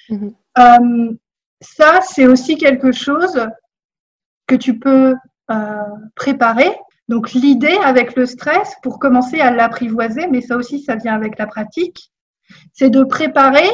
Mhm. 0.09 0.33
Euh, 0.57 1.13
ça, 1.61 2.01
c'est 2.01 2.27
aussi 2.27 2.57
quelque 2.57 2.91
chose 2.91 3.47
que 4.47 4.55
tu 4.55 4.79
peux 4.79 5.15
euh, 5.51 5.83
préparer. 6.15 6.75
Donc 7.07 7.33
l'idée 7.33 7.77
avec 7.83 8.15
le 8.15 8.25
stress, 8.25 8.75
pour 8.81 8.99
commencer 8.99 9.39
à 9.39 9.51
l'apprivoiser, 9.51 10.27
mais 10.27 10.41
ça 10.41 10.55
aussi, 10.55 10.81
ça 10.81 10.95
vient 10.95 11.13
avec 11.13 11.37
la 11.37 11.45
pratique, 11.45 12.11
c'est 12.73 12.89
de 12.89 13.03
préparer 13.03 13.69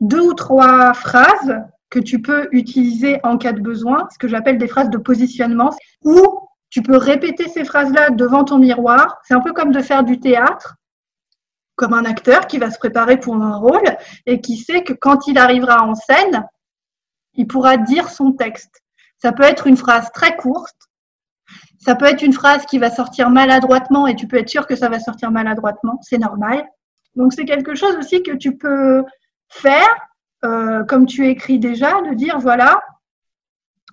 deux 0.00 0.20
ou 0.20 0.34
trois 0.34 0.94
phrases 0.94 1.60
que 1.90 1.98
tu 1.98 2.22
peux 2.22 2.48
utiliser 2.52 3.20
en 3.22 3.36
cas 3.36 3.52
de 3.52 3.60
besoin, 3.60 4.08
ce 4.10 4.18
que 4.18 4.26
j'appelle 4.26 4.56
des 4.56 4.68
phrases 4.68 4.88
de 4.88 4.96
positionnement, 4.96 5.70
où 6.02 6.41
tu 6.72 6.80
peux 6.80 6.96
répéter 6.96 7.48
ces 7.48 7.66
phrases-là 7.66 8.08
devant 8.10 8.44
ton 8.44 8.58
miroir. 8.58 9.18
C'est 9.24 9.34
un 9.34 9.40
peu 9.40 9.52
comme 9.52 9.72
de 9.72 9.82
faire 9.82 10.04
du 10.04 10.18
théâtre, 10.18 10.76
comme 11.76 11.92
un 11.92 12.06
acteur 12.06 12.46
qui 12.46 12.56
va 12.56 12.70
se 12.70 12.78
préparer 12.78 13.20
pour 13.20 13.36
un 13.36 13.56
rôle 13.56 13.84
et 14.24 14.40
qui 14.40 14.56
sait 14.56 14.82
que 14.82 14.94
quand 14.94 15.26
il 15.26 15.36
arrivera 15.36 15.82
en 15.82 15.94
scène, 15.94 16.48
il 17.34 17.46
pourra 17.46 17.76
dire 17.76 18.08
son 18.08 18.32
texte. 18.32 18.82
Ça 19.18 19.32
peut 19.32 19.42
être 19.42 19.66
une 19.66 19.76
phrase 19.76 20.10
très 20.12 20.34
courte, 20.34 20.74
ça 21.78 21.94
peut 21.94 22.06
être 22.06 22.22
une 22.22 22.32
phrase 22.32 22.64
qui 22.64 22.78
va 22.78 22.90
sortir 22.90 23.28
maladroitement 23.28 24.06
et 24.06 24.16
tu 24.16 24.26
peux 24.26 24.38
être 24.38 24.48
sûr 24.48 24.66
que 24.66 24.74
ça 24.74 24.88
va 24.88 24.98
sortir 24.98 25.30
maladroitement, 25.30 25.98
c'est 26.00 26.18
normal. 26.18 26.64
Donc 27.16 27.34
c'est 27.34 27.44
quelque 27.44 27.74
chose 27.74 27.96
aussi 27.96 28.22
que 28.22 28.32
tu 28.32 28.56
peux 28.56 29.04
faire, 29.50 29.94
euh, 30.46 30.84
comme 30.84 31.04
tu 31.04 31.28
écris 31.28 31.58
déjà, 31.58 32.00
de 32.00 32.14
dire 32.14 32.38
voilà, 32.38 32.80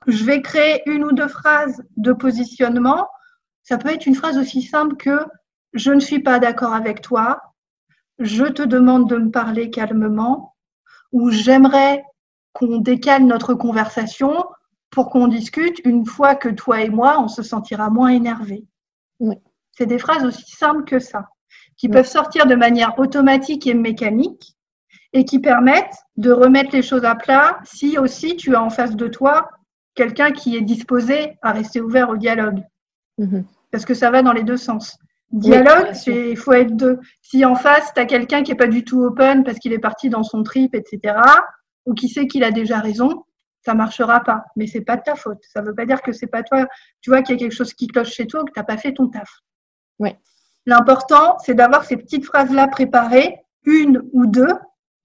je 0.10 0.24
vais 0.24 0.41
créer 0.41 0.82
une 0.89 1.03
ou 1.03 1.12
deux 1.12 1.28
phrases 1.28 1.84
de 1.97 2.14
positionnement. 2.14 3.07
Ça 3.64 3.78
peut 3.78 3.89
être 3.89 4.05
une 4.05 4.16
phrase 4.16 4.38
aussi 4.38 4.62
simple 4.62 4.95
que 4.95 5.26
je 5.74 5.91
ne 5.91 5.99
suis 5.99 6.20
pas 6.20 6.39
d'accord 6.39 6.74
avec 6.74 7.01
toi, 7.01 7.41
je 8.18 8.45
te 8.45 8.64
demande 8.64 9.10
de 9.10 9.18
me 9.18 9.32
parler 9.32 9.70
calmement, 9.70 10.55
ou 11.12 11.30
j'aimerais 11.30 12.03
qu'on 12.53 12.78
décale 12.78 13.26
notre 13.26 13.53
conversation 13.53 14.45
pour 14.89 15.10
qu'on 15.10 15.28
discute 15.28 15.80
une 15.86 16.05
fois 16.05 16.36
que 16.36 16.49
toi 16.49 16.82
et 16.82 16.89
moi, 16.89 17.20
on 17.20 17.28
se 17.28 17.43
sentira 17.43 17.89
moins 17.89 18.10
énervés. 18.10 18.66
C'est 19.72 19.86
des 19.86 19.99
phrases 19.99 20.26
aussi 20.26 20.51
simples 20.51 20.84
que 20.84 20.99
ça, 20.99 21.30
qui 21.78 21.88
peuvent 21.88 22.07
sortir 22.07 22.47
de 22.47 22.55
manière 22.55 22.97
automatique 22.97 23.68
et 23.68 23.74
mécanique 23.74 24.55
et 25.14 25.26
qui 25.26 25.39
permettent 25.39 25.97
de 26.18 26.32
remettre 26.32 26.72
les 26.74 26.82
choses 26.82 27.05
à 27.05 27.16
plat 27.16 27.60
si 27.64 27.97
aussi 27.97 28.36
tu 28.36 28.55
as 28.55 28.64
en 28.64 28.70
face 28.70 28.95
de 28.95 29.07
toi 29.07 29.49
quelqu'un 30.00 30.32
qui 30.32 30.56
est 30.56 30.62
disposé 30.62 31.38
à 31.41 31.52
rester 31.52 31.82
ouvert 31.82 32.10
au 32.10 32.16
dialogue. 32.16 32.64
Mhm. 33.18 33.43
Parce 33.70 33.84
que 33.84 33.93
ça 33.93 34.10
va 34.10 34.22
dans 34.22 34.32
les 34.32 34.43
deux 34.43 34.56
sens. 34.56 34.97
Dialogue, 35.32 35.91
il 36.08 36.38
faut 36.38 36.54
être 36.54 36.74
deux. 36.76 37.00
Si 37.22 37.43
en 37.43 37.56
face, 37.56 37.93
tu 37.93 38.00
as 38.00 38.06
quelqu'un 38.06 38.41
qui 38.41 38.52
n'est 38.52 38.58
pas 38.58 38.68
du 38.68 38.86
tout 38.86 39.02
open 39.04 39.43
parce 39.43 39.60
qu'il 39.60 39.74
est 39.74 39.86
parti 39.89 40.10
dans 40.10 40.24
son 40.24 40.41
trip, 40.41 40.74
etc., 40.74 41.16
ou 41.86 41.93
qui 41.93 42.08
sait 42.08 42.28
qu'il 42.28 42.45
a 42.45 42.52
déjà 42.52 42.80
raison, 42.80 43.26
ça 43.66 43.74
marchera 43.74 44.22
pas. 44.22 44.45
Mais 44.56 44.68
c'est 44.68 44.82
pas 44.82 44.95
de 44.95 45.04
ta 45.04 45.16
faute. 45.16 45.43
Ça 45.43 45.62
veut 45.62 45.76
pas 45.76 45.86
dire 45.86 46.02
que 46.02 46.14
c'est 46.14 46.28
pas 46.28 46.43
toi. 46.43 46.66
Tu 47.02 47.10
vois 47.10 47.22
qu'il 47.22 47.36
y 47.36 47.38
a 47.38 47.39
quelque 47.39 47.56
chose 47.56 47.74
qui 47.74 47.88
cloche 47.88 48.14
chez 48.14 48.26
toi 48.26 48.41
ou 48.41 48.45
que 48.45 48.54
tu 48.54 48.60
n'as 48.60 48.66
pas 48.66 48.78
fait 48.78 48.93
ton 48.93 49.10
taf. 49.10 49.30
Ouais. 50.00 50.18
L'important, 50.66 51.38
c'est 51.39 51.56
d'avoir 51.56 51.84
ces 51.84 51.97
petites 51.97 52.26
phrases-là 52.26 52.68
préparées, 52.70 53.36
une 53.66 54.02
ou 54.14 54.26
deux, 54.28 54.54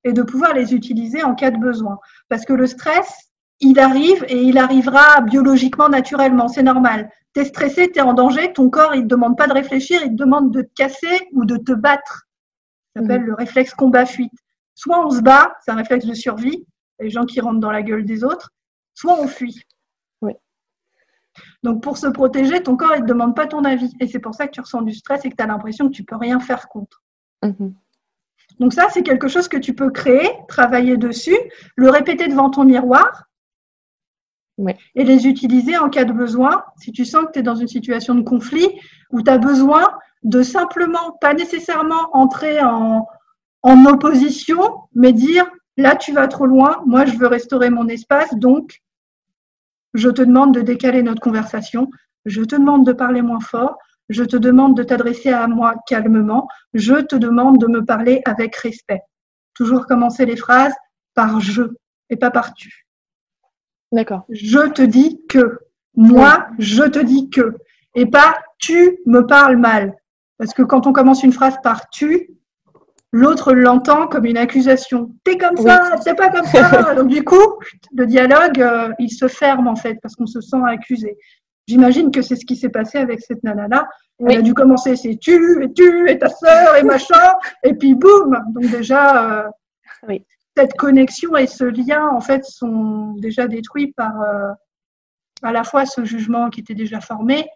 et 0.04 0.12
de 0.12 0.22
pouvoir 0.22 0.54
les 0.54 0.72
utiliser 0.72 1.24
en 1.24 1.34
cas 1.34 1.50
de 1.50 1.58
besoin. 1.58 1.98
Parce 2.28 2.44
que 2.44 2.52
le 2.52 2.66
stress, 2.66 3.33
il 3.60 3.78
arrive 3.78 4.24
et 4.28 4.42
il 4.42 4.58
arrivera 4.58 5.20
biologiquement, 5.20 5.88
naturellement. 5.88 6.48
C'est 6.48 6.62
normal. 6.62 7.10
Tu 7.34 7.40
es 7.40 7.44
stressé, 7.44 7.90
tu 7.90 7.98
es 7.98 8.02
en 8.02 8.14
danger, 8.14 8.52
ton 8.52 8.70
corps, 8.70 8.94
il 8.94 9.02
ne 9.02 9.08
demande 9.08 9.36
pas 9.36 9.46
de 9.46 9.52
réfléchir, 9.52 10.00
il 10.04 10.10
te 10.10 10.14
demande 10.14 10.52
de 10.52 10.62
te 10.62 10.72
casser 10.74 11.28
ou 11.32 11.44
de 11.44 11.56
te 11.56 11.72
battre. 11.72 12.26
Ça 12.94 13.02
s'appelle 13.02 13.22
mmh. 13.22 13.26
le 13.26 13.34
réflexe 13.34 13.74
combat-fuite. 13.74 14.32
Soit 14.74 15.04
on 15.04 15.10
se 15.10 15.20
bat, 15.20 15.54
c'est 15.64 15.70
un 15.70 15.76
réflexe 15.76 16.06
de 16.06 16.14
survie, 16.14 16.64
les 17.00 17.10
gens 17.10 17.24
qui 17.24 17.40
rentrent 17.40 17.60
dans 17.60 17.70
la 17.70 17.82
gueule 17.82 18.04
des 18.04 18.24
autres, 18.24 18.50
soit 18.94 19.18
on 19.18 19.26
fuit. 19.26 19.62
Oui. 20.20 20.32
Donc 21.62 21.82
pour 21.82 21.96
se 21.96 22.06
protéger, 22.06 22.62
ton 22.62 22.76
corps, 22.76 22.94
il 22.96 23.02
ne 23.02 23.08
demande 23.08 23.34
pas 23.34 23.46
ton 23.46 23.64
avis. 23.64 23.92
Et 24.00 24.06
c'est 24.06 24.20
pour 24.20 24.34
ça 24.34 24.46
que 24.46 24.52
tu 24.52 24.60
ressens 24.60 24.82
du 24.82 24.94
stress 24.94 25.24
et 25.24 25.30
que 25.30 25.36
tu 25.36 25.42
as 25.42 25.46
l'impression 25.46 25.88
que 25.88 25.94
tu 25.94 26.02
ne 26.02 26.06
peux 26.06 26.16
rien 26.16 26.38
faire 26.38 26.68
contre. 26.68 27.02
Mmh. 27.42 27.70
Donc 28.60 28.72
ça, 28.72 28.88
c'est 28.90 29.02
quelque 29.02 29.26
chose 29.26 29.48
que 29.48 29.56
tu 29.56 29.74
peux 29.74 29.90
créer, 29.90 30.28
travailler 30.48 30.96
dessus, 30.96 31.36
le 31.76 31.90
répéter 31.90 32.28
devant 32.28 32.50
ton 32.50 32.64
miroir 32.64 33.24
et 34.94 35.04
les 35.04 35.26
utiliser 35.26 35.76
en 35.78 35.90
cas 35.90 36.04
de 36.04 36.12
besoin. 36.12 36.64
Si 36.76 36.92
tu 36.92 37.04
sens 37.04 37.26
que 37.26 37.32
tu 37.32 37.38
es 37.40 37.42
dans 37.42 37.56
une 37.56 37.68
situation 37.68 38.14
de 38.14 38.22
conflit 38.22 38.68
où 39.10 39.22
tu 39.22 39.30
as 39.30 39.38
besoin 39.38 39.82
de 40.22 40.42
simplement, 40.42 41.12
pas 41.20 41.34
nécessairement 41.34 42.08
entrer 42.12 42.60
en, 42.62 43.06
en 43.62 43.84
opposition, 43.86 44.60
mais 44.94 45.12
dire 45.12 45.46
là 45.76 45.96
tu 45.96 46.12
vas 46.12 46.28
trop 46.28 46.46
loin, 46.46 46.82
moi 46.86 47.04
je 47.04 47.16
veux 47.16 47.26
restaurer 47.26 47.70
mon 47.70 47.88
espace, 47.88 48.34
donc 48.34 48.80
je 49.92 50.08
te 50.08 50.22
demande 50.22 50.54
de 50.54 50.60
décaler 50.60 51.02
notre 51.02 51.20
conversation, 51.20 51.90
je 52.24 52.42
te 52.42 52.56
demande 52.56 52.86
de 52.86 52.92
parler 52.92 53.22
moins 53.22 53.40
fort, 53.40 53.78
je 54.08 54.22
te 54.22 54.36
demande 54.36 54.76
de 54.76 54.82
t'adresser 54.82 55.30
à 55.30 55.46
moi 55.46 55.76
calmement, 55.86 56.48
je 56.74 56.94
te 56.94 57.16
demande 57.16 57.58
de 57.58 57.66
me 57.66 57.84
parler 57.84 58.20
avec 58.24 58.54
respect. 58.56 59.00
Toujours 59.54 59.86
commencer 59.86 60.26
les 60.26 60.36
phrases 60.36 60.74
par 61.14 61.40
je 61.40 61.62
et 62.10 62.16
pas 62.16 62.30
par 62.30 62.54
tu. 62.54 62.83
D'accord. 63.92 64.24
Je 64.28 64.68
te 64.68 64.82
dis 64.82 65.20
que. 65.28 65.58
Moi, 65.96 66.46
je 66.58 66.82
te 66.82 66.98
dis 66.98 67.30
que. 67.30 67.56
Et 67.94 68.06
pas 68.06 68.34
tu 68.58 68.98
me 69.06 69.20
parles 69.20 69.56
mal. 69.56 69.94
Parce 70.38 70.52
que 70.54 70.62
quand 70.62 70.86
on 70.86 70.92
commence 70.92 71.22
une 71.22 71.32
phrase 71.32 71.56
par 71.62 71.88
tu, 71.90 72.34
l'autre 73.12 73.54
l'entend 73.54 74.08
comme 74.08 74.24
une 74.24 74.36
accusation. 74.36 75.14
T'es 75.22 75.38
comme 75.38 75.56
ça, 75.56 75.96
c'est 76.02 76.16
pas 76.16 76.30
comme 76.30 76.46
ça. 76.46 76.94
Donc 76.96 77.08
du 77.08 77.22
coup, 77.22 77.60
le 77.94 78.06
dialogue, 78.06 78.60
euh, 78.60 78.88
il 78.98 79.10
se 79.10 79.28
ferme 79.28 79.68
en 79.68 79.76
fait 79.76 79.98
parce 80.02 80.16
qu'on 80.16 80.26
se 80.26 80.40
sent 80.40 80.60
accusé. 80.66 81.16
J'imagine 81.68 82.10
que 82.10 82.22
c'est 82.22 82.36
ce 82.36 82.44
qui 82.44 82.56
s'est 82.56 82.68
passé 82.68 82.98
avec 82.98 83.20
cette 83.20 83.42
nana-là. 83.44 83.86
Elle 84.26 84.38
a 84.38 84.42
dû 84.42 84.52
commencer, 84.52 84.96
c'est 84.96 85.16
tu, 85.16 85.62
et 85.62 85.72
tu, 85.72 86.10
et 86.10 86.18
ta 86.18 86.28
sœur, 86.28 86.76
et 86.76 86.82
machin, 86.82 87.32
et 87.62 87.74
puis 87.74 87.94
boum 87.94 88.36
Donc 88.54 88.70
déjà, 88.70 89.46
euh, 89.46 89.48
cette 90.56 90.74
connexion 90.74 91.36
et 91.36 91.46
ce 91.46 91.64
lien, 91.64 92.08
en 92.08 92.20
fait, 92.20 92.44
sont 92.44 93.14
déjà 93.14 93.48
détruits 93.48 93.92
par 93.96 94.20
euh, 94.20 94.52
à 95.42 95.52
la 95.52 95.64
fois 95.64 95.84
ce 95.84 96.04
jugement 96.04 96.48
qui 96.50 96.60
était 96.60 96.74
déjà 96.74 97.00
formé, 97.00 97.48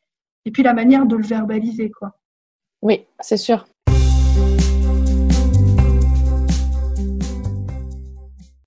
et 0.45 0.51
puis 0.51 0.63
la 0.63 0.75
manière 0.75 1.07
de 1.07 1.17
le 1.17 1.25
verbaliser, 1.25 1.91
quoi. 1.91 2.13
Oui, 2.83 3.07
c'est 3.21 3.37
sûr. 3.37 3.67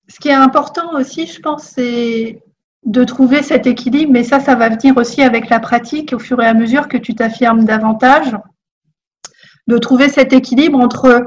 Ce 0.07 0.19
qui 0.19 0.29
est 0.29 0.33
important 0.33 0.93
aussi, 0.93 1.27
je 1.27 1.39
pense, 1.39 1.63
c'est 1.63 2.41
de 2.85 3.03
trouver 3.03 3.43
cet 3.43 3.67
équilibre, 3.67 4.11
mais 4.11 4.23
ça, 4.23 4.39
ça 4.39 4.55
va 4.55 4.69
venir 4.69 4.95
aussi 4.97 5.21
avec 5.21 5.49
la 5.49 5.59
pratique 5.59 6.13
au 6.13 6.19
fur 6.19 6.41
et 6.41 6.47
à 6.47 6.53
mesure 6.53 6.87
que 6.87 6.97
tu 6.97 7.15
t'affirmes 7.15 7.65
davantage, 7.65 8.35
de 9.67 9.77
trouver 9.77 10.09
cet 10.09 10.33
équilibre 10.33 10.79
entre 10.79 11.25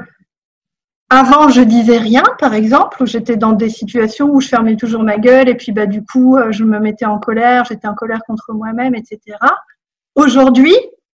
avant, 1.11 1.49
je 1.49 1.61
disais 1.61 1.99
rien, 1.99 2.25
par 2.39 2.55
exemple, 2.55 3.03
où 3.03 3.07
j'étais 3.07 3.37
dans 3.37 3.53
des 3.53 3.69
situations 3.69 4.31
où 4.31 4.41
je 4.41 4.49
fermais 4.49 4.77
toujours 4.77 5.03
ma 5.03 5.19
gueule 5.19 5.49
et 5.49 5.55
puis 5.55 5.73
bah, 5.73 5.87
du 5.87 6.05
coup, 6.05 6.37
euh, 6.37 6.51
je 6.51 6.65
me 6.65 6.79
mettais 6.81 7.05
en 7.05 7.19
colère, 7.19 7.65
j'étais 7.67 7.87
en 7.87 7.95
colère 7.95 8.21
contre 8.27 8.53
moi-même, 8.53 8.95
etc. 8.95 9.37
Aujourd'hui, 10.15 10.75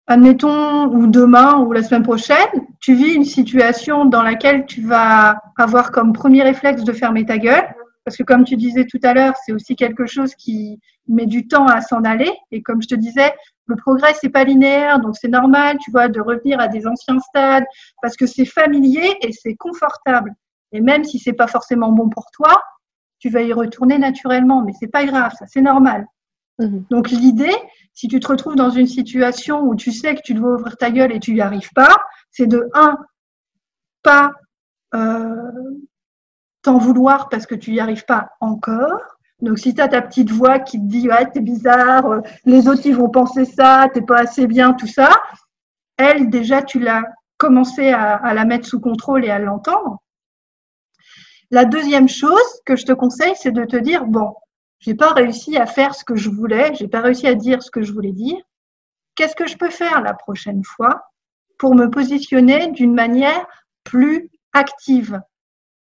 admettons, 0.07 0.87
ou 0.87 1.07
demain 1.07 1.59
ou 1.59 1.73
la 1.73 1.83
semaine 1.83 2.03
prochaine, 2.03 2.49
tu 2.81 2.95
vis 2.95 3.15
une 3.15 3.25
situation 3.25 4.05
dans 4.05 4.23
laquelle 4.23 4.67
tu 4.67 4.83
vas 4.83 5.39
avoir 5.57 5.93
comme 5.93 6.13
premier 6.13 6.43
réflexe 6.43 6.83
de 6.85 6.93
fermer 6.93 7.25
ta 7.25 7.39
gueule 7.39 7.65
parce 8.05 8.17
que 8.17 8.23
comme 8.23 8.45
tu 8.45 8.57
disais 8.57 8.85
tout 8.85 9.01
à 9.03 9.15
l'heure, 9.15 9.35
c'est 9.45 9.53
aussi 9.53 9.77
quelque 9.77 10.07
chose 10.07 10.35
qui 10.35 10.79
met 11.09 11.27
du 11.27 11.47
temps 11.47 11.67
à 11.67 11.81
s'en 11.81 12.03
aller. 12.03 12.31
Et 12.51 12.63
comme 12.63 12.83
je 12.83 12.89
te 12.89 12.95
disais, 12.95 13.35
le 13.67 13.77
progrès, 13.77 14.15
c'est 14.21 14.29
pas 14.29 14.45
linéaire, 14.45 15.01
donc 15.01 15.17
c'est 15.17 15.29
normal, 15.29 15.79
tu 15.83 15.91
vois, 15.91 16.09
de 16.09 16.21
revenir 16.21 16.61
à 16.61 16.69
des 16.69 16.87
anciens 16.87 17.19
stades, 17.21 17.65
parce 18.03 18.17
que 18.17 18.27
c'est 18.27 18.45
familier 18.45 19.17
et 19.23 19.33
c'est 19.33 19.55
confortable. 19.55 20.35
Et 20.73 20.81
même 20.81 21.05
si 21.05 21.19
c'est 21.19 21.33
pas 21.33 21.47
forcément 21.47 21.93
bon 21.93 22.09
pour 22.09 22.27
toi, 22.33 22.63
tu 23.19 23.31
vas 23.31 23.43
y 23.43 23.53
retourner 23.53 23.99
naturellement, 23.99 24.63
mais 24.63 24.73
c'est 24.79 24.89
pas 24.89 25.07
grave, 25.07 25.33
ça 25.39 25.47
c'est 25.47 25.63
normal. 25.63 26.07
Mhm. 26.59 26.85
Donc 26.91 27.11
l'idée, 27.11 27.55
si 27.95 28.09
tu 28.09 28.21
te 28.21 28.29
retrouves 28.29 28.57
dans 28.57 28.71
une 28.71 28.87
situation 28.87 29.63
où 29.63 29.75
tu 29.75 29.93
sais 29.93 30.15
que 30.15 30.21
tu 30.23 30.35
dois 30.35 30.55
ouvrir 30.55 30.77
ta 30.77 30.91
gueule 30.91 31.13
et 31.13 31.21
tu 31.21 31.33
n'y 31.33 31.41
arrives 31.41 31.73
pas, 31.75 31.97
c'est 32.31 32.47
de 32.47 32.69
un, 32.75 32.99
pas 34.03 34.33
euh, 34.95 35.51
t'en 36.65 36.79
vouloir 36.79 37.29
parce 37.29 37.47
que 37.47 37.55
tu 37.55 37.71
n'y 37.71 37.81
arrives 37.81 38.05
pas 38.05 38.31
encore. 38.41 39.01
Donc, 39.41 39.59
si 39.59 39.75
tu 39.75 39.81
as 39.81 39.89
ta 39.89 40.03
petite 40.03 40.31
voix 40.31 40.59
qui 40.59 40.79
te 40.79 40.87
dit 40.87 41.09
Ouais, 41.09 41.31
t'es 41.31 41.41
bizarre, 41.41 42.07
euh, 42.07 42.21
les 42.45 42.67
autres 42.67 42.87
ils 42.87 42.97
vont 42.97 43.11
penser 43.11 43.45
ça, 43.45 43.87
t'es 43.93 44.03
pas 44.03 44.21
assez 44.21 44.47
bien, 44.47 44.73
tout 44.73 44.87
ça, 44.87 45.11
elle, 45.97 46.31
déjà, 46.31 46.63
tu 46.63 46.81
l'as 46.81 47.03
commencé 47.37 47.91
à, 47.91 48.33
la 48.33 48.45
mettre 48.45 48.67
sous 48.67 48.81
contrôle 48.81 49.25
et 49.25 49.31
à 49.31 49.39
l'entendre. 49.39 49.99
La 51.51 51.65
deuxième 51.65 52.09
chose 52.09 52.61
que 52.65 52.75
je 52.75 52.87
te 52.87 52.93
conseille, 52.93 53.35
c'est 53.37 53.53
de 53.53 53.65
te 53.65 53.77
dire 53.77 54.07
Bon, 54.07 54.35
j'ai 54.79 54.95
pas 54.95 55.13
réussi 55.13 55.57
à 55.57 55.67
faire 55.67 55.95
ce 55.95 56.05
que 56.05 56.17
je 56.17 56.31
voulais, 56.31 56.75
j'ai 56.75 56.89
pas 56.89 57.01
réussi 57.01 57.27
à 57.27 57.35
dire 57.35 57.63
ce 57.63 57.71
que 57.71 57.83
je 57.83 57.93
voulais 57.93 58.13
dire. 58.13 58.41
Qu'est-ce 59.15 59.37
que 59.37 59.47
je 59.47 59.57
peux 59.57 59.71
faire 59.71 60.01
la 60.03 60.15
prochaine 60.15 60.65
fois 60.65 61.11
pour 61.59 61.75
me 61.75 61.91
positionner 61.91 62.71
d'une 62.73 62.95
manière 62.95 63.47
plus 63.85 64.31
active? 64.53 65.21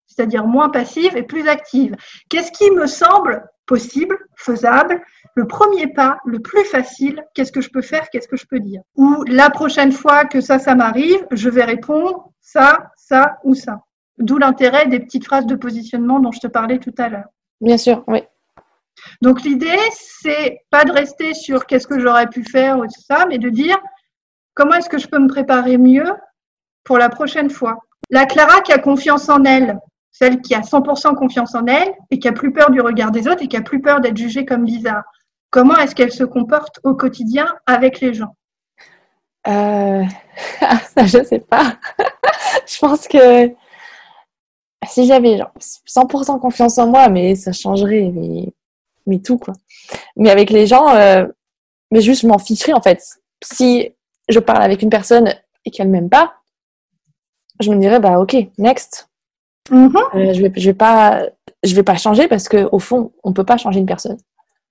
C'est-à-dire 0.06 0.46
moins 0.46 0.68
passive 0.68 1.16
et 1.16 1.22
plus 1.22 1.48
active. 1.48 1.94
Qu'est-ce 2.28 2.52
qui 2.52 2.70
me 2.70 2.86
semble 2.86 3.44
possible, 3.66 4.16
faisable 4.36 5.02
Le 5.34 5.46
premier 5.46 5.88
pas, 5.88 6.18
le 6.24 6.40
plus 6.40 6.64
facile, 6.64 7.22
qu'est-ce 7.34 7.52
que 7.52 7.60
je 7.60 7.70
peux 7.70 7.82
faire 7.82 8.08
Qu'est-ce 8.10 8.28
que 8.28 8.36
je 8.36 8.46
peux 8.46 8.60
dire? 8.60 8.80
Ou 8.96 9.24
la 9.24 9.50
prochaine 9.50 9.92
fois 9.92 10.24
que 10.24 10.40
ça, 10.40 10.58
ça 10.58 10.74
m'arrive, 10.74 11.26
je 11.32 11.50
vais 11.50 11.64
répondre 11.64 12.30
ça, 12.40 12.90
ça 12.96 13.38
ou 13.44 13.54
ça. 13.54 13.80
D'où 14.18 14.38
l'intérêt 14.38 14.86
des 14.86 15.00
petites 15.00 15.26
phrases 15.26 15.46
de 15.46 15.56
positionnement 15.56 16.20
dont 16.20 16.32
je 16.32 16.40
te 16.40 16.46
parlais 16.46 16.78
tout 16.78 16.94
à 16.96 17.08
l'heure. 17.08 17.28
Bien 17.60 17.76
sûr, 17.76 18.02
oui. 18.06 18.22
Donc 19.20 19.42
l'idée, 19.42 19.78
c'est 19.92 20.60
pas 20.70 20.84
de 20.84 20.92
rester 20.92 21.34
sur 21.34 21.66
qu'est-ce 21.66 21.86
que 21.86 22.00
j'aurais 22.00 22.28
pu 22.28 22.44
faire 22.44 22.78
ou 22.78 22.84
tout 22.84 23.02
ça, 23.06 23.26
mais 23.26 23.38
de 23.38 23.50
dire 23.50 23.78
comment 24.54 24.74
est-ce 24.74 24.88
que 24.88 24.98
je 24.98 25.08
peux 25.08 25.18
me 25.18 25.28
préparer 25.28 25.76
mieux 25.76 26.10
pour 26.84 26.98
la 26.98 27.08
prochaine 27.08 27.50
fois? 27.50 27.78
La 28.10 28.26
Clara 28.26 28.60
qui 28.60 28.72
a 28.72 28.78
confiance 28.78 29.28
en 29.28 29.44
elle, 29.44 29.78
celle 30.18 30.40
qui 30.40 30.54
a 30.54 30.60
100% 30.60 31.14
confiance 31.14 31.54
en 31.54 31.66
elle 31.66 31.92
et 32.10 32.18
qui 32.18 32.26
a 32.26 32.32
plus 32.32 32.52
peur 32.52 32.70
du 32.70 32.80
regard 32.80 33.10
des 33.10 33.28
autres 33.28 33.42
et 33.42 33.48
qui 33.48 33.56
a 33.56 33.60
plus 33.60 33.82
peur 33.82 34.00
d'être 34.00 34.16
jugée 34.16 34.46
comme 34.46 34.64
bizarre. 34.64 35.02
Comment 35.50 35.76
est-ce 35.76 35.94
qu'elle 35.94 36.12
se 36.12 36.24
comporte 36.24 36.80
au 36.84 36.94
quotidien 36.94 37.54
avec 37.66 38.00
les 38.00 38.14
gens? 38.14 38.34
Euh... 39.46 40.04
Ça, 40.96 41.06
je 41.06 41.22
sais 41.22 41.40
pas. 41.40 41.76
je 42.66 42.78
pense 42.78 43.06
que 43.06 43.52
si 44.88 45.06
j'avais 45.06 45.38
100% 45.38 46.40
confiance 46.40 46.78
en 46.78 46.86
moi, 46.86 47.08
mais 47.08 47.34
ça 47.34 47.52
changerait, 47.52 48.10
mais, 49.06 49.18
tout 49.18 49.36
quoi. 49.36 49.54
Mais 50.16 50.30
avec 50.30 50.50
les 50.50 50.66
gens, 50.66 50.94
euh... 50.94 51.26
mais 51.90 52.00
juste 52.00 52.22
je 52.22 52.26
m'en 52.26 52.38
ficherais 52.38 52.72
en 52.72 52.80
fait. 52.80 53.02
Si 53.42 53.90
je 54.28 54.38
parle 54.38 54.62
avec 54.62 54.82
une 54.82 54.90
personne 54.90 55.34
et 55.64 55.70
qu'elle 55.70 55.88
m'aime 55.88 56.08
pas, 56.08 56.36
je 57.60 57.70
me 57.70 57.78
dirais 57.78 58.00
bah 58.00 58.18
ok, 58.18 58.36
next. 58.58 59.08
Mhm. 59.70 59.96
Euh, 60.14 60.32
je 60.34 60.42
vais 60.42 60.52
je 60.56 60.66
vais 60.70 60.74
pas 60.74 61.24
je 61.62 61.74
vais 61.74 61.82
pas 61.82 61.96
changer 61.96 62.28
parce 62.28 62.48
que 62.48 62.68
au 62.72 62.78
fond 62.78 63.12
on 63.24 63.32
peut 63.32 63.44
pas 63.44 63.56
changer 63.56 63.80
une 63.80 63.86
personne. 63.86 64.18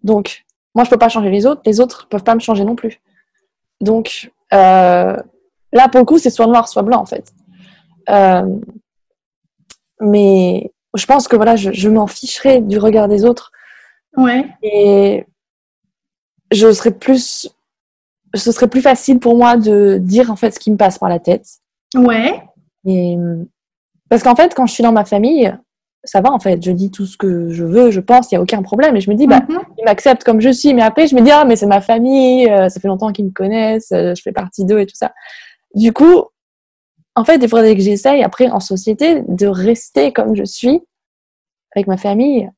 Donc 0.03 0.45
moi 0.73 0.83
je 0.85 0.89
peux 0.89 0.97
pas 0.97 1.09
changer 1.09 1.29
les 1.29 1.45
autres, 1.45 1.61
les 1.65 1.79
autres 1.79 2.07
peuvent 2.09 2.23
pas 2.23 2.35
me 2.35 2.39
changer 2.39 2.63
non 2.63 2.75
plus. 2.75 3.01
Donc 3.81 4.31
euh, 4.53 5.17
là 5.73 5.89
pour 5.89 5.99
le 5.99 6.05
coup 6.05 6.17
c'est 6.17 6.29
soit 6.29 6.47
noir 6.47 6.67
soit 6.69 6.83
blanc 6.83 7.01
en 7.01 7.05
fait. 7.05 7.33
Euh, 8.09 8.47
mais 9.99 10.71
je 10.95 11.05
pense 11.05 11.27
que 11.27 11.35
voilà 11.35 11.55
je, 11.55 11.71
je 11.71 11.89
m'en 11.89 12.07
ficherai 12.07 12.61
du 12.61 12.77
regard 12.77 13.07
des 13.07 13.25
autres 13.25 13.51
Ouais. 14.17 14.45
et 14.63 15.25
je 16.51 16.71
serais 16.71 16.91
plus 16.91 17.49
ce 18.33 18.51
serait 18.51 18.69
plus 18.69 18.81
facile 18.81 19.19
pour 19.19 19.35
moi 19.37 19.57
de 19.57 19.97
dire 19.99 20.31
en 20.31 20.35
fait 20.37 20.51
ce 20.51 20.59
qui 20.59 20.71
me 20.71 20.77
passe 20.77 20.97
par 20.99 21.09
la 21.09 21.19
tête 21.19 21.45
Ouais. 21.95 22.41
et 22.85 23.17
parce 24.09 24.23
qu'en 24.23 24.35
fait 24.35 24.53
quand 24.55 24.65
je 24.67 24.73
suis 24.73 24.83
dans 24.83 24.91
ma 24.91 25.05
famille 25.05 25.53
ça 26.07 26.21
va 26.21 26.31
en 26.31 26.39
fait. 26.39 26.63
Je 26.63 26.69
dis 26.71 26.91
tout 26.91 27.07
ce 27.07 27.17
que 27.17 27.49
je 27.49 27.63
veux 27.63 27.89
je 27.89 27.99
pense 27.99 28.31
il 28.31 28.35
y 28.35 28.37
a 28.37 28.41
aucun 28.41 28.61
problème. 28.61 28.95
Et 28.95 29.01
je 29.01 29.09
me 29.09 29.15
dis 29.15 29.25
bah 29.27 29.41
Mhm. 29.49 29.59
ils 29.79 29.85
m'acceptent 29.85 30.23
comme 30.23 30.39
je 30.39 30.49
suis. 30.51 30.73
Mais 30.75 30.83
après 30.83 31.07
je 31.07 31.15
me 31.15 31.21
dis 31.21 31.31
ah 31.31 31.45
mais 31.45 31.55
c'est 31.55 31.65
ma 31.65 31.81
famille 31.81 32.47
euh, 32.49 32.69
ça 32.69 32.79
fait 32.79 32.87
longtemps 32.87 33.11
qu'ils 33.11 33.25
me 33.25 33.31
connaissent 33.31 33.91
euh, 33.91 34.13
je 34.15 34.21
fais 34.21 34.31
partie 34.31 34.65
d'eux 34.65 34.79
et 34.79 34.85
tout 34.85 34.95
ça. 34.95 35.13
Du 35.73 35.91
coup 35.93 36.23
en 37.15 37.23
fait 37.25 37.37
il 37.41 37.49
faudrait 37.49 37.75
que 37.75 37.81
j'essaye 37.81 38.21
après 38.23 38.49
en 38.49 38.59
société 38.59 39.23
de 39.27 39.47
rester 39.47 40.13
comme 40.13 40.35
je 40.35 40.43
suis 40.43 40.81
avec 41.75 41.87
ma 41.87 41.97
famille 41.97 42.49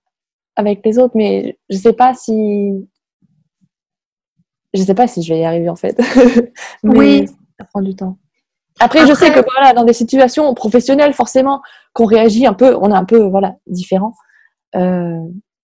avec 0.58 0.84
les 0.86 1.00
autres. 1.00 1.14
Mais 1.16 1.58
je 1.70 1.78
sais 1.78 1.94
pas 1.94 2.14
si 2.14 2.86
je 4.74 4.82
sais 4.84 4.94
pas 4.94 5.08
si 5.08 5.22
je 5.24 5.34
vais 5.34 5.40
y 5.40 5.46
arriver 5.46 5.70
en 5.70 5.76
fait. 5.78 5.98
Mais 6.84 6.98
Oui. 7.00 7.26
ça 7.58 7.66
prend 7.66 7.82
du 7.82 7.96
temps 7.96 8.18
après, 8.80 9.08
je 9.08 9.14
sais 9.14 9.32
que 9.32 9.40
voilà 9.54 9.74
dans 9.74 9.84
des 9.84 9.94
situations 9.94 10.54
professionnelles 10.54 11.14
forcément 11.14 11.62
qu'on 11.94 12.06
réagit 12.06 12.46
un 12.46 12.54
peu 12.54 12.76
on 12.80 12.92
est 12.92 12.96
un 12.96 13.06
peu 13.06 13.20
voilà 13.24 13.56
différent. 13.66 14.14
Euh, 14.76 15.20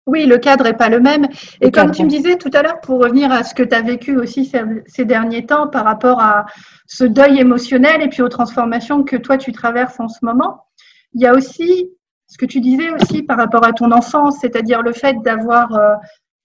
Oui, 0.07 0.27
le 0.27 0.39
cadre 0.39 0.65
n'est 0.65 0.75
pas 0.75 0.89
le 0.89 1.01
même. 1.01 1.25
Et 1.61 1.67
Le 1.67 1.71
comme 1.71 1.87
cadre, 1.87 1.95
tu 1.95 2.05
me 2.05 2.09
disais 2.09 2.37
tout 2.37 2.51
à 2.53 2.63
l'heure, 2.63 2.81
pour 2.81 3.03
revenir 3.03 3.33
à 3.33 3.43
ce 3.43 3.55
que 3.55 3.63
tu 3.63 3.75
as 3.75 3.83
vécu 3.83 4.17
aussi 4.17 4.45
ces, 4.45 4.63
ces 4.87 5.05
derniers 5.05 5.47
temps 5.47 5.69
par 5.69 5.85
rapport 5.85 6.21
à 6.21 6.47
ce 6.87 7.05
deuil 7.05 7.41
émotionnel 7.41 8.03
et 8.03 8.09
puis 8.09 8.23
aux 8.23 8.29
transformations 8.29 9.03
que 9.03 9.17
toi 9.17 9.39
tu 9.39 9.53
traverses 9.53 9.99
en 10.01 10.09
ce 10.09 10.19
moment, 10.23 10.67
il 11.15 11.23
y 11.23 11.27
a 11.27 11.35
aussi 11.35 11.91
ce 12.31 12.39
que 12.39 12.47
tu 12.47 12.61
disais 12.61 12.91
aussi 12.91 13.23
par 13.23 13.37
rapport 13.37 13.65
à 13.65 13.73
ton 13.73 13.91
enfance, 13.91 14.39
c'est-à-dire 14.41 14.83
le 14.83 14.93
fait 14.93 15.17
d'avoir 15.23 15.75
euh, 15.75 15.95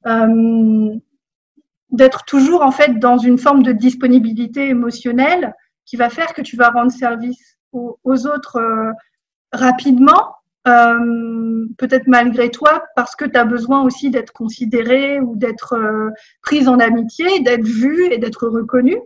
euh, 0.08 0.96
d'être 1.92 2.26
toujours 2.26 2.64
en 2.64 2.72
fait 2.72 3.00
dans 3.00 3.18
une 3.18 3.38
forme 3.38 3.62
de 3.62 3.72
disponibilité 3.72 4.68
émotionnelle 4.68 5.54
qui 5.86 5.98
va 5.98 6.10
faire 6.10 6.34
que 6.34 6.42
tu 6.42 6.56
vas 6.58 6.70
rendre 6.70 6.92
service 6.92 7.58
aux, 7.72 8.00
aux 8.04 8.28
autres 8.28 8.58
euh, 8.58 8.92
rapidement 9.52 10.36
euh, 10.68 11.68
peut-être 11.78 12.08
malgré 12.08 12.50
toi, 12.50 12.84
parce 12.96 13.16
que 13.16 13.26
tu 13.26 13.38
as 13.38 13.46
besoin 13.46 13.84
aussi 13.84 14.10
d'être 14.10 14.32
considéré 14.32 15.20
ou 15.20 15.36
d'être 15.36 15.74
euh, 15.74 16.10
prise 16.42 16.68
en 16.68 16.80
amitié, 16.80 17.40
d'être 17.42 17.66
vue 17.66 18.12
et 18.12 18.18
d'être 18.18 18.48
reconnue. 18.48 19.00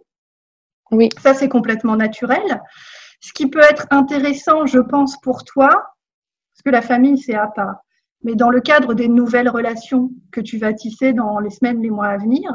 Oui. 0.91 1.09
Ça, 1.21 1.33
c'est 1.33 1.49
complètement 1.49 1.97
naturel. 1.97 2.61
Ce 3.19 3.33
qui 3.33 3.47
peut 3.47 3.61
être 3.61 3.87
intéressant, 3.91 4.65
je 4.65 4.79
pense, 4.79 5.19
pour 5.19 5.43
toi, 5.43 5.69
parce 5.69 6.61
que 6.63 6.69
la 6.69 6.81
famille, 6.81 7.17
c'est 7.17 7.35
à 7.35 7.47
part, 7.47 7.75
mais 8.23 8.35
dans 8.35 8.49
le 8.49 8.61
cadre 8.61 8.93
des 8.93 9.09
nouvelles 9.09 9.49
relations 9.49 10.11
que 10.31 10.39
tu 10.39 10.57
vas 10.57 10.73
tisser 10.73 11.11
dans 11.11 11.39
les 11.39 11.49
semaines, 11.49 11.81
les 11.81 11.89
mois 11.89 12.07
à 12.07 12.17
venir, 12.17 12.51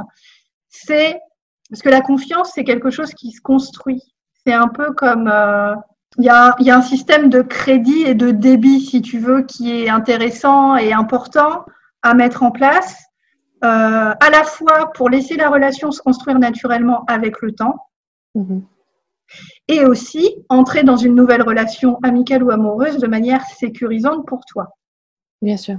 c'est 0.69 1.21
parce 1.69 1.83
que 1.83 1.91
la 1.91 2.01
confiance, 2.01 2.53
c'est 2.55 2.65
quelque 2.65 2.91
chose 2.91 3.13
qui 3.13 3.33
se 3.33 3.41
construit. 3.41 4.14
C'est 4.47 4.53
un 4.53 4.69
peu 4.69 4.93
comme 4.93 5.29
euh, 5.29 5.75
il 6.19 6.25
y, 6.25 6.29
a, 6.29 6.55
il 6.61 6.67
y 6.67 6.71
a 6.71 6.77
un 6.77 6.83
système 6.83 7.29
de 7.29 7.43
crédit 7.43 8.03
et 8.03 8.15
de 8.15 8.31
débit, 8.31 8.81
si 8.81 9.03
tu 9.03 9.19
veux, 9.19 9.43
qui 9.43 9.73
est 9.73 9.89
intéressant 9.89 10.77
et 10.77 10.93
important 10.93 11.65
à 12.03 12.15
mettre 12.15 12.43
en 12.43 12.51
place, 12.51 13.05
euh, 13.65 14.15
à 14.21 14.31
la 14.31 14.45
fois 14.45 14.93
pour 14.93 15.09
laisser 15.09 15.37
la 15.37 15.49
relation 15.49 15.91
se 15.91 16.03
construire 16.03 16.39
naturellement 16.39 17.05
avec 17.07 17.41
le 17.41 17.53
temps, 17.53 17.87
mhm. 18.35 18.63
et 19.69 19.85
aussi 19.87 20.37
entrer 20.51 20.85
dans 20.85 20.97
une 20.97 21.15
nouvelle 21.15 21.43
relation 21.43 21.99
amicale 22.03 22.43
ou 22.43 22.51
amoureuse 22.51 22.99
de 22.99 23.07
manière 23.07 23.43
sécurisante 23.47 24.27
pour 24.27 24.45
toi. 24.45 24.77
bien 25.41 25.57
sûr 25.57 25.79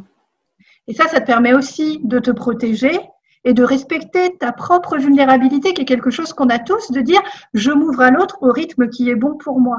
Et 0.88 0.93
ça, 0.93 1.07
ça 1.07 1.22
te 1.22 1.26
permet 1.26 1.53
aussi 1.53 2.01
de 2.03 2.20
te 2.20 2.32
protéger 2.32 2.99
et 3.45 3.53
de 3.53 3.63
respecter 3.63 4.35
ta 4.37 4.51
propre 4.51 4.97
vulnérabilité, 4.97 5.73
qui 5.73 5.83
est 5.83 5.85
quelque 5.85 6.11
chose 6.11 6.33
qu'on 6.33 6.49
a 6.49 6.59
tous, 6.59 6.91
de 6.91 6.99
dire 6.99 7.21
je 7.53 7.71
m'ouvre 7.71 8.01
à 8.01 8.09
l'autre 8.09 8.37
au 8.41 8.51
rythme 8.51 8.89
qui 8.89 9.09
est 9.09 9.15
bon 9.15 9.35
pour 9.37 9.61
moi. 9.61 9.77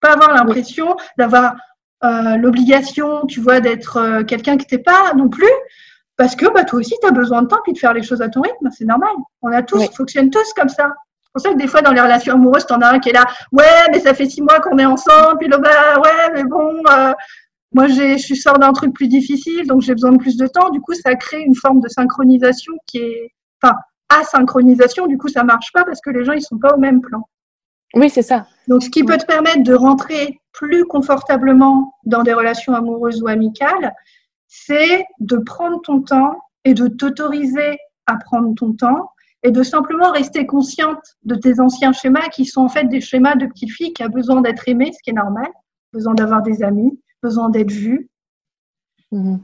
Pas 0.00 0.14
avoir 0.14 0.34
l'impression 0.34 0.96
d'avoir 1.18 1.54
euh, 2.02 2.36
l'obligation, 2.36 3.26
tu 3.26 3.40
vois, 3.40 3.60
d'être 3.60 3.98
euh, 3.98 4.24
quelqu'un 4.24 4.56
qui 4.56 4.66
t'es 4.66 4.78
pas 4.78 5.12
non 5.14 5.28
plus, 5.28 5.52
parce 6.16 6.34
que 6.36 6.46
bah, 6.52 6.64
toi 6.64 6.80
aussi, 6.80 6.94
tu 7.00 7.06
as 7.06 7.12
besoin 7.12 7.42
de 7.42 7.48
temps 7.48 7.60
puis 7.62 7.72
de 7.72 7.78
faire 7.78 7.94
les 7.94 8.02
choses 8.02 8.22
à 8.22 8.28
ton 8.28 8.40
rythme, 8.40 8.68
c'est 8.70 8.84
normal. 8.84 9.10
On 9.42 9.52
a 9.52 9.62
tous, 9.62 9.78
Oui. 9.78 9.88
fonctionne 9.94 10.30
tous 10.30 10.52
comme 10.54 10.68
ça. 10.68 10.88
C'est 11.22 11.32
pour 11.32 11.42
ça 11.42 11.52
que 11.52 11.58
des 11.58 11.66
fois, 11.66 11.82
dans 11.82 11.92
les 11.92 12.00
relations 12.00 12.34
amoureuses, 12.34 12.66
t'en 12.66 12.80
as 12.80 12.88
un 12.88 12.98
qui 13.00 13.10
est 13.10 13.12
là, 13.14 13.24
ouais, 13.52 13.88
mais 13.90 14.00
ça 14.00 14.14
fait 14.14 14.26
six 14.26 14.40
mois 14.40 14.60
qu'on 14.60 14.78
est 14.78 14.84
ensemble, 14.86 15.38
puis 15.38 15.48
là, 15.48 15.58
bah, 15.58 16.00
ouais, 16.00 16.32
mais 16.34 16.44
bon, 16.44 16.72
euh, 16.90 17.12
moi, 17.74 17.88
j'ai, 17.88 18.18
je 18.18 18.22
suis 18.22 18.36
sort 18.36 18.58
d'un 18.60 18.72
truc 18.72 18.94
plus 18.94 19.08
difficile, 19.08 19.66
donc 19.66 19.82
j'ai 19.82 19.94
besoin 19.94 20.12
de 20.12 20.18
plus 20.18 20.36
de 20.36 20.46
temps. 20.46 20.70
Du 20.70 20.80
coup, 20.80 20.94
ça 20.94 21.14
crée 21.16 21.40
une 21.40 21.56
forme 21.56 21.80
de 21.80 21.88
synchronisation 21.88 22.72
qui 22.86 22.98
est, 22.98 23.32
enfin, 23.60 23.74
asynchronisation. 24.08 25.08
Du 25.08 25.18
coup, 25.18 25.28
ça 25.28 25.42
marche 25.42 25.72
pas 25.72 25.84
parce 25.84 26.00
que 26.00 26.10
les 26.10 26.24
gens, 26.24 26.32
ils 26.32 26.42
sont 26.42 26.58
pas 26.58 26.74
au 26.74 26.78
même 26.78 27.00
plan. 27.00 27.28
oui 27.94 28.08
c'est 28.08 28.22
ça 28.22 28.46
Donc, 28.68 28.84
ce 28.84 28.90
qui 28.90 29.02
peut 29.02 29.18
te 29.18 29.26
permettre 29.26 29.64
de 29.64 29.74
rentrer 29.74 30.40
plus 30.52 30.84
confortablement 30.84 31.94
dans 32.04 32.22
des 32.22 32.32
relations 32.32 32.74
amoureuses 32.74 33.20
ou 33.20 33.26
amicales, 33.26 33.92
c'est 34.46 35.04
de 35.18 35.36
prendre 35.38 35.80
ton 35.82 36.00
temps 36.00 36.38
et 36.64 36.74
de 36.74 36.86
t'autoriser 36.86 37.76
à 38.06 38.16
prendre 38.16 38.54
ton 38.54 38.72
temps 38.72 39.10
et 39.42 39.50
de 39.50 39.62
simplement 39.64 40.12
rester 40.12 40.46
consciente 40.46 41.02
de 41.24 41.34
tes 41.34 41.58
anciens 41.58 41.92
schémas 41.92 42.28
qui 42.28 42.46
sont 42.46 42.62
en 42.62 42.68
fait 42.68 42.84
des 42.84 43.00
schémas 43.00 43.34
de 43.34 43.46
petite 43.46 43.72
fille 43.72 43.92
qui 43.92 44.04
a 44.04 44.08
besoin 44.08 44.42
d'être 44.42 44.68
aimée, 44.68 44.92
ce 44.92 45.02
qui 45.02 45.10
est 45.10 45.14
normal, 45.14 45.48
besoin 45.92 46.14
d'avoir 46.14 46.40
des 46.40 46.62
amis, 46.62 46.98
besoin 47.26 47.48
d'être 47.48 47.72
vue, 47.72 48.08
Mhm. 49.10 49.40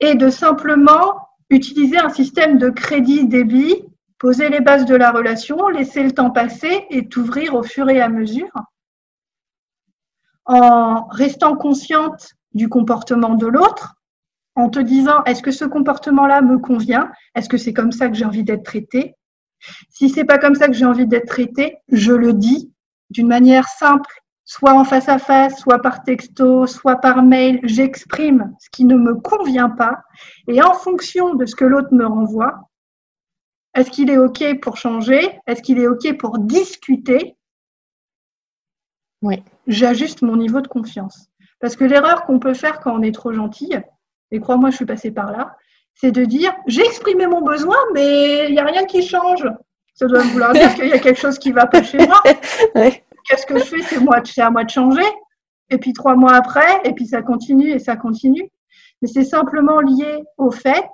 et 0.00 0.14
de 0.14 0.28
simplement 0.30 1.06
utiliser 1.50 1.98
un 1.98 2.12
système 2.20 2.58
de 2.58 2.70
crédit-débit, 2.70 3.74
poser 4.18 4.48
les 4.48 4.60
bases 4.60 4.86
de 4.86 4.94
la 4.94 5.10
relation, 5.10 5.68
laisser 5.68 6.02
le 6.02 6.12
temps 6.12 6.30
passer 6.30 6.86
et 6.90 7.08
t'ouvrir 7.08 7.54
au 7.54 7.62
fur 7.62 7.88
et 7.88 8.00
à 8.00 8.08
mesure 8.08 8.52
en 10.44 11.06
restant 11.22 11.56
consciente 11.56 12.22
du 12.52 12.68
comportement 12.68 13.34
de 13.34 13.48
l'autre, 13.48 13.94
en 14.54 14.68
te 14.70 14.78
disant 14.78 15.24
est-ce 15.24 15.42
que 15.42 15.50
ce 15.50 15.64
comportement-là 15.64 16.40
me 16.40 16.58
convient? 16.58 17.10
Est-ce 17.34 17.48
que 17.48 17.58
c'est 17.58 17.72
comme 17.78 17.92
ça 17.98 18.08
que 18.08 18.14
j'ai 18.14 18.24
envie 18.24 18.44
d'être 18.44 18.62
traité? 18.62 19.16
Si 19.90 20.08
c'est 20.08 20.24
pas 20.24 20.38
comme 20.38 20.54
ça 20.54 20.66
que 20.68 20.74
j'ai 20.78 20.84
envie 20.92 21.08
d'être 21.08 21.26
traité, 21.26 21.78
je 21.88 22.12
le 22.12 22.32
dis 22.32 22.72
d'une 23.10 23.26
manière 23.26 23.66
simple, 23.68 24.12
soit 24.46 24.72
en 24.72 24.84
face 24.84 25.08
à 25.08 25.18
face, 25.18 25.58
soit 25.58 25.80
par 25.80 26.04
texto, 26.04 26.66
soit 26.66 26.96
par 26.96 27.22
mail, 27.22 27.60
j'exprime 27.64 28.54
ce 28.60 28.70
qui 28.70 28.84
ne 28.84 28.96
me 28.96 29.14
convient 29.16 29.68
pas 29.68 29.98
et 30.46 30.62
en 30.62 30.72
fonction 30.72 31.34
de 31.34 31.44
ce 31.44 31.56
que 31.56 31.64
l'autre 31.64 31.92
me 31.92 32.06
renvoie, 32.06 32.70
est-ce 33.74 33.90
qu'il 33.90 34.08
est 34.08 34.16
OK 34.16 34.42
pour 34.62 34.78
changer? 34.78 35.38
Est-ce 35.46 35.60
qu'il 35.60 35.78
est 35.78 35.88
OK 35.88 36.16
pour 36.16 36.38
discuter? 36.38 37.36
Oui. 39.20 39.42
J'ajuste 39.66 40.22
mon 40.22 40.36
niveau 40.36 40.60
de 40.60 40.68
confiance. 40.68 41.28
Parce 41.60 41.74
que 41.74 41.84
l'erreur 41.84 42.24
qu'on 42.24 42.38
peut 42.38 42.54
faire 42.54 42.80
quand 42.80 42.96
on 42.96 43.02
est 43.02 43.14
trop 43.14 43.32
gentille, 43.32 43.82
et 44.30 44.40
crois-moi, 44.40 44.70
je 44.70 44.76
suis 44.76 44.86
passée 44.86 45.10
par 45.10 45.32
là, 45.32 45.56
c'est 45.94 46.12
de 46.12 46.24
dire 46.24 46.54
j'ai 46.66 46.86
exprimé 46.86 47.26
mon 47.26 47.42
besoin, 47.42 47.76
mais 47.92 48.46
il 48.46 48.52
n'y 48.52 48.60
a 48.60 48.64
rien 48.64 48.84
qui 48.84 49.02
change. 49.02 49.46
Ça 49.94 50.06
doit 50.06 50.22
vouloir 50.22 50.52
dire 50.52 50.72
qu'il 50.76 50.88
y 50.88 50.92
a 50.92 50.98
quelque 50.98 51.20
chose 51.20 51.38
qui 51.38 51.50
ne 51.50 51.54
va 51.54 51.66
pas 51.66 51.82
chez 51.82 51.98
moi. 51.98 52.22
Ouais. 52.74 53.02
Qu'est-ce 53.28 53.46
que 53.46 53.58
je 53.58 53.64
fais 53.64 53.82
C'est 53.82 54.00
moi, 54.00 54.20
c'est 54.24 54.40
à 54.40 54.50
moi 54.50 54.64
de 54.64 54.70
changer. 54.70 55.06
et 55.68 55.78
puis 55.78 55.92
trois 55.92 56.14
mois 56.14 56.34
après, 56.34 56.80
et 56.84 56.92
puis 56.92 57.06
ça 57.06 57.22
continue 57.22 57.70
et 57.70 57.78
ça 57.78 57.96
continue. 57.96 58.48
Mais 59.02 59.08
c'est 59.08 59.24
simplement 59.24 59.80
lié 59.80 60.22
au 60.38 60.50
fait 60.50 60.88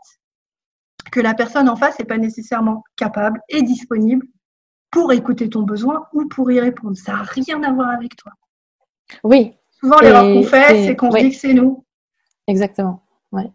que 1.10 1.20
la 1.20 1.34
personne 1.34 1.68
en 1.68 1.76
face 1.76 1.98
n'est 1.98 2.04
pas 2.06 2.18
nécessairement 2.18 2.82
capable 2.96 3.40
et 3.48 3.62
disponible 3.62 4.26
pour 4.90 5.12
écouter 5.12 5.48
ton 5.48 5.62
besoin 5.62 6.06
ou 6.12 6.26
pour 6.28 6.50
y 6.50 6.60
répondre. 6.60 6.96
Ça 6.96 7.12
n'a 7.12 7.22
rien 7.22 7.62
à 7.62 7.72
voir 7.72 7.90
avec 7.90 8.16
toi. 8.16 8.32
Oui. 9.24 9.54
Souvent, 9.80 9.98
l'erreur 10.00 10.24
qu'on 10.24 10.42
fait, 10.42 10.86
c'est 10.86 10.96
qu'on 10.96 11.10
se 11.10 11.18
dit 11.18 11.30
que 11.30 11.36
c'est 11.36 11.54
nous. 11.54 11.84
Exactement. 12.46 13.02
Ouais. 13.32 13.50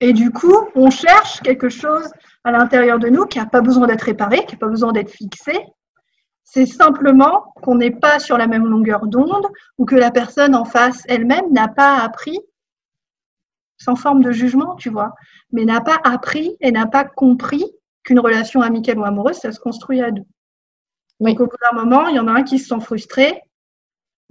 Et 0.00 0.12
du 0.12 0.30
coup, 0.30 0.54
on 0.74 0.90
cherche 0.90 1.40
quelque 1.40 1.68
chose 1.68 2.10
à 2.44 2.50
l'intérieur 2.52 2.98
de 2.98 3.08
nous 3.08 3.26
qui 3.26 3.38
n'a 3.38 3.46
pas 3.46 3.60
besoin 3.62 3.86
d'être 3.86 4.02
réparé, 4.02 4.44
qui 4.46 4.54
n'a 4.54 4.58
pas 4.58 4.68
besoin 4.68 4.92
d'être 4.92 5.10
fixé. 5.10 5.58
C'est 6.56 6.64
simplement 6.64 7.52
qu'on 7.60 7.74
n'est 7.74 7.90
pas 7.90 8.18
sur 8.18 8.38
la 8.38 8.46
même 8.46 8.64
longueur 8.64 9.06
d'onde 9.06 9.46
ou 9.76 9.84
que 9.84 9.94
la 9.94 10.10
personne 10.10 10.54
en 10.54 10.64
face 10.64 11.02
elle-même 11.06 11.52
n'a 11.52 11.68
pas 11.68 11.98
appris, 11.98 12.40
sans 13.76 13.94
forme 13.94 14.22
de 14.22 14.32
jugement, 14.32 14.74
tu 14.76 14.88
vois, 14.88 15.14
mais 15.52 15.66
n'a 15.66 15.82
pas 15.82 15.98
appris 16.02 16.56
et 16.60 16.72
n'a 16.72 16.86
pas 16.86 17.04
compris 17.04 17.62
qu'une 18.04 18.20
relation 18.20 18.62
amicale 18.62 18.98
ou 18.98 19.04
amoureuse, 19.04 19.36
ça 19.36 19.52
se 19.52 19.60
construit 19.60 20.00
à 20.00 20.10
deux. 20.10 20.24
Donc 21.20 21.38
au 21.40 21.46
bout 21.46 21.56
d'un 21.60 21.78
moment, 21.78 22.08
il 22.08 22.16
y 22.16 22.18
en 22.18 22.26
a 22.26 22.32
un 22.32 22.42
qui 22.42 22.58
se 22.58 22.68
sent 22.68 22.80
frustré 22.80 23.38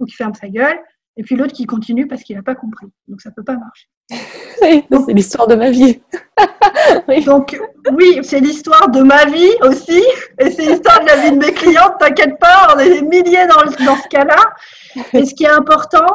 ou 0.00 0.04
qui 0.04 0.14
ferme 0.14 0.34
sa 0.34 0.48
gueule, 0.48 0.80
et 1.16 1.22
puis 1.22 1.36
l'autre 1.36 1.52
qui 1.52 1.64
continue 1.64 2.06
parce 2.06 2.22
qu'il 2.22 2.36
n'a 2.36 2.42
pas 2.42 2.54
compris. 2.54 2.86
Donc 3.08 3.20
ça 3.20 3.30
ne 3.30 3.34
peut 3.34 3.44
pas 3.44 3.56
marcher. 3.56 3.88
c'est 5.06 5.12
l'histoire 5.12 5.46
de 5.46 5.54
ma 5.54 5.70
vie. 5.70 6.00
Donc 7.24 7.58
oui, 7.92 8.20
c'est 8.22 8.40
l'histoire 8.40 8.90
de 8.90 9.00
ma 9.00 9.24
vie 9.26 9.52
aussi, 9.62 10.02
et 10.38 10.50
c'est 10.50 10.66
l'histoire 10.66 11.00
de 11.00 11.06
la 11.06 11.16
vie 11.16 11.32
de 11.32 11.44
mes 11.44 11.52
clientes. 11.52 11.94
T'inquiète 11.98 12.38
pas, 12.38 12.74
on 12.74 12.78
est 12.78 13.00
des 13.00 13.02
milliers 13.02 13.46
dans, 13.46 13.84
dans 13.84 13.96
ce 13.96 14.08
cas-là. 14.08 14.36
Et 15.12 15.24
ce 15.24 15.34
qui 15.34 15.44
est 15.44 15.50
important 15.50 16.06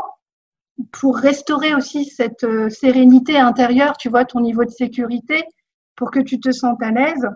pour 0.92 1.18
restaurer 1.18 1.74
aussi 1.76 2.06
cette 2.06 2.44
euh, 2.44 2.70
sérénité 2.70 3.38
intérieure, 3.38 3.98
tu 3.98 4.10
vois, 4.10 4.26
ton 4.26 4.40
niveau 4.40 4.66
de 4.66 4.72
sécurité, 4.72 5.44
pour 5.96 6.12
que 6.12 6.20
tu 6.20 6.40
te 6.40 6.52
sentes 6.52 6.82
à 6.82 6.92
l'aise, 6.92 7.28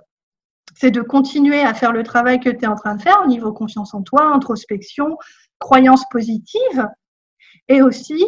c'est 0.75 0.91
de 0.91 1.01
continuer 1.01 1.61
à 1.61 1.73
faire 1.73 1.91
le 1.91 2.03
travail 2.03 2.39
que 2.39 2.49
tu 2.49 2.65
es 2.65 2.67
en 2.67 2.75
train 2.75 2.95
de 2.95 3.01
faire 3.01 3.21
au 3.23 3.27
niveau 3.27 3.53
confiance 3.53 3.93
en 3.93 4.01
toi, 4.01 4.23
introspection, 4.33 5.17
croyance 5.59 6.03
positive, 6.09 6.87
et 7.67 7.81
aussi 7.81 8.23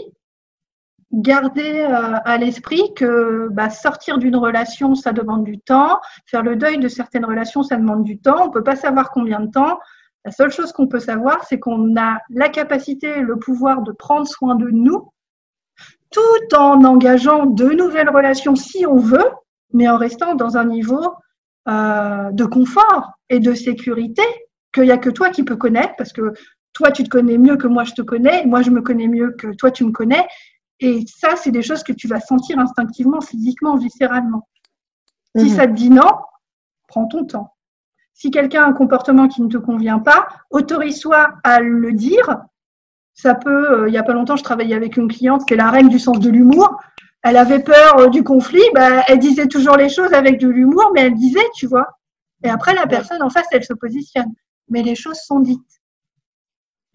garder 1.14 1.80
euh, 1.80 2.18
à 2.26 2.38
l'esprit 2.38 2.94
que 2.96 3.48
bah, 3.52 3.70
sortir 3.70 4.18
d'une 4.18 4.36
relation, 4.36 4.96
ça 4.96 5.14
demande 5.14 5.44
du 5.44 5.60
temps, 5.60 6.00
faire 6.26 6.44
le 6.44 6.56
deuil 6.56 6.80
de 6.80 6.88
certaines 6.88 7.26
relations, 7.26 7.64
ça 7.64 7.78
demande 7.78 8.04
du 8.04 8.20
temps, 8.20 8.44
on 8.44 8.48
ne 8.48 8.52
peut 8.52 8.64
pas 8.64 8.76
savoir 8.76 9.12
combien 9.12 9.40
de 9.40 9.50
temps. 9.50 9.80
La 10.26 10.32
seule 10.32 10.52
chose 10.52 10.74
qu'on 10.74 10.88
peut 10.88 11.00
savoir, 11.00 11.46
c'est 11.46 11.60
qu'on 11.60 11.96
a 11.96 12.20
la 12.30 12.50
capacité, 12.50 13.22
le 13.22 13.40
pouvoir 13.40 13.82
de 13.82 13.94
prendre 13.94 14.28
soin 14.28 14.56
de 14.56 14.70
nous, 14.70 15.10
tout 16.12 16.56
en 16.56 16.84
engageant 16.84 17.46
de 17.46 17.70
nouvelles 17.70 18.10
relations 18.10 18.56
si 18.56 18.86
on 18.86 18.98
veut, 18.98 19.30
mais 19.74 19.88
en 19.88 19.98
restant 19.98 20.36
dans 20.36 20.58
un 20.58 20.66
niveau 20.66 21.14
euh, 21.70 22.32
de 22.32 22.46
confort 22.46 23.12
et 23.30 23.40
de 23.40 23.54
sécurité 23.54 24.24
qu'il 24.74 24.84
n'y 24.84 24.92
a 24.92 24.98
que 24.98 25.10
toi 25.10 25.30
qui 25.30 25.44
peux 25.44 25.56
connaître, 25.56 25.94
parce 25.98 26.12
que 26.12 26.34
toi, 26.78 26.92
tu 26.92 27.04
te 27.04 27.10
connais 27.10 27.38
mieux 27.38 27.58
que 27.58 27.68
moi, 27.68 27.84
je 27.84 27.94
te 27.94 28.02
connais, 28.02 28.46
moi, 28.46 28.62
je 28.62 28.70
me 28.70 28.82
connais 28.82 29.08
mieux 29.08 29.32
que 29.32 29.48
toi, 29.56 29.72
tu 29.72 29.84
me 29.84 29.92
connais. 29.92 30.26
Et 30.80 31.04
ça, 31.08 31.36
c'est 31.36 31.52
des 31.52 31.64
choses 31.64 31.84
que 31.84 31.94
tu 31.94 32.08
vas 32.08 32.20
sentir 32.20 32.60
instinctivement, 32.60 33.22
physiquement, 33.22 33.76
viscéralement. 33.76 34.48
Si 35.36 35.46
mhm. 35.46 35.56
ça 35.56 35.68
te 35.68 35.74
dit 35.74 35.90
non, 35.90 36.12
prends 36.88 37.08
ton 37.08 37.26
temps. 37.26 37.54
Si 38.14 38.32
quelqu'un 38.32 38.64
a 38.64 38.68
un 38.68 38.74
comportement 38.74 39.28
qui 39.28 39.42
ne 39.42 39.48
te 39.48 39.58
convient 39.58 40.00
pas, 40.00 40.28
autorise-toi 40.52 41.34
à 41.44 41.60
le 41.60 41.92
dire. 41.94 42.38
Ça 43.14 43.34
peut, 43.34 43.72
euh, 43.72 43.88
il 43.88 43.92
n'y 43.92 43.98
a 43.98 44.04
pas 44.04 44.14
longtemps, 44.14 44.36
je 44.36 44.44
travaillais 44.44 44.76
avec 44.76 44.98
une 44.98 45.08
cliente 45.08 45.48
qui 45.48 45.56
est 45.56 45.58
la 45.58 45.72
reine 45.72 45.90
du 45.90 45.98
sens 45.98 46.20
de 46.20 46.30
l'humour 46.30 46.80
elle 47.24 47.38
avait 47.38 47.60
peur 47.60 47.98
euh, 47.98 48.08
du 48.08 48.24
conflit, 48.24 48.64
bah, 48.74 49.04
elle 49.08 49.20
disait 49.20 49.48
toujours 49.48 49.76
les 49.76 49.90
choses 49.90 50.14
avec 50.14 50.40
de 50.40 50.48
l'humour, 50.48 50.92
mais 50.94 51.02
elle 51.02 51.16
disait, 51.16 51.48
tu 51.56 51.68
vois. 51.68 51.88
Et 52.44 52.50
après, 52.50 52.74
la 52.74 52.88
personne 52.88 53.22
en 53.22 53.30
face, 53.30 53.48
elle 53.52 53.64
se 53.64 53.74
positionne. 53.74 54.32
Mais 54.70 54.84
les 54.84 54.96
choses 54.96 55.18
sont 55.18 55.40
dites. 55.40 55.77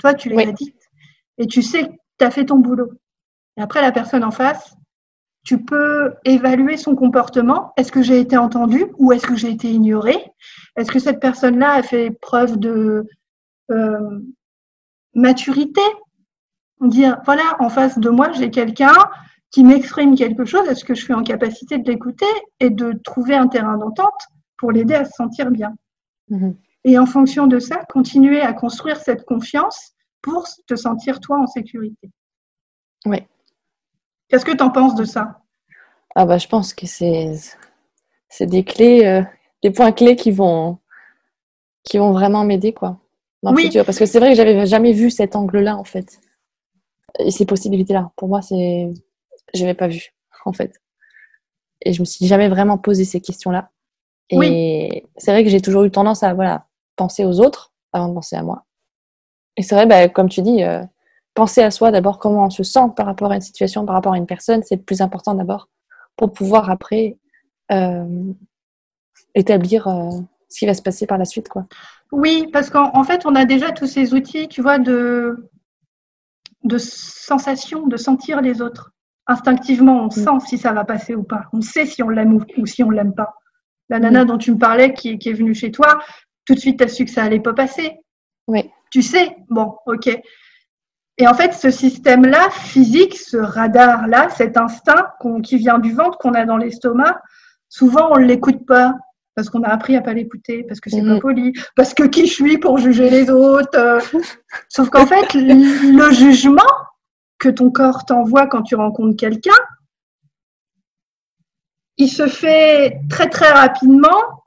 Toi, 0.03 0.15
tu 0.15 0.29
les 0.31 0.49
as 0.49 0.53
dites. 0.53 0.83
Et 1.39 1.47
tu 1.47 1.63
sais 1.63 1.85
que 1.85 1.93
tu 2.19 2.25
as 2.25 2.31
fait 2.33 2.45
ton 2.45 2.59
boulot. 2.59 2.91
Et 3.57 3.63
après, 3.63 3.81
la 3.81 3.93
personne 3.93 4.25
en 4.25 4.33
face, 4.33 4.75
tu 5.45 5.65
peux 5.65 6.15
évaluer 6.25 6.77
son 6.77 6.97
comportement. 6.97 7.73
Est-ce 7.77 7.93
que 7.93 8.03
j'ai 8.03 8.19
été 8.19 8.37
entendue 8.37 8.87
ou 8.99 9.13
est-ce 9.13 9.27
que 9.27 9.37
j'ai 9.37 9.51
été 9.51 9.71
ignorée 9.71 10.19
Est-ce 10.77 10.91
que 10.91 10.99
cette 10.99 11.21
personne-là 11.21 11.71
a 11.75 11.83
fait 11.85 12.11
preuve 12.11 12.59
de 12.59 13.07
euh, 13.71 14.21
maturité? 15.15 15.83
Dire, 16.81 17.21
voilà, 17.25 17.57
en 17.61 17.69
face 17.69 18.01
de 18.01 18.11
moi, 18.11 18.33
j'ai 18.33 18.51
quelqu'un 18.51 18.97
qui 19.53 19.63
m'exprime 19.63 20.17
quelque 20.17 20.45
chose, 20.45 20.67
est-ce 20.67 20.85
que 20.85 20.97
je 20.97 21.05
suis 21.05 21.15
en 21.15 21.23
capacité 21.23 21.79
de 21.79 21.89
l'écouter 21.89 22.27
et 22.59 22.71
de 22.71 22.99
trouver 23.05 23.37
un 23.37 23.47
terrain 23.47 23.77
d'entente 23.77 24.27
pour 24.57 24.73
l'aider 24.73 24.95
à 24.95 25.05
se 25.05 25.13
sentir 25.13 25.53
bien? 25.53 25.77
Mhm. 26.29 26.57
Et 26.85 26.99
en 26.99 27.07
fonction 27.07 27.47
de 27.47 27.59
ça, 27.59 27.85
continuer 27.89 28.41
à 28.41 28.53
construire 28.53 28.97
cette 28.97 29.25
confiance 29.25 29.93
pour 30.21 30.47
te 30.67 30.75
sentir 30.75 31.21
toi 31.21 31.39
en 31.39 31.47
sécurité. 31.47 32.11
Oui. 33.07 33.19
Qu'est-ce 34.29 34.45
que 34.45 34.57
tu 34.57 34.63
en 34.63 34.71
penses 34.71 34.95
de 34.95 35.05
ça? 35.05 35.41
Ah 36.15 36.27
bah 36.27 36.39
je 36.39 36.47
pense 36.47 36.75
que 36.75 36.87
c'est 36.87 37.35
c'est 38.29 38.47
des 38.47 38.65
clés, 38.65 39.07
euh, 39.07 39.23
des 39.63 39.71
points 39.71 39.93
clés 39.93 40.17
qui 40.17 40.31
vont 40.31 40.79
qui 41.85 41.99
vont 41.99 42.13
vraiment 42.13 42.45
m'aider 42.45 42.73
quoi. 42.73 42.99
oui. 43.43 43.71
Parce 43.85 43.99
que 43.99 44.07
c'est 44.07 44.19
vrai 44.19 44.31
que 44.31 44.37
j'avais 44.37 44.67
jamais 44.67 44.93
vu 44.93 45.11
cet 45.11 45.37
angle-là 45.37 45.77
en 45.77 45.85
fait. 45.85 46.21
Et 47.19 47.31
ces 47.31 47.45
possibilités-là. 47.45 48.11
Pour 48.17 48.29
moi, 48.29 48.41
c'est 48.43 48.93
je 49.55 49.61
n'avais 49.61 49.75
pas 49.75 49.89
vu, 49.89 50.15
en 50.45 50.53
fait. 50.53 50.81
Et 51.83 51.93
je 51.93 52.01
me 52.01 52.05
suis 52.05 52.27
jamais 52.27 52.49
vraiment 52.49 52.79
posé 52.79 53.05
ces 53.05 53.21
questions-là. 53.21 53.71
Et 54.31 55.05
c'est 55.19 55.31
vrai 55.31 55.45
que 55.45 55.51
j'ai 55.51 55.61
toujours 55.61 55.85
eu 55.85 55.91
tendance 55.91 56.23
à 56.23 56.33
voilà, 56.33 56.67
penser 56.97 57.25
aux 57.25 57.41
autres 57.41 57.73
avant 57.93 58.09
de 58.09 58.15
penser 58.15 58.37
à 58.37 58.43
moi. 58.43 58.65
Et 59.57 59.63
c'est 59.63 59.75
vrai, 59.75 59.87
bah, 59.87 60.09
comme 60.09 60.29
tu 60.29 60.43
dis, 60.43 60.63
euh, 60.63 60.83
penser 61.35 61.63
à 61.63 61.71
soi 61.71 61.91
d'abord, 61.91 62.19
comment 62.19 62.47
on 62.47 62.51
se 62.51 62.63
sent 62.63 62.89
par 62.97 63.07
rapport 63.07 63.33
à 63.33 63.35
une 63.35 63.41
situation, 63.41 63.85
par 63.85 63.95
rapport 63.95 64.15
à 64.15 64.19
une 64.19 64.27
personne, 64.27 64.63
c'est 64.63 64.77
le 64.77 64.83
plus 64.83 65.01
important 65.01 65.35
d'abord 65.35 65.69
pour 66.17 66.33
pouvoir 66.33 66.71
après 66.71 67.19
euh, 67.71 68.33
établir 69.35 69.89
euh, 69.89 70.11
ce 70.49 70.59
qui 70.59 70.67
va 70.67 70.75
se 70.75 70.83
passer 70.83 71.07
par 71.07 71.19
la 71.19 71.25
suite. 71.25 71.49
Quoi. 71.49 71.67
Oui, 72.11 72.49
parce 72.53 72.71
qu'en 72.71 73.05
fait, 73.05 73.25
on 73.25 73.35
a 73.35 73.45
déjà 73.45 73.73
tous 73.73 73.87
ces 73.87 74.15
outils, 74.15 74.49
tu 74.49 74.61
vois, 74.61 74.79
de, 74.79 75.51
de 76.65 76.79
sensation, 76.79 77.87
de 77.87 77.97
sentir 77.97 78.41
les 78.41 78.61
autres. 78.61 78.93
Instinctivement, 79.27 80.03
on 80.03 80.07
mm. 80.07 80.11
sent 80.11 80.47
si 80.47 80.59
ça 80.59 80.73
va 80.73 80.85
passer 80.85 81.15
ou 81.15 81.23
pas. 81.23 81.45
On 81.53 81.61
sait 81.61 81.87
si 81.87 82.03
on 82.03 82.09
l'aime 82.09 82.39
ou, 82.59 82.67
si 82.67 82.83
on 82.83 82.91
l'aime 82.91 83.15
pas. 83.15 83.35
La 83.89 83.99
nana 83.99 84.25
mm. 84.25 84.29
dont 84.29 84.39
tu 84.39 84.53
me 84.53 84.59
parlais 84.59 84.93
qui, 84.93 85.11
est 85.13 85.33
venue 85.33 85.55
chez 85.55 85.71
toi, 85.71 86.01
tout 86.45 86.55
de 86.55 86.59
suite, 86.59 86.79
tu 86.79 86.85
as 86.85 86.89
su 86.89 87.05
que 87.05 87.11
ça 87.11 87.23
allait 87.23 87.41
pas 87.41 87.55
passer. 87.55 87.93
Oui. 88.47 88.71
Tu 88.91 89.03
sais, 89.03 89.37
bon, 89.49 89.77
ok. 89.87 90.09
Et 91.19 91.27
en 91.27 91.35
fait, 91.35 91.53
ce 91.53 91.71
système-là, 91.71 92.51
physique, 92.51 93.17
ce 93.17 93.37
radar-là, 93.37 94.29
cet 94.31 94.57
instinct 94.57 95.13
qui 95.45 95.57
vient 95.57 95.79
du 95.79 95.93
ventre, 95.93 96.19
qu'on 96.19 96.35
a 96.35 96.45
dans 96.45 96.57
l'estomac, 96.57 97.21
souvent 97.69 98.11
on 98.13 98.19
ne 98.19 98.25
l'écoute 98.25 98.67
pas 98.67 98.95
parce 99.35 99.49
qu'on 99.49 99.63
a 99.63 99.69
appris 99.69 99.97
à 99.97 100.03
pas 100.03 100.13
l'écouter, 100.13 100.63
parce 100.65 100.81
que 100.81 100.91
c'est 100.91 101.01
pas 101.01 101.15
mm. 101.15 101.21
poli, 101.21 101.53
parce 101.75 101.95
que 101.95 102.03
qui 102.03 102.27
je 102.27 102.33
suis 102.33 102.59
pour 102.59 102.77
juger 102.79 103.09
les 103.09 103.31
autres. 103.31 103.79
Euh. 103.79 104.01
Sauf 104.69 104.91
qu'en 104.91 105.07
fait, 105.07 105.33
le 105.35 106.11
jugement, 106.13 106.61
que 107.43 107.49
ton 107.49 107.71
corps 107.71 108.05
t'envoie 108.05 108.47
quand 108.47 108.63
tu 108.63 108.77
rencontres 108.77 109.17
quelqu'un, 109.17 109.51
il 111.97 112.09
se 112.09 112.27
fait 112.29 113.01
très 113.11 113.29
très 113.29 113.51
rapidement. 113.51 114.42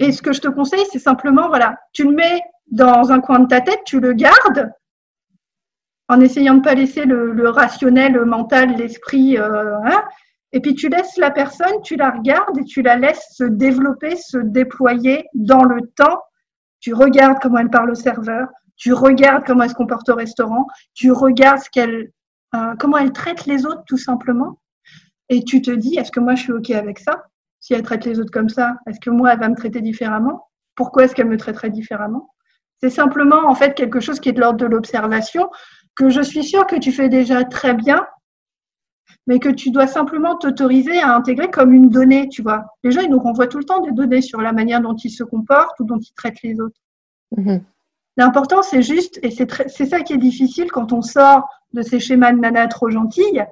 Et 0.00 0.12
ce 0.12 0.22
que 0.22 0.32
je 0.32 0.40
te 0.40 0.48
conseille, 0.48 0.84
c'est 0.90 0.98
simplement, 0.98 1.48
voilà, 1.48 1.78
tu 1.92 2.04
le 2.04 2.12
mets 2.12 2.40
dans 2.70 3.12
un 3.12 3.20
coin 3.20 3.38
de 3.38 3.46
ta 3.46 3.60
tête, 3.60 3.80
tu 3.84 4.00
le 4.00 4.14
gardes, 4.14 4.72
en 6.08 6.20
essayant 6.20 6.54
de 6.54 6.58
ne 6.58 6.64
pas 6.64 6.74
laisser 6.74 7.04
le, 7.04 7.48
rationnel, 7.50 8.14
le 8.14 8.24
mental, 8.24 8.74
l'esprit, 8.76 9.38
euh, 9.38 9.78
hein, 9.84 10.02
et 10.52 10.60
puis 10.60 10.74
tu 10.74 10.88
laisses 10.88 11.18
la 11.18 11.30
personne, 11.30 11.82
tu 11.84 11.96
la 11.96 12.10
regardes 12.10 12.58
et 12.58 12.64
tu 12.64 12.82
la 12.82 12.96
laisses 12.96 13.24
se 13.32 13.44
développer, 13.44 14.16
se 14.16 14.38
déployer 14.38 15.26
dans 15.34 15.62
le 15.62 15.82
temps. 15.94 16.18
Tu 16.80 16.94
regardes 16.94 17.38
comment 17.40 17.58
elle 17.58 17.70
parle 17.70 17.90
au 17.90 17.94
serveur, 17.94 18.48
tu 18.76 18.94
regardes 18.94 19.44
comment 19.46 19.64
elle 19.64 19.70
se 19.70 19.74
comporte 19.74 20.08
au 20.08 20.16
restaurant, 20.16 20.66
tu 20.94 21.12
regardes 21.12 21.68
qu'elle 21.70 22.10
euh, 22.54 22.74
comment 22.78 22.96
elle 22.96 23.12
traite 23.12 23.46
les 23.46 23.66
autres 23.66 23.84
tout 23.86 23.98
simplement. 23.98 24.58
Et 25.28 25.44
tu 25.44 25.62
te 25.62 25.70
dis, 25.70 25.96
est-ce 25.96 26.10
que 26.10 26.18
moi 26.20 26.34
je 26.34 26.42
suis 26.42 26.52
OK 26.52 26.70
avec 26.70 26.98
ça? 26.98 27.29
Si 27.60 27.74
elle 27.74 27.82
traite 27.82 28.04
les 28.04 28.18
autres 28.18 28.32
comme 28.32 28.48
ça, 28.48 28.76
est-ce 28.86 29.00
que 29.00 29.10
moi 29.10 29.32
elle 29.32 29.38
va 29.38 29.48
me 29.48 29.56
traiter 29.56 29.80
différemment? 29.80 30.48
Pourquoi 30.74 31.04
est-ce 31.04 31.14
qu'elle 31.14 31.28
me 31.28 31.36
traiterait 31.36 31.70
différemment? 31.70 32.30
C'est 32.80 32.90
simplement 32.90 33.46
en 33.46 33.54
fait 33.54 33.74
quelque 33.74 34.00
chose 34.00 34.18
qui 34.18 34.30
est 34.30 34.32
de 34.32 34.40
l'ordre 34.40 34.58
de 34.58 34.66
l'observation 34.66 35.50
que 35.94 36.08
je 36.08 36.22
suis 36.22 36.44
sûre 36.44 36.66
que 36.66 36.76
tu 36.76 36.92
fais 36.92 37.10
déjà 37.10 37.44
très 37.44 37.74
bien, 37.74 38.06
mais 39.26 39.38
que 39.38 39.50
tu 39.50 39.70
dois 39.70 39.86
simplement 39.86 40.36
t'autoriser 40.36 40.98
à 40.98 41.14
intégrer 41.14 41.50
comme 41.50 41.72
une 41.72 41.90
donnée, 41.90 42.28
tu 42.28 42.42
vois. 42.42 42.64
Les 42.82 42.90
gens, 42.90 43.02
ils 43.02 43.10
nous 43.10 43.18
renvoient 43.18 43.48
tout 43.48 43.58
le 43.58 43.64
temps 43.64 43.80
des 43.80 43.92
données 43.92 44.22
sur 44.22 44.40
la 44.40 44.52
manière 44.52 44.80
dont 44.80 44.94
ils 44.94 45.10
se 45.10 45.22
comportent 45.22 45.78
ou 45.80 45.84
dont 45.84 45.98
ils 45.98 46.14
traitent 46.14 46.42
les 46.42 46.58
autres. 46.60 46.80
Mhm. 47.36 47.62
L'important, 48.16 48.62
c'est 48.62 48.82
juste, 48.82 49.18
et 49.22 49.30
c'est 49.30 49.86
ça 49.86 50.00
qui 50.00 50.14
est 50.14 50.18
difficile 50.18 50.70
quand 50.72 50.92
on 50.92 51.02
sort 51.02 51.48
de 51.72 51.82
ces 51.82 52.00
schémas 52.00 52.32
de 52.32 52.38
nana 52.38 52.66
trop 52.66 52.90
gentille, 52.90 53.44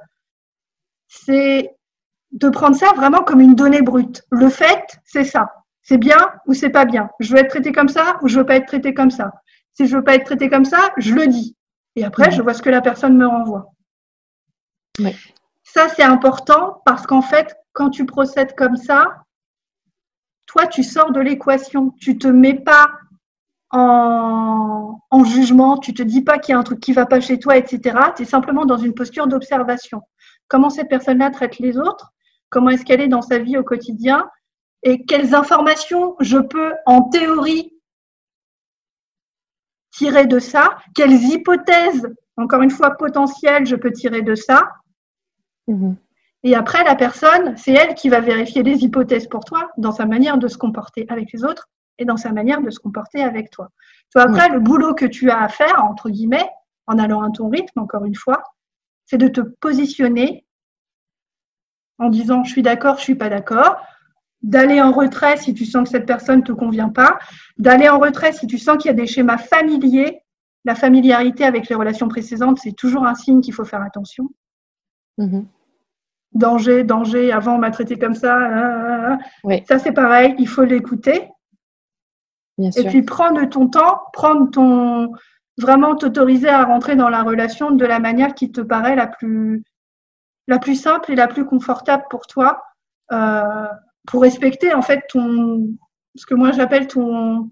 c'est 1.07 1.77
de 2.33 2.49
prendre 2.49 2.77
ça 2.77 2.93
vraiment 2.95 3.23
comme 3.23 3.41
une 3.41 3.55
donnée 3.55 3.83
brute. 3.83 4.23
Le 4.31 4.49
fait, 4.49 4.99
c'est 5.05 5.25
ça. 5.25 5.53
C'est 5.83 5.99
bien 5.99 6.33
ou 6.47 6.55
c'est 6.55 6.71
pas 6.71 6.85
bien. 6.85 7.09
Je 7.21 7.33
veux 7.33 7.39
être 7.39 7.49
traité 7.49 7.73
comme 7.73 7.89
ça 7.89 8.19
ou 8.23 8.29
je 8.29 8.39
veux 8.39 8.47
pas 8.47 8.57
être 8.57 8.67
traité 8.67 8.93
comme 8.93 9.11
ça. 9.11 9.33
Si 9.73 9.87
je 9.87 9.97
veux 9.97 10.05
pas 10.05 10.15
être 10.15 10.27
traité 10.27 10.51
comme 10.51 10.65
ça, 10.65 10.93
je 10.99 11.15
le 11.15 11.27
dis. 11.27 11.57
Et 11.97 12.05
après, 12.05 12.31
je 12.31 12.43
vois 12.43 12.55
ce 12.55 12.63
que 12.63 12.71
la 12.71 12.81
personne 12.81 13.17
me 13.17 13.27
renvoie. 13.27 13.73
Ça, 15.63 15.89
c'est 15.89 16.03
important 16.03 16.83
parce 16.85 17.07
qu'en 17.07 17.23
fait, 17.23 17.57
quand 17.73 17.91
tu 17.91 18.05
procèdes 18.05 18.55
comme 18.55 18.77
ça, 18.77 19.25
toi, 20.47 20.67
tu 20.67 20.83
sors 20.83 21.13
de 21.13 21.21
l'équation. 21.21 21.91
Tu 22.01 22.19
te 22.19 22.27
mets 22.27 22.55
pas 22.55 22.91
en, 23.71 24.99
en, 25.11 25.25
jugement, 25.25 25.79
tu 25.79 25.95
te 25.95 26.03
dis 26.03 26.23
pas 26.23 26.39
qu'il 26.39 26.53
y 26.53 26.57
a 26.57 26.59
un 26.59 26.63
truc 26.63 26.81
qui 26.81 26.93
va 26.93 27.07
pas 27.07 27.21
chez 27.21 27.39
toi, 27.39 27.57
etc. 27.57 27.99
Tu 28.17 28.23
es 28.23 28.25
simplement 28.25 28.65
dans 28.65 28.79
une 28.79 28.95
posture 28.95 29.27
d'observation. 29.27 30.03
Comment 30.49 30.71
cette 30.71 30.89
personne-là 30.89 31.31
traite 31.31 31.59
les 31.59 31.79
autres? 31.79 32.13
Comment 32.51 32.71
est-ce 32.71 32.85
qu'elle 32.85 33.01
est 33.01 33.09
dans 33.09 33.23
sa 33.23 33.39
vie 33.39 33.57
au 33.57 33.65
quotidien 33.65 34.29
Et 34.83 35.05
quelles 35.05 35.35
informations 35.35 36.17
je 36.21 36.39
peux, 36.39 36.75
en 36.87 37.03
théorie, 37.03 37.73
tirer 39.91 40.27
de 40.27 40.39
ça 40.39 40.79
Quelles 40.95 41.23
hypothèses, 41.25 42.09
encore 42.37 42.63
une 42.63 42.71
fois 42.71 42.93
potentielles, 42.93 43.67
je 43.67 43.77
peux 43.77 43.93
tirer 43.93 44.23
de 44.23 44.35
ça 44.35 44.69
mhm. 45.67 45.97
Et 46.45 46.55
après, 46.55 46.85
la 46.85 46.95
personne, 46.95 47.57
c'est 47.57 47.73
elle 47.73 47.95
qui 47.95 48.09
va 48.09 48.21
vérifier 48.21 48.63
les 48.63 48.85
hypothèses 48.85 49.27
pour 49.27 49.45
toi 49.45 49.71
dans 49.77 49.91
sa 49.91 50.07
manière 50.07 50.39
de 50.39 50.47
se 50.47 50.57
comporter 50.57 51.05
avec 51.09 51.33
les 51.33 51.45
autres 51.45 51.69
et 51.99 52.05
dans 52.05 52.17
sa 52.17 52.31
manière 52.31 52.63
de 52.63 52.71
se 52.71 52.79
comporter 52.79 53.23
avec 53.23 53.51
toi. 53.51 53.71
Toi, 54.13 54.23
après, 54.23 54.49
le 54.49 54.61
boulot 54.61 54.95
que 54.95 55.05
tu 55.05 55.31
as 55.31 55.43
à 55.43 55.49
faire, 55.49 55.85
entre 55.85 56.11
guillemets, 56.11 56.49
en 56.87 56.97
allant 56.99 57.23
à 57.23 57.31
ton 57.31 57.49
rythme, 57.49 57.81
encore 57.81 58.05
une 58.05 58.15
fois, 58.15 58.43
c'est 59.05 59.19
de 59.19 59.27
te 59.27 59.41
positionner 59.41 60.47
en 61.99 62.09
disant 62.09 62.45
je 62.45 62.51
suis 62.51 62.63
d'accord, 62.63 62.97
je 62.99 63.03
suis 63.03 63.15
pas 63.15 63.29
d'accord, 63.29 63.77
d'aller 64.43 64.81
en 64.81 64.93
retrait 64.93 65.37
si 65.37 65.55
tu 65.55 65.65
sens 65.65 65.85
que 65.85 65.91
cette 65.91 66.07
personne 66.07 66.41
ne 66.41 66.45
te 66.45 66.53
convient 66.53 66.89
pas, 66.89 67.19
d'aller 67.59 67.89
en 67.89 67.99
retrait 67.99 68.33
si 68.33 68.47
tu 68.47 68.59
sens 68.59 68.77
qu'il 68.79 68.87
y 68.87 68.95
a 68.95 68.97
des 68.97 69.07
schémas 69.07 69.39
familiers. 69.39 70.21
La 70.65 70.75
familiarité 70.75 71.45
avec 71.45 71.69
les 71.69 71.75
relations 71.75 72.09
précédentes, 72.09 72.59
c'est 72.59 72.73
toujours 72.73 73.07
un 73.07 73.15
signe 73.15 73.41
qu'il 73.41 73.55
faut 73.55 73.65
faire 73.65 73.81
attention. 73.81 74.29
Mm-hmm. 75.19 75.45
Danger, 76.35 76.85
danger, 76.85 77.33
avant 77.33 77.55
on 77.55 77.59
m'a 77.59 77.71
traité 77.71 77.99
comme 77.99 78.15
ça. 78.15 78.37
Ah, 78.37 79.19
ah, 79.19 79.19
ah, 79.51 79.55
ça 79.67 79.79
c'est 79.79 79.93
pareil, 79.93 80.35
il 80.39 80.49
faut 80.49 80.65
l'écouter. 80.65 81.29
Et 82.59 82.85
puis 82.85 83.03
prendre 83.03 83.45
ton 83.49 83.69
temps, 83.69 84.01
prendre 84.13 84.51
ton 84.51 85.13
vraiment 85.59 85.97
t'autoriser 85.97 86.49
à 86.49 86.65
rentrer 86.65 86.97
dans 86.97 87.09
la 87.09 87.23
relation 87.23 87.71
de 87.71 87.85
la 87.85 87.99
manière 87.99 88.35
qui 88.35 88.51
te 88.51 88.61
paraît 88.61 88.97
la 88.97 89.07
plus 89.07 89.65
la 90.49 90.59
plus 90.59 90.75
simple 90.75 91.13
et 91.13 91.15
la 91.15 91.29
plus 91.29 91.45
confortable 91.45 92.05
pour 92.11 92.27
toi, 92.27 92.63
euh, 93.13 93.69
pour 94.07 94.23
respecter 94.23 94.75
en 94.75 94.83
fait 94.83 95.03
ton, 95.09 95.69
ce 96.17 96.27
que 96.27 96.35
moi 96.35 96.51
j'appelle 96.53 96.89
ton, 96.89 97.51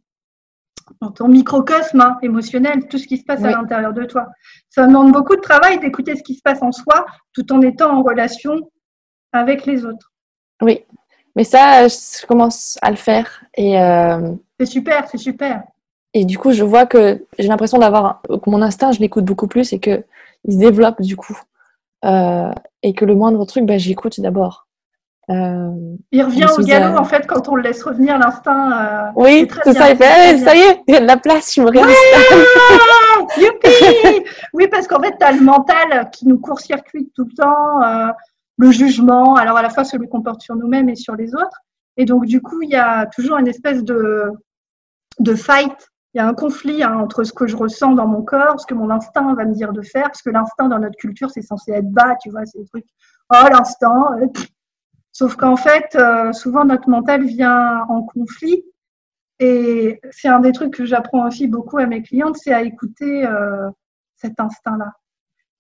ton 1.15 1.29
microcosme 1.29 2.01
hein, 2.01 2.19
émotionnel, 2.23 2.89
tout 2.89 2.99
ce 2.99 3.07
qui 3.07 3.19
se 3.19 3.25
passe 3.25 3.45
à 3.45 3.51
l'intérieur 3.51 3.93
de 3.93 4.05
toi. 4.05 4.27
Ça 4.71 4.87
demande 4.87 5.13
beaucoup 5.13 5.37
de 5.37 5.41
travail 5.41 5.79
d'écouter 5.79 6.17
ce 6.17 6.23
qui 6.23 6.35
se 6.35 6.43
passe 6.43 6.63
en 6.63 6.73
soi 6.73 7.07
tout 7.35 7.53
en 7.53 7.61
étant 7.61 7.97
en 7.97 8.03
relation 8.03 8.71
avec 9.33 9.67
les 9.67 9.85
autres. 9.85 10.11
Oui, 10.63 10.85
mais 11.37 11.45
ça, 11.45 11.87
je 11.87 12.27
commence 12.27 12.79
à 12.81 12.91
le 12.91 12.97
faire. 12.97 13.45
Et 13.55 13.79
euh, 13.79 14.33
C'est 14.59 14.67
super, 14.67 15.07
c'est 15.09 15.19
super. 15.19 15.63
Et 16.15 16.25
du 16.25 16.39
coup, 16.39 16.53
je 16.53 16.65
vois 16.65 16.87
que 16.87 17.27
j'ai 17.39 17.49
l'impression 17.49 17.77
d'avoir 17.77 18.23
que 18.23 18.49
mon 18.51 18.63
instinct, 18.63 18.93
je 18.93 19.01
l'écoute 19.01 19.27
beaucoup 19.27 19.49
plus 19.49 19.75
et 19.75 19.81
que 19.81 20.03
il 20.45 20.55
se 20.55 20.59
développe 20.59 21.03
du 21.03 21.15
coup. 21.15 21.39
Euh, 22.05 22.53
et 22.83 22.95
que 22.95 23.05
le 23.05 23.15
moindre 23.15 23.45
truc, 23.47 23.65
bah, 23.65 23.79
j'écoute 23.79 24.21
d'abord. 24.21 24.67
Euh, 25.29 25.97
il 26.13 26.23
revient 26.23 26.47
au 26.57 26.63
galop 26.63 26.97
en 26.97 27.05
fait 27.05 27.27
quand 27.27 27.49
on 27.49 27.57
le 27.57 27.63
laisse 27.63 27.83
revenir 27.83 28.17
l'instinct. 28.17 28.71
Euh, 28.71 29.11
oui, 29.17 29.49
tout 29.49 29.73
ça, 29.73 29.91
il 29.91 29.97
fait, 29.97 30.39
ça 30.39 30.55
y 30.55 30.61
est, 30.61 30.83
il 30.87 30.95
y 30.95 30.97
a 30.97 31.01
de 31.01 31.07
la 31.07 31.17
place, 31.17 31.53
je 31.53 31.63
me 31.63 31.69
réinstalle. 31.69 31.95
Youpi 33.37 34.25
oui, 34.53 34.69
parce 34.69 34.87
qu'en 34.87 35.03
fait, 35.03 35.17
tu 35.19 35.27
as 35.27 35.33
le 35.33 35.41
mental 35.41 36.11
qui 36.13 36.29
nous 36.29 36.39
court-circuite 36.39 37.13
tout 37.13 37.25
le 37.25 37.35
temps, 37.35 38.15
le 38.57 38.71
jugement, 38.71 39.35
alors 39.35 39.57
à 39.57 39.63
la 39.63 39.71
fois 39.71 39.83
celui 39.83 40.09
qu'on 40.09 40.23
porte 40.23 40.43
sur 40.43 40.55
nous-mêmes 40.55 40.89
et 40.89 40.95
sur 40.95 41.17
les 41.17 41.35
autres. 41.35 41.61
Et 41.97 42.05
donc, 42.05 42.27
du 42.27 42.41
coup, 42.41 42.63
il 42.63 42.71
y 42.71 42.77
a 42.77 43.07
toujours 43.07 43.39
une 43.39 43.49
espèce 43.49 43.83
de, 43.83 44.31
de 45.19 45.35
fight 45.35 45.75
il 46.17 46.21
y 46.21 46.23
a 46.23 46.29
un 46.29 46.33
conflit 46.33 46.83
hein, 46.83 46.97
entre 46.97 47.25
ce 47.25 47.33
que 47.35 47.47
je 47.47 47.55
ressens 47.55 47.93
dans 47.93 48.07
mon 48.07 48.23
corps, 48.23 48.59
ce 48.59 48.64
que 48.64 48.73
mon 48.73 48.89
instinct 48.89 49.35
va 49.35 49.45
me 49.45 49.53
dire 49.53 49.75
de 49.75 49.83
faire, 49.83 50.05
parce 50.05 50.23
que 50.23 50.31
l'instinct 50.31 50.67
dans 50.67 50.79
notre 50.79 50.97
culture, 50.97 51.31
c'est 51.31 51.43
censé 51.43 51.73
être 51.73 51.91
bas, 51.91 52.17
tu 52.23 52.31
vois, 52.31 52.47
c'est 52.47 52.59
des 52.59 52.64
trucs, 52.64 52.87
oh 53.35 53.49
l'instinct. 53.53 54.17
Euh, 54.23 54.27
sauf 55.12 55.37
qu'en 55.37 55.57
fait, 55.57 55.95
euh, 55.95 56.33
souvent 56.33 56.64
notre 56.64 56.89
mental 56.89 57.23
vient 57.25 57.85
en 57.91 58.03
conflit. 58.03 58.64
Et 59.41 60.01
c'est 60.11 60.29
un 60.29 60.41
des 60.41 60.53
trucs 60.53 60.73
que 60.73 60.87
j'apprends 60.87 61.27
aussi 61.27 61.49
beaucoup 61.49 61.77
à 61.77 61.85
mes 61.85 62.03
clientes, 62.03 62.39
c'est 62.39 62.55
à 62.55 62.62
écouter 62.62 63.27
euh, 63.27 63.69
cet 64.17 64.41
instinct-là. 64.41 64.95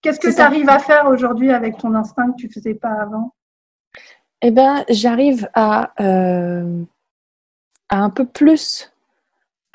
Qu'est-ce 0.00 0.20
que 0.20 0.34
tu 0.34 0.40
arrives 0.40 0.70
à 0.70 0.78
faire 0.78 1.06
aujourd'hui 1.08 1.52
avec 1.52 1.76
ton 1.76 1.94
instinct 1.94 2.32
que 2.32 2.36
tu 2.36 2.50
faisais 2.50 2.72
pas 2.72 2.94
avant? 2.98 3.34
Eh 4.40 4.50
bien, 4.50 4.86
j'arrive 4.88 5.50
à, 5.52 5.92
à 5.98 6.62
un 7.90 8.08
peu 8.08 8.24
plus 8.24 8.90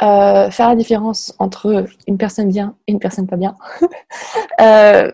euh, 0.04 0.50
faire 0.50 0.68
la 0.68 0.76
différence 0.76 1.36
entre 1.40 1.86
une 2.08 2.18
personne 2.18 2.50
bien 2.50 2.76
et 2.88 2.92
une 2.92 3.00
personne 3.00 3.28
pas 3.28 3.38
bien. 3.38 3.56
euh, 4.62 5.12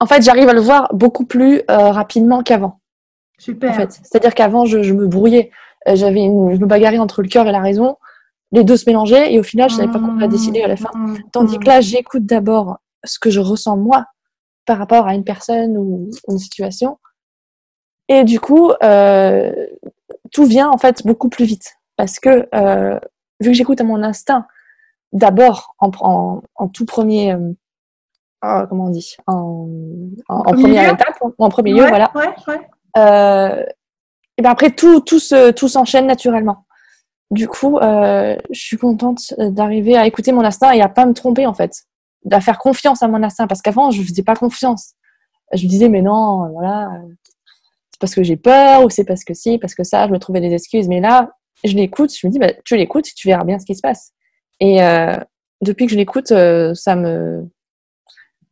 en 0.00 0.06
fait, 0.06 0.22
j'arrive 0.22 0.48
à 0.48 0.52
le 0.52 0.60
voir 0.60 0.88
beaucoup 0.94 1.24
plus 1.24 1.62
euh, 1.70 1.90
rapidement 1.90 2.42
qu'avant. 2.42 2.80
Super. 3.38 3.70
En 3.70 3.74
fait. 3.74 3.92
C'est-à-dire 3.92 4.34
qu'avant, 4.34 4.64
je, 4.64 4.82
je, 4.82 4.92
me 4.92 5.06
brouillais. 5.06 5.50
J'avais 5.86 6.22
une, 6.22 6.54
je 6.54 6.60
me 6.60 6.66
bagarrais 6.66 6.98
entre 6.98 7.22
le 7.22 7.28
cœur 7.28 7.46
et 7.46 7.52
la 7.52 7.60
raison. 7.60 7.96
Les 8.52 8.64
deux 8.64 8.76
se 8.76 8.88
mélangeaient 8.88 9.32
et 9.34 9.38
au 9.38 9.42
final, 9.42 9.68
je 9.68 9.76
savais 9.76 9.92
pas 9.92 9.98
quoi 9.98 10.28
décider 10.28 10.62
à 10.62 10.68
la 10.68 10.76
fin. 10.76 10.90
Mmh, 10.94 11.10
mmh, 11.10 11.18
Tandis 11.32 11.58
que 11.58 11.66
là, 11.66 11.80
j'écoute 11.80 12.24
d'abord 12.24 12.78
ce 13.04 13.18
que 13.18 13.30
je 13.30 13.40
ressens 13.40 13.76
moi 13.76 14.06
par 14.64 14.78
rapport 14.78 15.06
à 15.06 15.14
une 15.14 15.24
personne 15.24 15.76
ou 15.76 16.08
une 16.28 16.38
situation. 16.38 16.98
Et 18.08 18.24
du 18.24 18.40
coup, 18.40 18.72
tout 20.32 20.44
vient 20.44 20.70
en 20.70 20.78
fait 20.78 21.04
beaucoup 21.04 21.28
plus 21.28 21.44
vite 21.44 21.74
parce 21.96 22.18
que 22.18 22.48
euh, 22.54 22.98
vu 23.40 23.50
que 23.50 23.56
j'écoute 23.56 23.80
à 23.80 23.84
mon 23.84 24.02
instinct, 24.02 24.46
d'abord 25.12 25.74
en, 25.78 26.42
en, 26.54 26.68
tout 26.68 26.84
premier, 26.84 27.32
euh, 27.32 27.52
oh, 28.44 28.62
comment 28.68 28.86
on 28.86 28.90
dit, 28.90 29.16
en, 29.26 29.68
en, 30.28 30.42
première 30.42 30.92
étape, 30.92 31.16
en, 31.38 31.48
premier 31.48 31.72
lieu, 31.72 31.86
voilà. 31.86 32.12
Euh, 32.96 33.64
et 34.36 34.42
ben 34.42 34.50
après 34.50 34.70
tout, 34.70 35.00
tout 35.00 35.20
se, 35.20 35.52
tout 35.52 35.68
s'enchaîne 35.68 36.06
naturellement. 36.06 36.66
Du 37.30 37.48
coup, 37.48 37.78
euh, 37.78 38.36
je 38.50 38.60
suis 38.60 38.76
contente 38.76 39.34
d'arriver 39.38 39.96
à 39.96 40.06
écouter 40.06 40.32
mon 40.32 40.44
instinct 40.44 40.72
et 40.72 40.82
à 40.82 40.88
pas 40.88 41.06
me 41.06 41.14
tromper 41.14 41.46
en 41.46 41.54
fait, 41.54 41.72
à 42.30 42.40
faire 42.40 42.58
confiance 42.58 43.02
à 43.02 43.08
mon 43.08 43.22
instinct 43.22 43.46
parce 43.46 43.62
qu'avant 43.62 43.90
je 43.90 44.02
faisais 44.02 44.22
pas 44.22 44.36
confiance. 44.36 44.94
Je 45.52 45.64
me 45.64 45.68
disais 45.68 45.88
mais 45.88 46.02
non, 46.02 46.50
voilà, 46.52 46.90
c'est 47.90 48.00
parce 48.00 48.14
que 48.14 48.24
j'ai 48.24 48.36
peur 48.36 48.84
ou 48.84 48.90
c'est 48.90 49.04
parce 49.04 49.24
que 49.24 49.34
si, 49.34 49.58
parce 49.58 49.74
que 49.74 49.84
ça, 49.84 50.06
je 50.08 50.12
me 50.12 50.18
trouvais 50.18 50.40
des 50.40 50.52
excuses. 50.52 50.88
Mais 50.88 51.00
là, 51.00 51.30
je 51.64 51.76
l'écoute, 51.76 52.14
je 52.16 52.26
me 52.26 52.32
dis, 52.32 52.38
bah, 52.38 52.52
tu 52.64 52.76
l'écoutes, 52.76 53.06
tu 53.14 53.28
verras 53.28 53.44
bien 53.44 53.58
ce 53.58 53.64
qui 53.64 53.74
se 53.74 53.80
passe. 53.80 54.12
Et 54.60 54.82
euh, 54.82 55.16
depuis 55.62 55.86
que 55.86 55.92
je 55.92 55.96
l'écoute, 55.96 56.30
euh, 56.32 56.74
ça 56.74 56.94
me 56.94 57.48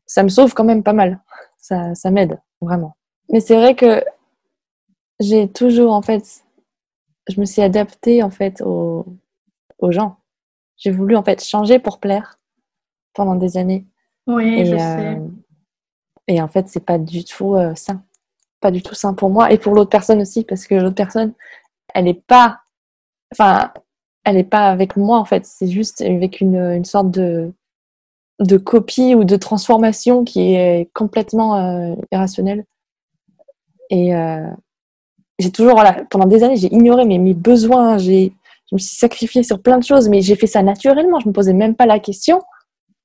ça 0.06 0.22
me 0.22 0.28
sauve 0.28 0.54
quand 0.54 0.64
même 0.64 0.82
pas 0.82 0.92
mal. 0.92 1.20
Ça, 1.58 1.94
ça 1.94 2.10
m'aide 2.10 2.40
vraiment. 2.60 2.96
Mais 3.30 3.40
c'est 3.40 3.56
vrai 3.56 3.74
que 3.74 4.04
j'ai 5.20 5.48
toujours 5.48 5.92
en 5.92 6.02
fait, 6.02 6.44
je 7.28 7.40
me 7.40 7.46
suis 7.46 7.62
adaptée 7.62 8.22
en 8.22 8.30
fait 8.30 8.60
aux, 8.62 9.06
aux 9.78 9.92
gens. 9.92 10.16
J'ai 10.76 10.90
voulu 10.90 11.16
en 11.16 11.22
fait 11.22 11.42
changer 11.42 11.78
pour 11.78 12.00
plaire 12.00 12.40
pendant 13.14 13.36
des 13.36 13.56
années. 13.56 13.86
Oui, 14.26 14.60
et, 14.60 14.66
je 14.66 14.76
sais. 14.76 15.16
Euh, 15.16 15.28
et 16.28 16.42
en 16.42 16.48
fait, 16.48 16.68
c'est 16.68 16.84
pas 16.84 16.98
du 16.98 17.24
tout 17.24 17.56
sain. 17.74 18.02
Pas 18.60 18.70
du 18.70 18.82
tout 18.82 18.94
sain 18.94 19.14
pour 19.14 19.30
moi 19.30 19.52
et 19.52 19.58
pour 19.58 19.74
l'autre 19.74 19.90
personne 19.90 20.20
aussi, 20.20 20.44
parce 20.44 20.66
que 20.66 20.74
l'autre 20.74 20.94
personne, 20.94 21.34
elle 21.94 22.04
n'est 22.04 22.14
pas 22.14 22.61
enfin, 23.32 23.72
elle 24.24 24.36
n'est 24.36 24.44
pas 24.44 24.68
avec 24.68 24.96
moi 24.96 25.18
en 25.18 25.24
fait. 25.24 25.44
C'est 25.44 25.68
juste 25.68 26.00
avec 26.00 26.40
une, 26.40 26.56
une, 26.56 26.84
sorte 26.84 27.10
de, 27.10 27.52
de 28.40 28.56
copie 28.56 29.14
ou 29.14 29.24
de 29.24 29.36
transformation 29.36 30.24
qui 30.24 30.54
est 30.54 30.90
complètement 30.94 31.56
euh, 31.56 31.94
irrationnelle. 32.12 32.64
Et 33.90 34.14
euh, 34.14 34.46
j'ai 35.38 35.50
toujours, 35.50 35.74
voilà, 35.74 36.04
pendant 36.10 36.26
des 36.26 36.42
années, 36.42 36.56
j'ai 36.56 36.72
ignoré 36.72 37.04
mes, 37.04 37.18
mes 37.18 37.34
besoins. 37.34 37.98
J'ai, 37.98 38.32
je 38.70 38.76
me 38.76 38.78
suis 38.78 38.96
sacrifiée 38.96 39.42
sur 39.42 39.60
plein 39.60 39.78
de 39.78 39.84
choses, 39.84 40.08
mais 40.08 40.22
j'ai 40.22 40.36
fait 40.36 40.46
ça 40.46 40.62
naturellement. 40.62 41.20
Je 41.20 41.28
me 41.28 41.32
posais 41.32 41.52
même 41.52 41.74
pas 41.74 41.86
la 41.86 41.98
question 41.98 42.40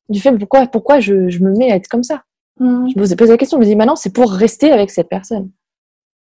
du 0.09 0.21
fait 0.21 0.32
pourquoi, 0.38 0.67
pourquoi 0.67 0.99
je, 0.99 1.30
je 1.30 1.43
me 1.43 1.51
mets 1.51 1.71
à 1.71 1.75
être 1.75 1.88
comme 1.88 2.03
ça. 2.03 2.23
Mmh. 2.59 2.89
Je 2.93 2.99
me 2.99 3.15
posais 3.15 3.32
la 3.32 3.38
question. 3.38 3.57
Je 3.57 3.61
me 3.61 3.65
dis 3.65 3.75
maintenant, 3.75 3.95
c'est 3.95 4.13
pour 4.13 4.32
rester 4.32 4.71
avec 4.71 4.89
cette 4.89 5.09
personne. 5.09 5.51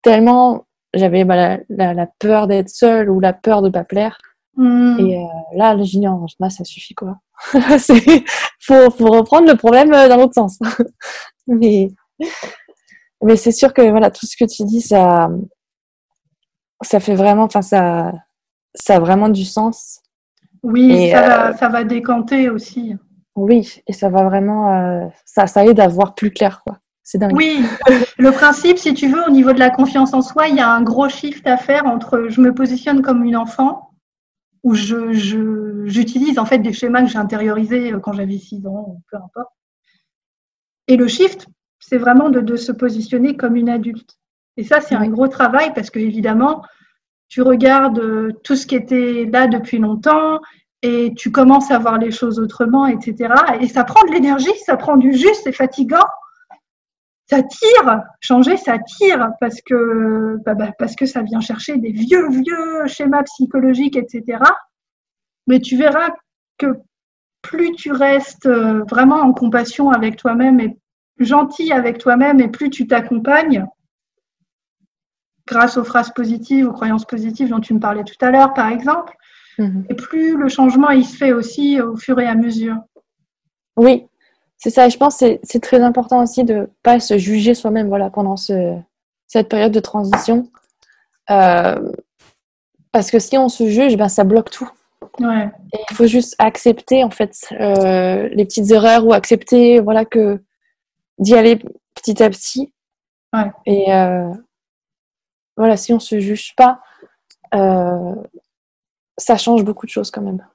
Tellement 0.02 0.66
j'avais 0.94 1.24
bah, 1.24 1.58
la, 1.70 1.94
la, 1.94 2.08
peur 2.20 2.48
d'être 2.48 2.70
seule 2.70 3.10
ou 3.10 3.20
la 3.20 3.34
peur 3.34 3.62
de 3.62 3.70
pas 3.70 3.84
plaire 3.84 4.18
Hmm. 4.56 4.98
Et 5.00 5.18
euh, 5.18 5.28
là, 5.56 5.74
le 5.74 5.84
génie 5.84 6.08
là, 6.40 6.50
ça 6.50 6.64
suffit 6.64 6.94
quoi. 6.94 7.18
c'est 7.80 8.24
faut, 8.60 8.92
faut 8.92 9.10
reprendre 9.10 9.48
le 9.48 9.56
problème 9.56 9.94
euh, 9.94 10.10
dans 10.10 10.18
l'autre 10.18 10.34
sens. 10.34 10.60
mais 11.48 11.92
mais 13.24 13.36
c'est 13.36 13.52
sûr 13.52 13.74
que 13.74 13.82
voilà, 13.90 14.12
tout 14.12 14.26
ce 14.26 14.36
que 14.36 14.46
tu 14.46 14.64
dis, 14.66 14.82
ça, 14.82 15.30
ça 16.82 17.00
fait 17.00 17.16
vraiment, 17.16 17.44
enfin 17.44 17.62
ça, 17.62 18.12
ça 18.76 18.96
a 18.96 19.00
vraiment 19.00 19.30
du 19.30 19.46
sens. 19.46 20.02
Oui, 20.64 21.12
ça, 21.12 21.50
euh, 21.50 21.54
ça, 21.54 21.70
va 21.70 21.84
décanter 21.84 22.50
aussi. 22.50 22.96
Oui, 23.36 23.82
et 23.88 23.94
ça 23.94 24.10
va 24.10 24.24
vraiment, 24.24 25.10
ça, 25.26 25.48
ça 25.48 25.66
aide 25.66 25.80
à 25.80 25.88
voir 25.88 26.14
plus 26.14 26.32
clair 26.32 26.62
quoi. 26.66 26.80
Oui, 27.34 27.64
le 28.18 28.32
principe, 28.32 28.78
si 28.78 28.94
tu 28.94 29.08
veux, 29.08 29.24
au 29.28 29.32
niveau 29.32 29.54
de 29.54 29.60
la 29.60 29.70
confiance 29.70 30.14
en 30.14 30.22
soi, 30.22 30.48
il 30.48 30.56
y 30.56 30.60
a 30.60 30.72
un 30.72 30.82
gros 30.82 31.10
shift 31.10 31.46
à 31.46 31.58
faire 31.58 31.86
entre 31.86 32.28
je 32.30 32.42
me 32.42 32.54
positionne 32.54 33.02
comme 33.02 33.24
une 33.24 33.36
enfant, 33.36 33.92
où 34.64 34.76
je, 34.76 35.12
j'utilise 35.86 36.38
en 36.38 36.46
fait 36.46 36.60
des 36.60 36.74
schémas 36.74 37.02
que 37.02 37.08
j'ai 37.08 37.18
intériorisés 37.18 37.94
euh, 37.94 38.00
quand 38.00 38.14
j'avais 38.14 38.38
6 38.38 38.68
ans, 38.68 38.98
peu 39.10 39.18
importe. 39.18 39.52
Et 40.88 40.98
le 40.98 41.08
shift, 41.08 41.48
c'est 41.80 41.98
vraiment 41.98 42.30
de, 42.30 42.42
de, 42.42 42.56
se 42.56 42.72
positionner 42.72 43.36
comme 43.36 43.56
une 43.56 43.70
adulte. 43.70 44.18
Et 44.58 44.64
ça, 44.64 44.82
c'est 44.82 44.96
un 44.96 45.08
gros 45.08 45.28
travail 45.28 45.74
parce 45.74 45.90
que 45.90 46.00
évidemment, 46.00 46.64
tu 47.28 47.42
regardes 47.42 48.00
euh, 48.00 48.34
tout 48.44 48.56
ce 48.56 48.68
qui 48.68 48.76
était 48.76 49.28
là 49.32 49.48
depuis 49.48 49.80
longtemps 49.80 50.40
et 50.84 51.14
tu 51.16 51.32
commences 51.32 51.72
à 51.72 51.80
voir 51.80 51.98
les 51.98 52.12
choses 52.12 52.40
autrement, 52.40 52.86
etc. 52.86 53.34
Et 53.62 53.68
ça 53.68 53.84
prend 53.84 54.06
de 54.08 54.14
l'énergie, 54.14 54.56
ça 54.66 54.78
prend 54.78 54.98
du 54.98 55.14
jus, 55.14 55.34
c'est 55.44 55.52
fatigant 55.52 56.06
ça 57.32 57.42
tire, 57.44 58.04
changer, 58.20 58.58
ça 58.58 58.78
tire 58.78 59.32
parce 59.40 59.62
que, 59.62 60.38
bah, 60.46 60.54
bah, 60.54 60.74
parce 60.78 60.98
que 60.98 61.06
ça 61.06 61.22
vient 61.22 61.40
chercher 61.40 61.78
des 61.78 61.94
vieux, 61.94 62.30
vieux 62.30 62.88
schémas 62.88 63.24
psychologiques, 63.24 63.96
etc. 63.96 64.40
Mais 65.48 65.62
tu 65.62 65.78
verras 65.78 66.10
que 66.58 66.78
plus 67.42 67.72
tu 67.72 67.94
restes 67.94 68.48
euh, 68.48 68.84
vraiment 68.84 69.22
en 69.22 69.32
compassion 69.32 69.92
avec 69.92 70.18
toi-même 70.18 70.60
et 70.60 70.78
gentil 71.20 71.72
avec 71.72 72.00
toi-même 72.00 72.42
et 72.42 72.50
plus 72.50 72.70
tu 72.70 72.86
t'accompagnes, 72.86 73.66
grâce 75.48 75.78
aux 75.78 75.86
phrases 75.86 76.12
positives, 76.14 76.68
aux 76.68 76.74
croyances 76.74 77.06
positives 77.06 77.50
dont 77.50 77.62
tu 77.62 77.74
me 77.74 77.80
parlais 77.80 78.04
tout 78.04 78.26
à 78.26 78.32
l'heure, 78.32 78.54
par 78.54 78.68
exemple, 78.68 79.16
mm-hmm. 79.58 79.86
et 79.90 79.96
plus 79.96 80.36
le 80.36 80.50
changement 80.50 80.90
il 80.90 81.06
se 81.06 81.16
fait 81.16 81.32
aussi 81.32 81.80
au 81.80 81.96
fur 81.96 82.20
et 82.20 82.28
à 82.28 82.36
mesure. 82.36 82.76
Oui, 83.78 84.06
c'est 84.62 84.70
ça, 84.70 84.90
je 84.90 84.98
pense 84.98 85.18
que 85.18 85.40
c'est 85.42 85.60
très 85.60 85.82
important 85.82 86.22
aussi 86.22 86.44
de 86.44 86.54
ne 86.54 86.66
pas 86.84 87.00
se 87.00 87.18
juger 87.18 87.56
soi-même 87.56 87.88
voilà, 87.88 88.12
pendant 88.12 88.38
ce, 88.38 88.78
cette 89.26 89.50
période 89.50 89.72
de 89.72 89.80
transition. 89.80 90.52
Euh, 91.32 91.92
parce 92.92 93.10
que 93.10 93.18
si 93.18 93.40
on 93.40 93.50
se 93.50 93.68
juge, 93.68 93.98
ben, 93.98 94.08
ça 94.08 94.24
bloque 94.24 94.52
tout. 94.52 94.70
Ouais. 95.20 95.50
Et 95.74 95.80
il 95.90 95.96
faut 95.96 96.06
juste 96.06 96.36
accepter 96.38 97.04
en 97.04 97.10
fait 97.10 97.36
euh, 97.54 98.30
les 98.32 98.46
petites 98.46 98.70
erreurs 98.70 99.06
ou 99.06 99.14
accepter 99.14 99.80
voilà 99.80 100.06
que 100.06 100.44
d'y 101.18 101.34
aller 101.34 101.60
petit 101.96 102.22
à 102.22 102.30
petit. 102.30 102.72
Ouais. 103.34 103.52
Et 103.66 103.92
euh, 103.92 104.30
voilà, 105.58 105.76
si 105.76 105.92
on 105.92 106.00
se 106.00 106.20
juge 106.20 106.54
pas, 106.56 106.82
ça 107.52 109.38
change 109.38 109.64
beaucoup 109.64 109.88
de 109.88 109.92
choses 109.92 110.12
quand 110.12 110.22
même. 110.22 110.46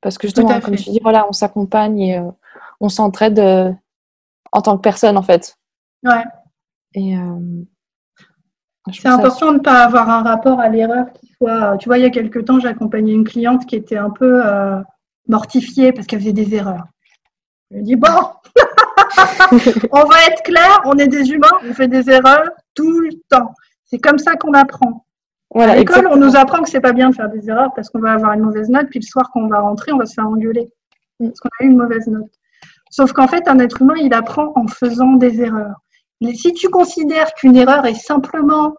Parce 0.00 0.18
que 0.18 0.28
justement, 0.28 0.60
comme 0.60 0.76
tu 0.76 0.90
dis, 0.90 1.00
voilà, 1.02 1.26
on 1.28 1.32
s'accompagne 1.32 2.00
et 2.00 2.20
on 2.80 2.88
s'entraide 2.88 3.38
euh, 3.38 3.72
en 4.52 4.62
tant 4.62 4.76
que 4.76 4.82
personne 4.82 5.16
en 5.16 5.22
fait. 5.22 5.56
Ouais. 6.04 6.24
Et 6.94 7.16
euh, 7.16 7.64
c'est 8.92 9.08
important 9.08 9.52
de 9.52 9.58
ne 9.58 9.62
pas 9.62 9.84
avoir 9.84 10.10
un 10.10 10.22
rapport 10.22 10.60
à 10.60 10.68
l'erreur 10.68 11.06
qui 11.14 11.32
soit. 11.38 11.76
Tu 11.78 11.88
vois, 11.88 11.98
il 11.98 12.02
y 12.02 12.06
a 12.06 12.10
quelques 12.10 12.44
temps, 12.44 12.60
j'accompagnais 12.60 13.12
une 13.12 13.24
cliente 13.24 13.66
qui 13.66 13.76
était 13.76 13.96
un 13.96 14.10
peu 14.10 14.44
euh, 14.44 14.80
mortifiée 15.26 15.92
parce 15.92 16.06
qu'elle 16.06 16.20
faisait 16.20 16.32
des 16.32 16.54
erreurs. 16.54 16.84
Je 17.70 17.76
lui 17.76 17.82
ai 17.82 17.84
dit 17.84 17.96
bon, 17.96 18.08
on 19.92 20.04
va 20.04 20.16
être 20.28 20.42
clair, 20.42 20.82
on 20.84 20.98
est 20.98 21.08
des 21.08 21.30
humains, 21.30 21.48
on 21.68 21.72
fait 21.72 21.88
des 21.88 22.10
erreurs 22.10 22.50
tout 22.74 23.00
le 23.00 23.10
temps. 23.30 23.54
C'est 23.86 23.98
comme 23.98 24.18
ça 24.18 24.36
qu'on 24.36 24.52
apprend. 24.52 25.06
Voilà, 25.54 25.72
à 25.72 25.76
l'école, 25.76 26.08
on 26.10 26.16
nous 26.16 26.36
apprend 26.36 26.62
que 26.62 26.68
c'est 26.68 26.80
pas 26.80 26.92
bien 26.92 27.10
de 27.10 27.14
faire 27.14 27.30
des 27.30 27.48
erreurs 27.48 27.72
parce 27.74 27.88
qu'on 27.88 28.00
va 28.00 28.12
avoir 28.12 28.32
une 28.32 28.40
mauvaise 28.40 28.68
note, 28.68 28.88
puis 28.90 28.98
le 28.98 29.06
soir 29.06 29.30
quand 29.32 29.40
on 29.40 29.48
va 29.48 29.60
rentrer, 29.60 29.92
on 29.92 29.98
va 29.98 30.06
se 30.06 30.14
faire 30.14 30.26
engueuler 30.26 30.68
mm. 31.20 31.28
parce 31.28 31.40
qu'on 31.40 31.48
a 31.60 31.64
eu 31.64 31.70
une 31.70 31.78
mauvaise 31.78 32.06
note. 32.06 32.30
Sauf 32.94 33.12
qu'en 33.12 33.26
fait, 33.26 33.48
un 33.48 33.58
être 33.58 33.82
humain, 33.82 33.96
il 34.00 34.14
apprend 34.14 34.52
en 34.54 34.68
faisant 34.68 35.14
des 35.14 35.40
erreurs. 35.40 35.80
Mais 36.20 36.32
si 36.32 36.52
tu 36.52 36.68
considères 36.68 37.34
qu'une 37.34 37.56
erreur 37.56 37.84
est 37.86 37.94
simplement 37.94 38.76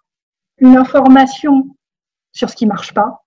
une 0.58 0.78
information 0.78 1.76
sur 2.32 2.50
ce 2.50 2.56
qui 2.56 2.66
marche 2.66 2.94
pas, 2.94 3.26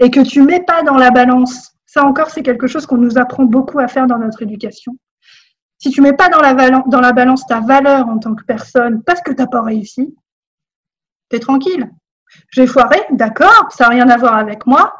et 0.00 0.10
que 0.10 0.18
tu 0.18 0.42
mets 0.42 0.64
pas 0.64 0.82
dans 0.82 0.96
la 0.96 1.12
balance, 1.12 1.70
ça 1.86 2.02
encore, 2.02 2.30
c'est 2.30 2.42
quelque 2.42 2.66
chose 2.66 2.84
qu'on 2.84 2.96
nous 2.96 3.16
apprend 3.16 3.44
beaucoup 3.44 3.78
à 3.78 3.86
faire 3.86 4.08
dans 4.08 4.18
notre 4.18 4.42
éducation. 4.42 4.98
Si 5.78 5.90
tu 5.90 6.00
mets 6.00 6.14
pas 6.14 6.28
dans 6.28 6.40
la, 6.40 7.12
balance 7.12 7.46
ta 7.46 7.60
valeur 7.60 8.08
en 8.08 8.18
tant 8.18 8.34
que 8.34 8.42
personne 8.42 9.04
parce 9.04 9.20
que 9.20 9.30
tu 9.30 9.36
n'as 9.36 9.46
pas 9.46 9.62
réussi, 9.62 10.16
tu 11.30 11.38
tranquille. 11.38 11.92
J'ai 12.50 12.66
foiré, 12.66 12.98
d'accord, 13.12 13.68
ça 13.70 13.84
n'a 13.84 13.90
rien 13.90 14.08
à 14.08 14.16
voir 14.16 14.36
avec 14.36 14.66
moi, 14.66 14.92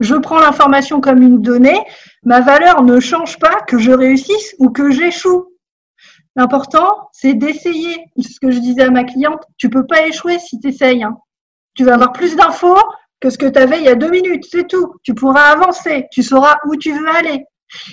je 0.00 0.14
prends 0.14 0.40
l'information 0.40 1.00
comme 1.00 1.22
une 1.22 1.42
donnée, 1.42 1.78
ma 2.24 2.40
valeur 2.40 2.82
ne 2.82 2.98
change 3.00 3.38
pas 3.38 3.60
que 3.62 3.78
je 3.78 3.92
réussisse 3.92 4.54
ou 4.58 4.70
que 4.70 4.90
j'échoue. 4.90 5.46
L'important, 6.36 7.08
c'est 7.12 7.34
d'essayer. 7.34 8.04
Ce 8.18 8.40
que 8.40 8.50
je 8.50 8.58
disais 8.58 8.82
à 8.82 8.90
ma 8.90 9.04
cliente, 9.04 9.42
tu 9.58 9.68
peux 9.68 9.86
pas 9.86 10.06
échouer 10.06 10.38
si 10.38 10.58
tu 10.58 10.68
essayes. 10.68 11.02
Hein. 11.02 11.18
Tu 11.74 11.84
vas 11.84 11.94
avoir 11.94 12.12
plus 12.12 12.36
d'infos 12.36 12.78
que 13.20 13.30
ce 13.30 13.36
que 13.36 13.46
tu 13.46 13.58
avais 13.58 13.78
il 13.78 13.84
y 13.84 13.88
a 13.88 13.94
deux 13.94 14.10
minutes, 14.10 14.46
c'est 14.50 14.66
tout. 14.66 14.94
Tu 15.02 15.14
pourras 15.14 15.52
avancer, 15.52 16.06
tu 16.10 16.22
sauras 16.22 16.56
où 16.66 16.76
tu 16.76 16.92
veux 16.92 17.08
aller. 17.08 17.44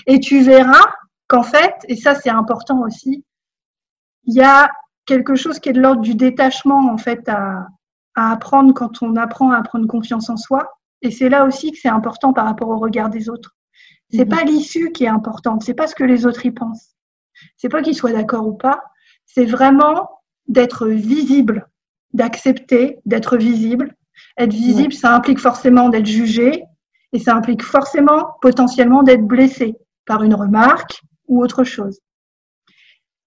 Et 0.05 0.19
tu 0.19 0.41
verras 0.41 0.85
qu'en 1.27 1.43
fait, 1.43 1.75
et 1.87 1.95
ça 1.95 2.15
c'est 2.15 2.29
important 2.29 2.81
aussi, 2.81 3.23
il 4.23 4.35
y 4.35 4.41
a 4.41 4.69
quelque 5.05 5.35
chose 5.35 5.59
qui 5.59 5.69
est 5.69 5.73
de 5.73 5.81
l'ordre 5.81 6.01
du 6.01 6.15
détachement 6.15 6.89
en 6.91 6.97
fait 6.97 7.27
à, 7.27 7.67
à 8.15 8.31
apprendre 8.31 8.73
quand 8.73 9.01
on 9.01 9.15
apprend 9.15 9.51
à 9.51 9.61
prendre 9.61 9.87
confiance 9.87 10.29
en 10.29 10.37
soi. 10.37 10.76
Et 11.01 11.11
c'est 11.11 11.29
là 11.29 11.45
aussi 11.45 11.71
que 11.71 11.77
c'est 11.77 11.89
important 11.89 12.33
par 12.33 12.45
rapport 12.45 12.69
au 12.69 12.77
regard 12.77 13.09
des 13.09 13.29
autres. 13.29 13.55
C'est 14.11 14.25
mhm. 14.25 14.35
pas 14.35 14.43
l'issue 14.43 14.91
qui 14.91 15.03
est 15.03 15.09
importante, 15.09 15.63
c'est 15.63 15.73
pas 15.73 15.87
ce 15.87 15.95
que 15.95 16.03
les 16.03 16.25
autres 16.25 16.45
y 16.45 16.51
pensent. 16.51 16.95
C'est 17.55 17.69
pas 17.69 17.81
qu'ils 17.81 17.95
soient 17.95 18.13
d'accord 18.13 18.47
ou 18.47 18.53
pas, 18.53 18.81
c'est 19.25 19.45
vraiment 19.45 20.09
d'être 20.47 20.87
visible, 20.87 21.67
d'accepter 22.13 22.99
d'être 23.05 23.37
visible. 23.37 23.95
Être 24.37 24.53
visible, 24.53 24.93
ça 24.93 25.13
implique 25.13 25.39
forcément 25.39 25.89
d'être 25.89 26.07
jugé 26.07 26.63
et 27.13 27.19
ça 27.19 27.35
implique 27.35 27.63
forcément 27.63 28.35
potentiellement 28.41 29.03
d'être 29.03 29.25
blessé 29.25 29.75
par 30.05 30.23
une 30.23 30.33
remarque 30.33 31.01
ou 31.27 31.43
autre 31.43 31.63
chose. 31.63 31.99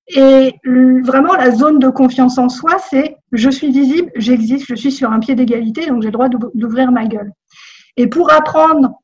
Et 0.08 0.54
vraiment, 0.64 1.34
la 1.34 1.52
zone 1.52 1.78
de 1.78 1.88
confiance 1.88 2.38
en 2.38 2.48
soi, 2.48 2.78
c'est 2.78 3.16
je 3.30 3.48
suis 3.48 3.70
visible, 3.70 4.10
j'existe, 4.16 4.66
je 4.68 4.74
suis 4.74 4.90
sur 4.90 5.12
un 5.12 5.20
pied 5.20 5.36
d'égalité, 5.36 5.86
donc 5.86 6.02
j'ai 6.02 6.08
le 6.08 6.12
droit 6.12 6.28
d'ouvrir 6.28 6.90
ma 6.90 7.06
gueule. 7.06 7.30
Et 7.96 8.06
pour 8.06 8.32
apprendre 8.32 9.00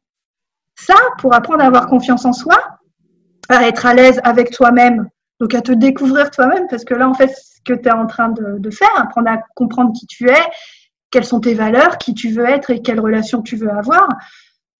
ça, 0.75 0.95
pour 1.19 1.35
apprendre 1.35 1.63
à 1.63 1.67
avoir 1.67 1.87
confiance 1.87 2.25
en 2.25 2.33
soi, 2.33 2.57
à 3.49 3.67
être 3.67 3.87
à 3.87 3.95
l'aise 3.95 4.21
avec 4.25 4.51
toi-même, 4.51 5.09
donc 5.41 5.55
à 5.55 5.61
te 5.61 5.73
découvrir 5.73 6.31
toi-même, 6.31 6.67
parce 6.69 6.85
que 6.85 6.95
là, 6.95 7.09
en 7.09 7.15
fait, 7.15 7.29
ce 7.29 7.61
que 7.65 7.75
tu 7.75 7.89
es 7.89 7.93
en 7.93 8.07
train 8.07 8.31
de, 8.31 8.71
faire, 8.71 8.91
apprendre 8.97 9.31
à 9.31 9.39
comprendre 9.55 9.93
qui 9.93 10.07
tu 10.07 10.29
es, 10.29 10.43
quelles 11.11 11.25
sont 11.25 11.41
tes 11.41 11.55
valeurs, 11.55 11.99
qui 11.99 12.15
tu 12.15 12.31
veux 12.31 12.47
être 12.47 12.71
et 12.71 12.83
quelles 12.83 13.01
relations 13.01 13.43
tu 13.43 13.57
veux 13.57 13.71
avoir, 13.71 14.09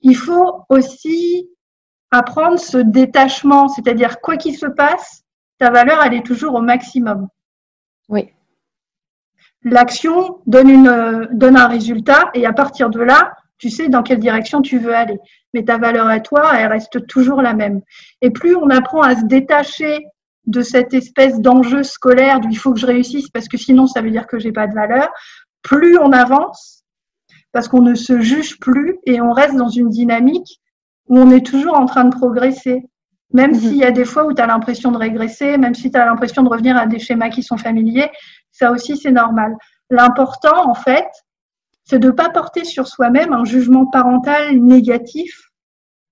il 0.01 0.17
faut 0.17 0.65
aussi 0.69 1.49
apprendre 2.11 2.59
ce 2.59 2.79
détachement, 2.79 3.69
c'est-à-dire 3.69 4.21
quoi 4.21 4.37
qu'il 4.37 4.57
se 4.57 4.67
passe, 4.67 5.25
ta 5.59 5.71
valeur, 5.71 6.03
elle 6.05 6.15
est 6.15 6.27
toujours 6.27 6.55
au 6.55 6.61
maximum. 6.61 7.29
Oui. 8.09 8.33
L'action 9.63 10.39
donne, 10.47 10.69
une, 10.69 11.29
donne 11.33 11.57
un 11.57 11.67
résultat 11.67 12.31
et 12.35 12.47
à 12.47 12.53
partir 12.53 12.91
de 12.91 13.01
là, 13.01 13.33
tu 13.59 13.71
sais 13.71 13.89
dans 13.89 14.03
quelle 14.03 14.21
direction 14.21 14.63
tu 14.63 14.79
veux 14.79 14.95
aller. 14.95 15.19
Mais 15.55 15.65
ta 15.65 15.79
valeur 15.79 16.07
à 16.07 16.21
toi, 16.21 16.53
elle 16.59 16.69
reste 16.69 17.07
toujours 17.07 17.43
la 17.43 17.55
même. 17.55 17.81
Et 18.21 18.31
plus 18.31 18.57
on 18.57 18.71
apprend 18.71 19.03
à 19.03 19.17
se 19.17 19.25
détacher 19.25 20.05
de 20.47 20.63
cette 20.63 20.95
espèce 20.95 21.41
d'enjeu 21.41 21.83
scolaire 21.83 22.41
du 22.41 22.49
il 22.51 22.57
faut 22.57 22.73
que 22.73 22.81
je 22.81 22.87
réussisse 22.87 23.29
parce 23.31 23.49
que 23.49 23.57
sinon 23.57 23.87
ça 23.87 24.01
veut 24.01 24.11
dire 24.11 24.27
que 24.27 24.39
j'ai 24.39 24.53
pas 24.53 24.67
de 24.67 24.75
valeur, 24.75 25.09
plus 25.63 25.99
on 25.99 26.13
avance 26.13 26.85
parce 27.53 27.69
qu'on 27.69 27.83
ne 27.83 27.95
se 27.95 28.21
juge 28.21 28.59
plus 28.61 28.99
et 29.07 29.21
on 29.21 29.33
reste 29.33 29.57
dans 29.57 29.69
une 29.69 29.89
dynamique 29.89 30.61
où 31.09 31.19
on 31.19 31.31
est 31.31 31.45
toujours 31.45 31.79
en 31.79 31.87
train 31.87 32.05
de 32.05 32.15
progresser. 32.15 32.85
Même 33.33 33.53
mhm. 33.53 33.59
s'il 33.59 33.77
y 33.77 33.85
a 33.85 33.91
des 33.91 34.05
fois 34.05 34.27
où 34.27 34.33
tu 34.33 34.41
as 34.41 34.47
l'impression 34.47 34.93
de 34.93 34.99
régresser, 34.99 35.57
même 35.57 35.75
si 35.75 35.91
tu 35.91 35.99
as 35.99 36.05
l'impression 36.05 36.43
de 36.43 36.49
revenir 36.49 36.77
à 36.77 36.87
des 36.87 36.99
schémas 36.99 37.31
qui 37.31 37.43
sont 37.43 37.57
familiers, 37.57 38.11
ça 38.53 38.71
aussi 38.71 38.97
c'est 38.97 39.11
normal. 39.11 39.57
L'important 39.91 40.69
en 40.69 40.75
fait, 40.75 41.09
c'est 41.87 41.99
de 41.99 42.09
ne 42.09 42.13
pas 42.13 42.29
porter 42.29 42.65
sur 42.65 42.87
soi-même 42.89 43.33
un 43.33 43.45
jugement 43.45 43.87
parental 43.87 44.59
négatif 44.61 45.51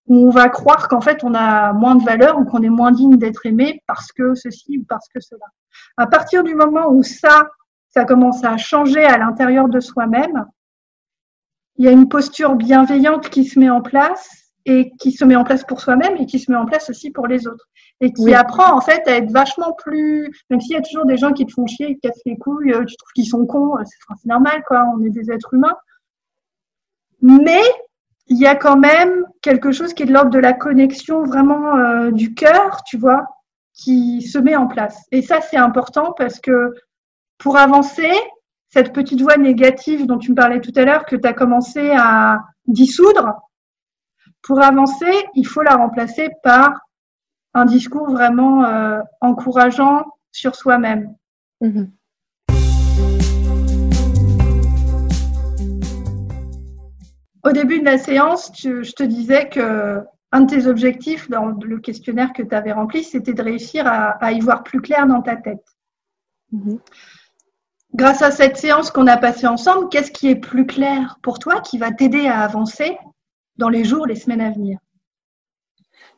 où 0.06 0.28
on 0.28 0.30
va 0.30 0.48
croire 0.48 0.88
qu'en 0.88 1.00
fait 1.00 1.24
on 1.24 1.34
a 1.34 1.72
moins 1.72 1.96
de 1.96 2.04
valeur 2.04 2.38
ou 2.38 2.44
qu'on 2.44 2.62
est 2.62 2.70
moins 2.70 2.92
digne 2.92 3.16
d'être 3.16 3.44
aimé 3.44 3.82
parce 3.86 4.12
que 4.12 4.34
ceci 4.34 4.78
ou 4.78 4.84
parce 4.88 5.08
que 5.08 5.20
cela. 5.20 5.46
À 5.96 6.06
partir 6.06 6.44
du 6.44 6.54
moment 6.54 6.90
où 6.90 7.02
ça, 7.02 7.48
ça 7.90 8.04
commence 8.04 8.44
à 8.44 8.56
changer 8.56 9.04
à 9.04 9.18
l'intérieur 9.18 9.68
de 9.68 9.80
soi-même, 9.80 10.46
il 11.76 11.84
y 11.84 11.88
a 11.88 11.92
une 11.92 12.08
posture 12.08 12.54
bienveillante 12.54 13.28
qui 13.28 13.44
se 13.44 13.58
met 13.58 13.70
en 13.70 13.82
place 13.82 14.43
et 14.66 14.92
qui 14.98 15.12
se 15.12 15.24
met 15.24 15.36
en 15.36 15.44
place 15.44 15.64
pour 15.64 15.80
soi-même 15.80 16.16
et 16.16 16.26
qui 16.26 16.38
se 16.38 16.50
met 16.50 16.56
en 16.56 16.66
place 16.66 16.88
aussi 16.90 17.10
pour 17.10 17.26
les 17.26 17.46
autres. 17.46 17.68
Et 18.00 18.12
qui 18.12 18.34
apprend 18.34 18.74
en 18.74 18.80
fait 18.80 19.06
à 19.06 19.12
être 19.12 19.30
vachement 19.30 19.72
plus, 19.72 20.30
même 20.50 20.60
s'il 20.60 20.72
y 20.72 20.78
a 20.78 20.82
toujours 20.82 21.06
des 21.06 21.16
gens 21.16 21.32
qui 21.32 21.46
te 21.46 21.52
font 21.52 21.66
chier, 21.66 21.94
qui 21.94 22.00
cassent 22.00 22.22
les 22.24 22.36
couilles, 22.36 22.72
euh, 22.72 22.84
tu 22.84 22.96
trouves 22.96 23.12
qu'ils 23.14 23.28
sont 23.28 23.46
cons, 23.46 23.76
euh, 23.76 23.82
c'est 23.84 24.28
normal 24.28 24.62
quoi, 24.66 24.84
on 24.96 25.04
est 25.04 25.10
des 25.10 25.30
êtres 25.30 25.52
humains. 25.54 25.76
Mais 27.20 27.62
il 28.26 28.38
y 28.38 28.46
a 28.46 28.56
quand 28.56 28.76
même 28.76 29.26
quelque 29.42 29.70
chose 29.70 29.92
qui 29.92 30.02
est 30.02 30.06
de 30.06 30.12
l'ordre 30.12 30.30
de 30.30 30.38
la 30.38 30.54
connexion 30.54 31.24
vraiment 31.24 31.76
euh, 31.76 32.10
du 32.10 32.34
cœur, 32.34 32.82
tu 32.84 32.96
vois, 32.96 33.26
qui 33.74 34.22
se 34.22 34.38
met 34.38 34.56
en 34.56 34.66
place. 34.66 35.02
Et 35.12 35.20
ça 35.20 35.40
c'est 35.40 35.58
important 35.58 36.14
parce 36.16 36.40
que 36.40 36.74
pour 37.38 37.58
avancer, 37.58 38.10
cette 38.74 38.92
petite 38.92 39.20
voix 39.20 39.36
négative 39.36 40.06
dont 40.06 40.18
tu 40.18 40.32
me 40.32 40.36
parlais 40.36 40.60
tout 40.60 40.72
à 40.74 40.84
l'heure, 40.84 41.04
que 41.04 41.14
tu 41.14 41.28
as 41.28 41.32
commencé 41.32 41.92
à 41.92 42.40
dissoudre, 42.66 43.34
pour 44.44 44.62
avancer, 44.62 45.26
il 45.34 45.46
faut 45.46 45.62
la 45.62 45.76
remplacer 45.76 46.30
par 46.42 46.80
un 47.54 47.64
discours 47.64 48.10
vraiment 48.10 48.64
euh, 48.64 49.00
encourageant 49.20 50.04
sur 50.32 50.54
soi-même. 50.54 51.14
Mhm. 51.60 51.90
Au 57.42 57.52
début 57.52 57.80
de 57.80 57.84
la 57.84 57.98
séance, 57.98 58.50
je 58.54 58.92
te 58.92 59.02
disais 59.02 59.48
que 59.48 60.02
un 60.32 60.40
de 60.40 60.46
tes 60.46 60.66
objectifs 60.66 61.30
dans 61.30 61.46
le 61.46 61.78
questionnaire 61.78 62.32
que 62.32 62.42
tu 62.42 62.54
avais 62.54 62.72
rempli, 62.72 63.04
c'était 63.04 63.34
de 63.34 63.42
réussir 63.42 63.86
à, 63.86 64.32
y 64.32 64.40
voir 64.40 64.62
plus 64.62 64.80
clair 64.80 65.06
dans 65.06 65.22
ta 65.22 65.36
tête. 65.36 65.64
Mhm. 66.52 66.80
Grâce 67.94 68.22
à 68.22 68.32
cette 68.32 68.56
séance 68.56 68.90
qu'on 68.90 69.06
a 69.06 69.16
passée 69.16 69.46
ensemble, 69.46 69.88
qu'est-ce 69.88 70.10
qui 70.10 70.28
est 70.28 70.36
plus 70.36 70.66
clair 70.66 71.18
pour 71.22 71.38
toi 71.38 71.60
qui 71.60 71.78
va 71.78 71.92
t'aider 71.92 72.26
à 72.26 72.40
avancer 72.40 72.98
dans 73.56 73.68
les 73.68 73.84
jours, 73.84 74.06
les 74.06 74.16
semaines 74.16 74.40
à 74.40 74.50
venir 74.50 74.78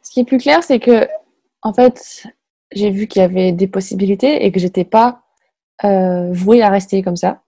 Ce 0.02 0.10
qui 0.10 0.20
est 0.20 0.24
plus 0.24 0.38
clair, 0.38 0.62
c'est 0.62 0.80
que 0.80 1.06
en 1.62 1.72
fait, 1.72 2.26
j'ai 2.72 2.90
vu 2.90 3.06
qu'il 3.06 3.22
y 3.22 3.24
avait 3.24 3.52
des 3.52 3.66
possibilités 3.66 4.44
et 4.44 4.52
que 4.52 4.60
j'étais 4.60 4.84
pas 4.84 5.22
euh, 5.84 6.32
vouée 6.32 6.62
à 6.62 6.70
rester 6.70 7.02
comme 7.02 7.16
ça. 7.16 7.42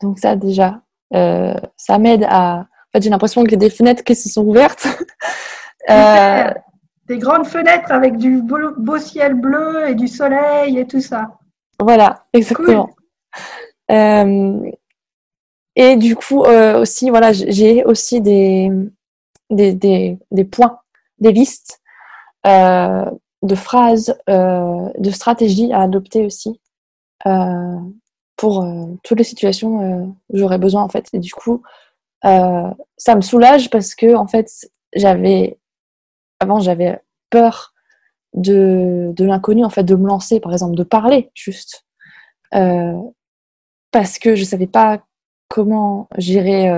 Donc 0.00 0.18
ça 0.18 0.36
déjà, 0.36 0.82
euh, 1.14 1.54
ça 1.76 1.98
m'aide 1.98 2.24
à. 2.28 2.60
En 2.60 2.90
fait, 2.92 3.02
j'ai 3.02 3.10
l'impression 3.10 3.42
qu'il 3.42 3.52
y 3.52 3.56
a 3.56 3.58
des 3.58 3.70
fenêtres 3.70 4.04
qui 4.04 4.14
se 4.14 4.28
sont 4.28 4.44
ouvertes. 4.44 4.86
euh... 5.90 6.50
Des 7.06 7.18
grandes 7.18 7.46
fenêtres 7.46 7.92
avec 7.92 8.16
du 8.16 8.40
beau, 8.40 8.98
ciel 8.98 9.34
bleu 9.34 9.88
et 9.88 9.94
du 9.94 10.08
soleil 10.08 10.78
et 10.78 10.86
tout 10.86 11.00
ça. 11.00 11.38
Voilà, 11.78 12.24
exactement. 12.32 12.88
Et 15.76 15.96
du 15.96 16.14
coup 16.16 16.44
euh, 16.44 16.80
aussi, 16.80 17.10
voilà, 17.10 17.32
j'ai 17.32 17.84
aussi 17.84 18.20
des, 18.20 18.70
des, 19.50 19.72
des, 20.30 20.44
points, 20.44 20.78
des 21.18 21.32
listes 21.32 21.80
euh, 22.46 23.10
de 23.42 23.54
phrases, 23.54 24.16
euh, 24.28 24.88
de 24.98 25.10
stratégies 25.10 25.72
à 25.72 25.82
adopter 25.82 26.24
aussi 26.24 26.60
pour 28.36 28.66
toutes 29.02 29.18
les 29.18 29.24
situations 29.24 30.14
où 30.28 30.36
j'aurais 30.36 30.58
besoin 30.58 30.82
en 30.82 30.88
fait. 30.88 31.08
Et 31.14 31.18
du 31.18 31.32
coup, 31.32 31.62
ça 32.22 33.14
me 33.16 33.20
soulage 33.22 33.70
parce 33.70 33.94
que 33.94 34.14
en 34.14 34.26
fait, 34.26 34.50
j'avais 34.94 35.58
avant 36.40 36.60
j'avais 36.60 37.00
peur 37.30 37.72
de, 38.34 39.12
de 39.16 39.24
l'inconnu 39.24 39.64
en 39.64 39.70
fait, 39.70 39.84
de 39.84 39.94
me 39.94 40.06
lancer 40.06 40.38
par 40.38 40.52
exemple, 40.52 40.74
de 40.74 40.82
parler 40.82 41.30
juste 41.34 41.86
parce 43.90 44.18
que 44.18 44.34
je 44.34 44.44
savais 44.44 44.66
pas 44.66 45.02
comment 45.48 46.08
gérer 46.16 46.70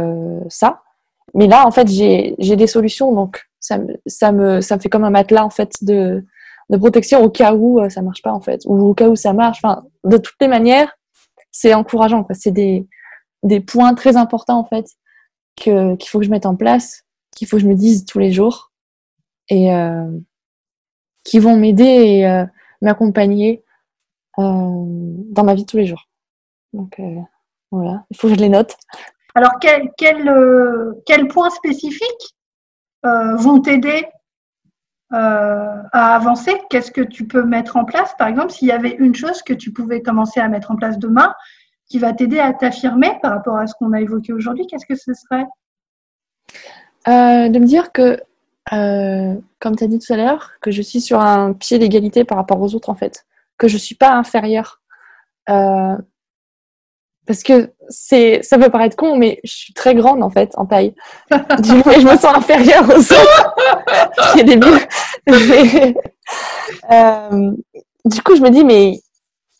ça. 0.49 0.83
Mais 1.35 1.47
là, 1.47 1.67
en 1.67 1.71
fait, 1.71 1.89
j'ai 1.89 2.57
des 2.57 2.67
solutions, 2.67 3.13
donc 3.13 3.47
ça, 3.61 4.33
me, 4.33 4.61
fait 4.61 4.89
comme 4.89 5.05
un 5.05 5.11
matelas 5.11 5.45
en 5.45 5.51
fait 5.51 5.73
de, 5.83 6.25
protection 6.79 7.23
au 7.23 7.31
cas 7.31 7.55
où 7.55 7.81
euh, 7.81 7.89
ça 7.89 8.03
marche 8.03 8.23
pas 8.23 8.33
en 8.33 8.41
fait, 8.41 8.63
ou 8.67 8.89
au 8.89 8.95
cas 8.95 9.09
où 9.09 9.17
ça 9.17 9.33
marche. 9.33 9.63
De 10.05 10.17
toutes 10.19 10.37
les 10.41 10.49
manières, 10.49 10.97
c'est 11.51 11.75
encourageant. 11.75 12.25
Quoi. 12.25 12.35
C'est 12.35 12.53
des, 12.53 12.87
points 13.67 13.95
très 13.95 14.17
importants 14.17 14.59
en 14.59 14.65
fait 14.65 14.87
qu'il 15.55 15.97
faut 16.07 16.19
que 16.19 16.25
je 16.25 16.31
mette 16.31 16.47
en 16.47 16.57
place, 16.57 17.05
qu'il 17.35 17.47
faut 17.49 17.57
que 17.57 17.63
je 17.63 17.69
me 17.69 17.75
dise 17.75 18.05
tous 18.05 18.19
les 18.19 18.33
jours 18.33 18.73
et 19.49 19.73
euh, 19.73 20.11
qui 21.25 21.39
vont 21.39 21.57
m'aider 21.57 21.85
et 21.85 22.27
euh, 22.27 22.45
m'accompagner 22.83 23.65
euh, 24.39 24.43
dans 24.43 25.45
ma 25.45 25.55
vie 25.55 25.65
tous 25.65 25.77
les 25.77 25.87
jours. 25.87 26.09
Donc 26.73 26.99
euh, 26.99 27.21
voilà, 27.71 28.05
il 28.11 28.17
faut 28.17 28.29
que 28.29 28.35
je 28.35 28.41
les 28.41 28.49
note. 28.49 28.75
Alors 29.35 29.53
quel 29.61 29.91
quel 29.97 30.31
quel 31.05 31.29
point 31.29 31.51
spécifique 31.51 32.37
vont 33.05 33.61
t'aider 33.61 34.07
euh, 35.13 35.83
à 35.93 36.17
avancer? 36.17 36.61
Qu'est-ce 36.69 36.91
que 36.91 37.01
tu 37.01 37.29
peux 37.29 37.45
mettre 37.45 37.77
en 37.77 37.85
place? 37.85 38.13
Par 38.19 38.27
exemple, 38.27 38.51
s'il 38.51 38.67
y 38.67 38.73
avait 38.73 38.97
une 38.99 39.15
chose 39.15 39.41
que 39.43 39.53
tu 39.53 39.73
pouvais 39.73 40.03
commencer 40.03 40.41
à 40.41 40.49
mettre 40.49 40.73
en 40.73 40.77
place 40.77 40.99
demain 40.99 41.33
qui 41.89 42.01
va 42.01 42.13
t'aider 42.13 42.41
à 42.41 42.53
t'affirmer 42.53 43.17
par 43.23 43.31
rapport 43.31 43.57
à 43.57 43.69
ce 43.69 43.75
qu'on 43.79 43.93
a 43.93 44.01
évoqué 44.01 44.33
aujourd'hui, 44.33 44.67
qu'est-ce 44.67 44.87
que 44.87 44.97
ce 44.97 45.13
serait? 45.15 45.45
Euh, 47.07 47.49
De 47.49 47.59
me 47.61 47.67
dire 47.67 47.93
que, 47.93 48.21
euh, 48.73 49.37
comme 49.61 49.77
tu 49.77 49.85
as 49.85 49.87
dit 49.87 50.01
tout 50.01 50.13
à 50.13 50.17
l'heure, 50.17 50.51
que 50.61 50.73
je 50.73 50.83
suis 50.83 51.01
sur 51.01 51.21
un 51.21 51.53
pied 51.53 51.79
d'égalité 51.79 52.25
par 52.25 52.39
rapport 52.39 52.61
aux 52.61 52.75
autres 52.75 52.91
en 52.91 52.97
fait, 52.97 53.25
que 53.59 53.69
je 53.69 53.75
ne 53.75 53.81
suis 53.81 53.95
pas 53.95 54.13
inférieure. 54.13 54.81
Parce 57.27 57.43
que 57.43 57.73
c'est, 57.89 58.43
ça 58.43 58.59
peut 58.59 58.71
paraître 58.71 58.97
con, 58.97 59.17
mais 59.17 59.41
je 59.45 59.53
suis 59.53 59.73
très 59.73 59.95
grande 59.95 60.23
en 60.23 60.31
fait 60.31 60.53
en 60.57 60.67
taille. 60.67 60.95
du 61.31 61.83
coup, 61.83 61.91
je 61.91 62.07
me 62.07 62.17
sens 62.17 62.37
inférieure 62.37 62.85
aux 62.89 62.99
autres. 62.99 63.55
qui 64.33 64.41
est 64.41 64.45
débile. 64.45 64.79
du 68.05 68.23
coup, 68.23 68.37
je 68.37 68.43
me 68.43 68.51
dis, 68.51 68.65
mais 68.65 69.01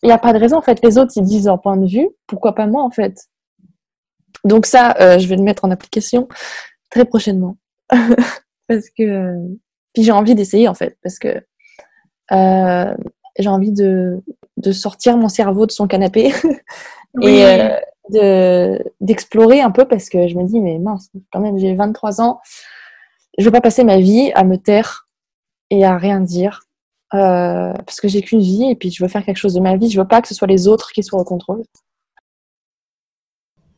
il 0.03 0.07
n'y 0.07 0.13
a 0.13 0.19
pas 0.19 0.33
de 0.33 0.39
raison 0.39 0.59
en 0.59 0.63
fait. 0.63 0.81
Les 0.85 0.99
autres, 0.99 1.13
ils 1.17 1.25
disent 1.25 1.47
leur 1.47 1.61
point 1.61 1.77
de 1.77 1.87
vue. 1.87 2.09
Pourquoi 2.27 2.55
pas 2.55 2.67
moi 2.67 2.83
en 2.83 2.91
fait? 2.91 3.27
Donc 4.45 4.67
ça, 4.67 4.95
euh, 5.01 5.19
je 5.19 5.27
vais 5.27 5.37
le 5.37 5.43
mettre 5.43 5.65
en 5.65 5.71
application 5.71 6.29
très 6.91 7.05
prochainement 7.05 7.57
parce 8.69 8.91
que 8.97 9.35
puis 9.93 10.05
j'ai 10.05 10.13
envie 10.13 10.35
d'essayer 10.35 10.69
en 10.69 10.75
fait 10.75 10.97
parce 11.03 11.19
que 11.19 11.43
euh, 12.33 12.95
j'ai 13.39 13.49
envie 13.49 13.73
de, 13.73 14.23
de 14.57 14.73
sortir 14.73 15.17
mon 15.17 15.29
cerveau 15.29 15.67
de 15.67 15.73
son 15.73 15.89
canapé 15.89 16.33
et 17.23 17.45
euh, 17.45 17.77
de 18.11 18.79
d'explorer 19.01 19.61
un 19.61 19.71
peu 19.71 19.85
parce 19.85 20.09
que 20.09 20.29
je 20.29 20.37
me 20.37 20.45
dis 20.45 20.61
mais 20.61 20.79
mince 20.79 21.11
quand 21.33 21.41
même 21.41 21.59
j'ai 21.59 21.75
23 21.75 22.21
ans 22.21 22.41
je 23.39 23.45
veux 23.45 23.51
pas 23.51 23.61
passer 23.61 23.85
ma 23.85 23.99
vie 23.99 24.31
à 24.35 24.45
me 24.45 24.57
taire 24.57 25.09
et 25.71 25.85
à 25.85 25.97
rien 25.97 26.21
dire 26.21 26.63
euh, 27.15 27.73
parce 27.73 28.01
que 28.01 28.09
j'ai 28.09 28.23
qu'une 28.23 28.41
vie 28.41 28.71
et 28.71 28.77
puis 28.77 28.91
je 28.91 29.03
veux 29.03 29.09
faire 29.09 29.25
quelque 29.25 29.39
chose 29.39 29.55
de 29.55 29.61
ma 29.61 29.77
vie 29.77 29.91
je 29.91 30.01
veux 30.01 30.07
pas 30.07 30.23
que 30.23 30.29
ce 30.29 30.35
soit 30.35 30.49
les 30.49 30.69
autres 30.69 30.93
qui 30.93 31.03
soient 31.03 31.21
au 31.21 31.25
contrôle 31.25 31.63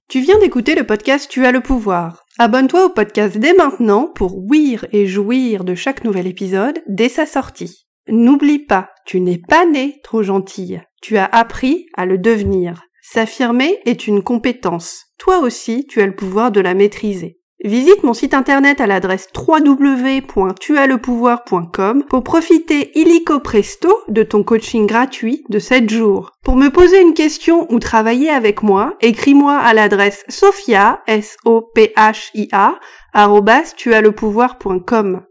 tu 0.09 0.21
viens 0.21 0.39
d'écouter 0.39 0.75
le 0.75 0.87
podcast 0.87 1.29
Tu 1.31 1.45
as 1.45 1.53
le 1.53 1.61
pouvoir. 1.61 2.25
Abonne-toi 2.39 2.87
au 2.87 2.89
podcast 2.89 3.37
dès 3.37 3.53
maintenant 3.53 4.07
pour 4.07 4.39
ouïr 4.39 4.87
et 4.91 5.07
jouir 5.07 5.65
de 5.65 5.75
chaque 5.75 6.03
nouvel 6.03 6.27
épisode 6.27 6.79
dès 6.87 7.11
sa 7.11 7.27
sortie. 7.27 7.87
N'oublie 8.09 8.61
pas, 8.61 8.89
tu 9.05 9.21
n'es 9.21 9.37
pas 9.37 9.67
né 9.67 10.01
trop 10.03 10.23
gentille. 10.23 10.81
Tu 11.03 11.19
as 11.19 11.27
appris 11.27 11.89
à 11.95 12.07
le 12.07 12.17
devenir. 12.17 12.88
S'affirmer 13.11 13.79
est 13.87 14.07
une 14.07 14.23
compétence. 14.23 15.07
Toi 15.17 15.39
aussi, 15.39 15.87
tu 15.87 16.03
as 16.03 16.07
le 16.07 16.15
pouvoir 16.15 16.53
de 16.53 16.61
la 16.61 16.75
maîtriser. 16.75 17.39
Visite 17.65 18.03
mon 18.03 18.13
site 18.13 18.35
internet 18.35 18.83
à 18.83 18.87
l'adresse 18.87 19.29
www.tuaslepouvoir.com 19.35 22.05
pour 22.05 22.23
profiter 22.23 22.91
illico 22.99 23.41
presto 23.41 23.97
de 24.09 24.25
ton 24.25 24.43
coaching 24.43 24.87
gratuit 24.87 25.43
de 25.49 25.59
7 25.59 25.89
jours. 25.89 26.33
Pour 26.45 26.57
me 26.57 26.69
poser 26.69 27.01
une 27.01 27.15
question 27.15 27.67
ou 27.73 27.79
travailler 27.79 28.29
avec 28.29 28.63
moi, 28.63 28.95
écris-moi 29.01 29.57
à 29.57 29.73
l'adresse 29.73 30.23
sophia, 30.29 31.01
s 31.07 31.39
o 31.47 31.63
p 31.63 31.95
h 31.97 32.29
i 32.35 32.51
a 32.53 32.79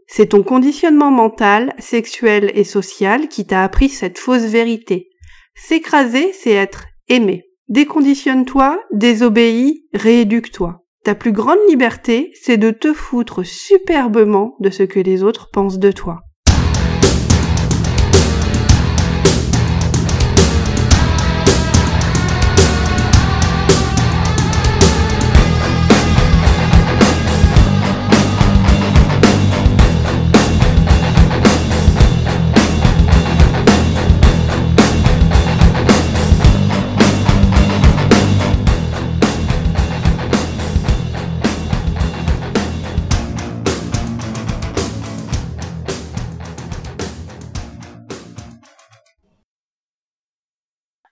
C'est 0.08 0.30
ton 0.30 0.42
conditionnement 0.42 1.12
mental, 1.12 1.76
sexuel 1.78 2.50
et 2.54 2.64
social 2.64 3.28
qui 3.28 3.46
t'a 3.46 3.62
appris 3.62 3.88
cette 3.88 4.18
fausse 4.18 4.42
vérité. 4.42 5.10
S'écraser, 5.54 6.32
c'est 6.32 6.50
être 6.50 6.86
aimé. 7.08 7.47
Déconditionne-toi, 7.68 8.80
désobéis, 8.92 9.86
rééduque-toi. 9.92 10.84
Ta 11.04 11.14
plus 11.14 11.32
grande 11.32 11.58
liberté, 11.68 12.32
c'est 12.34 12.56
de 12.56 12.70
te 12.70 12.92
foutre 12.92 13.44
superbement 13.44 14.56
de 14.60 14.70
ce 14.70 14.82
que 14.82 15.00
les 15.00 15.22
autres 15.22 15.50
pensent 15.52 15.78
de 15.78 15.92
toi. 15.92 16.20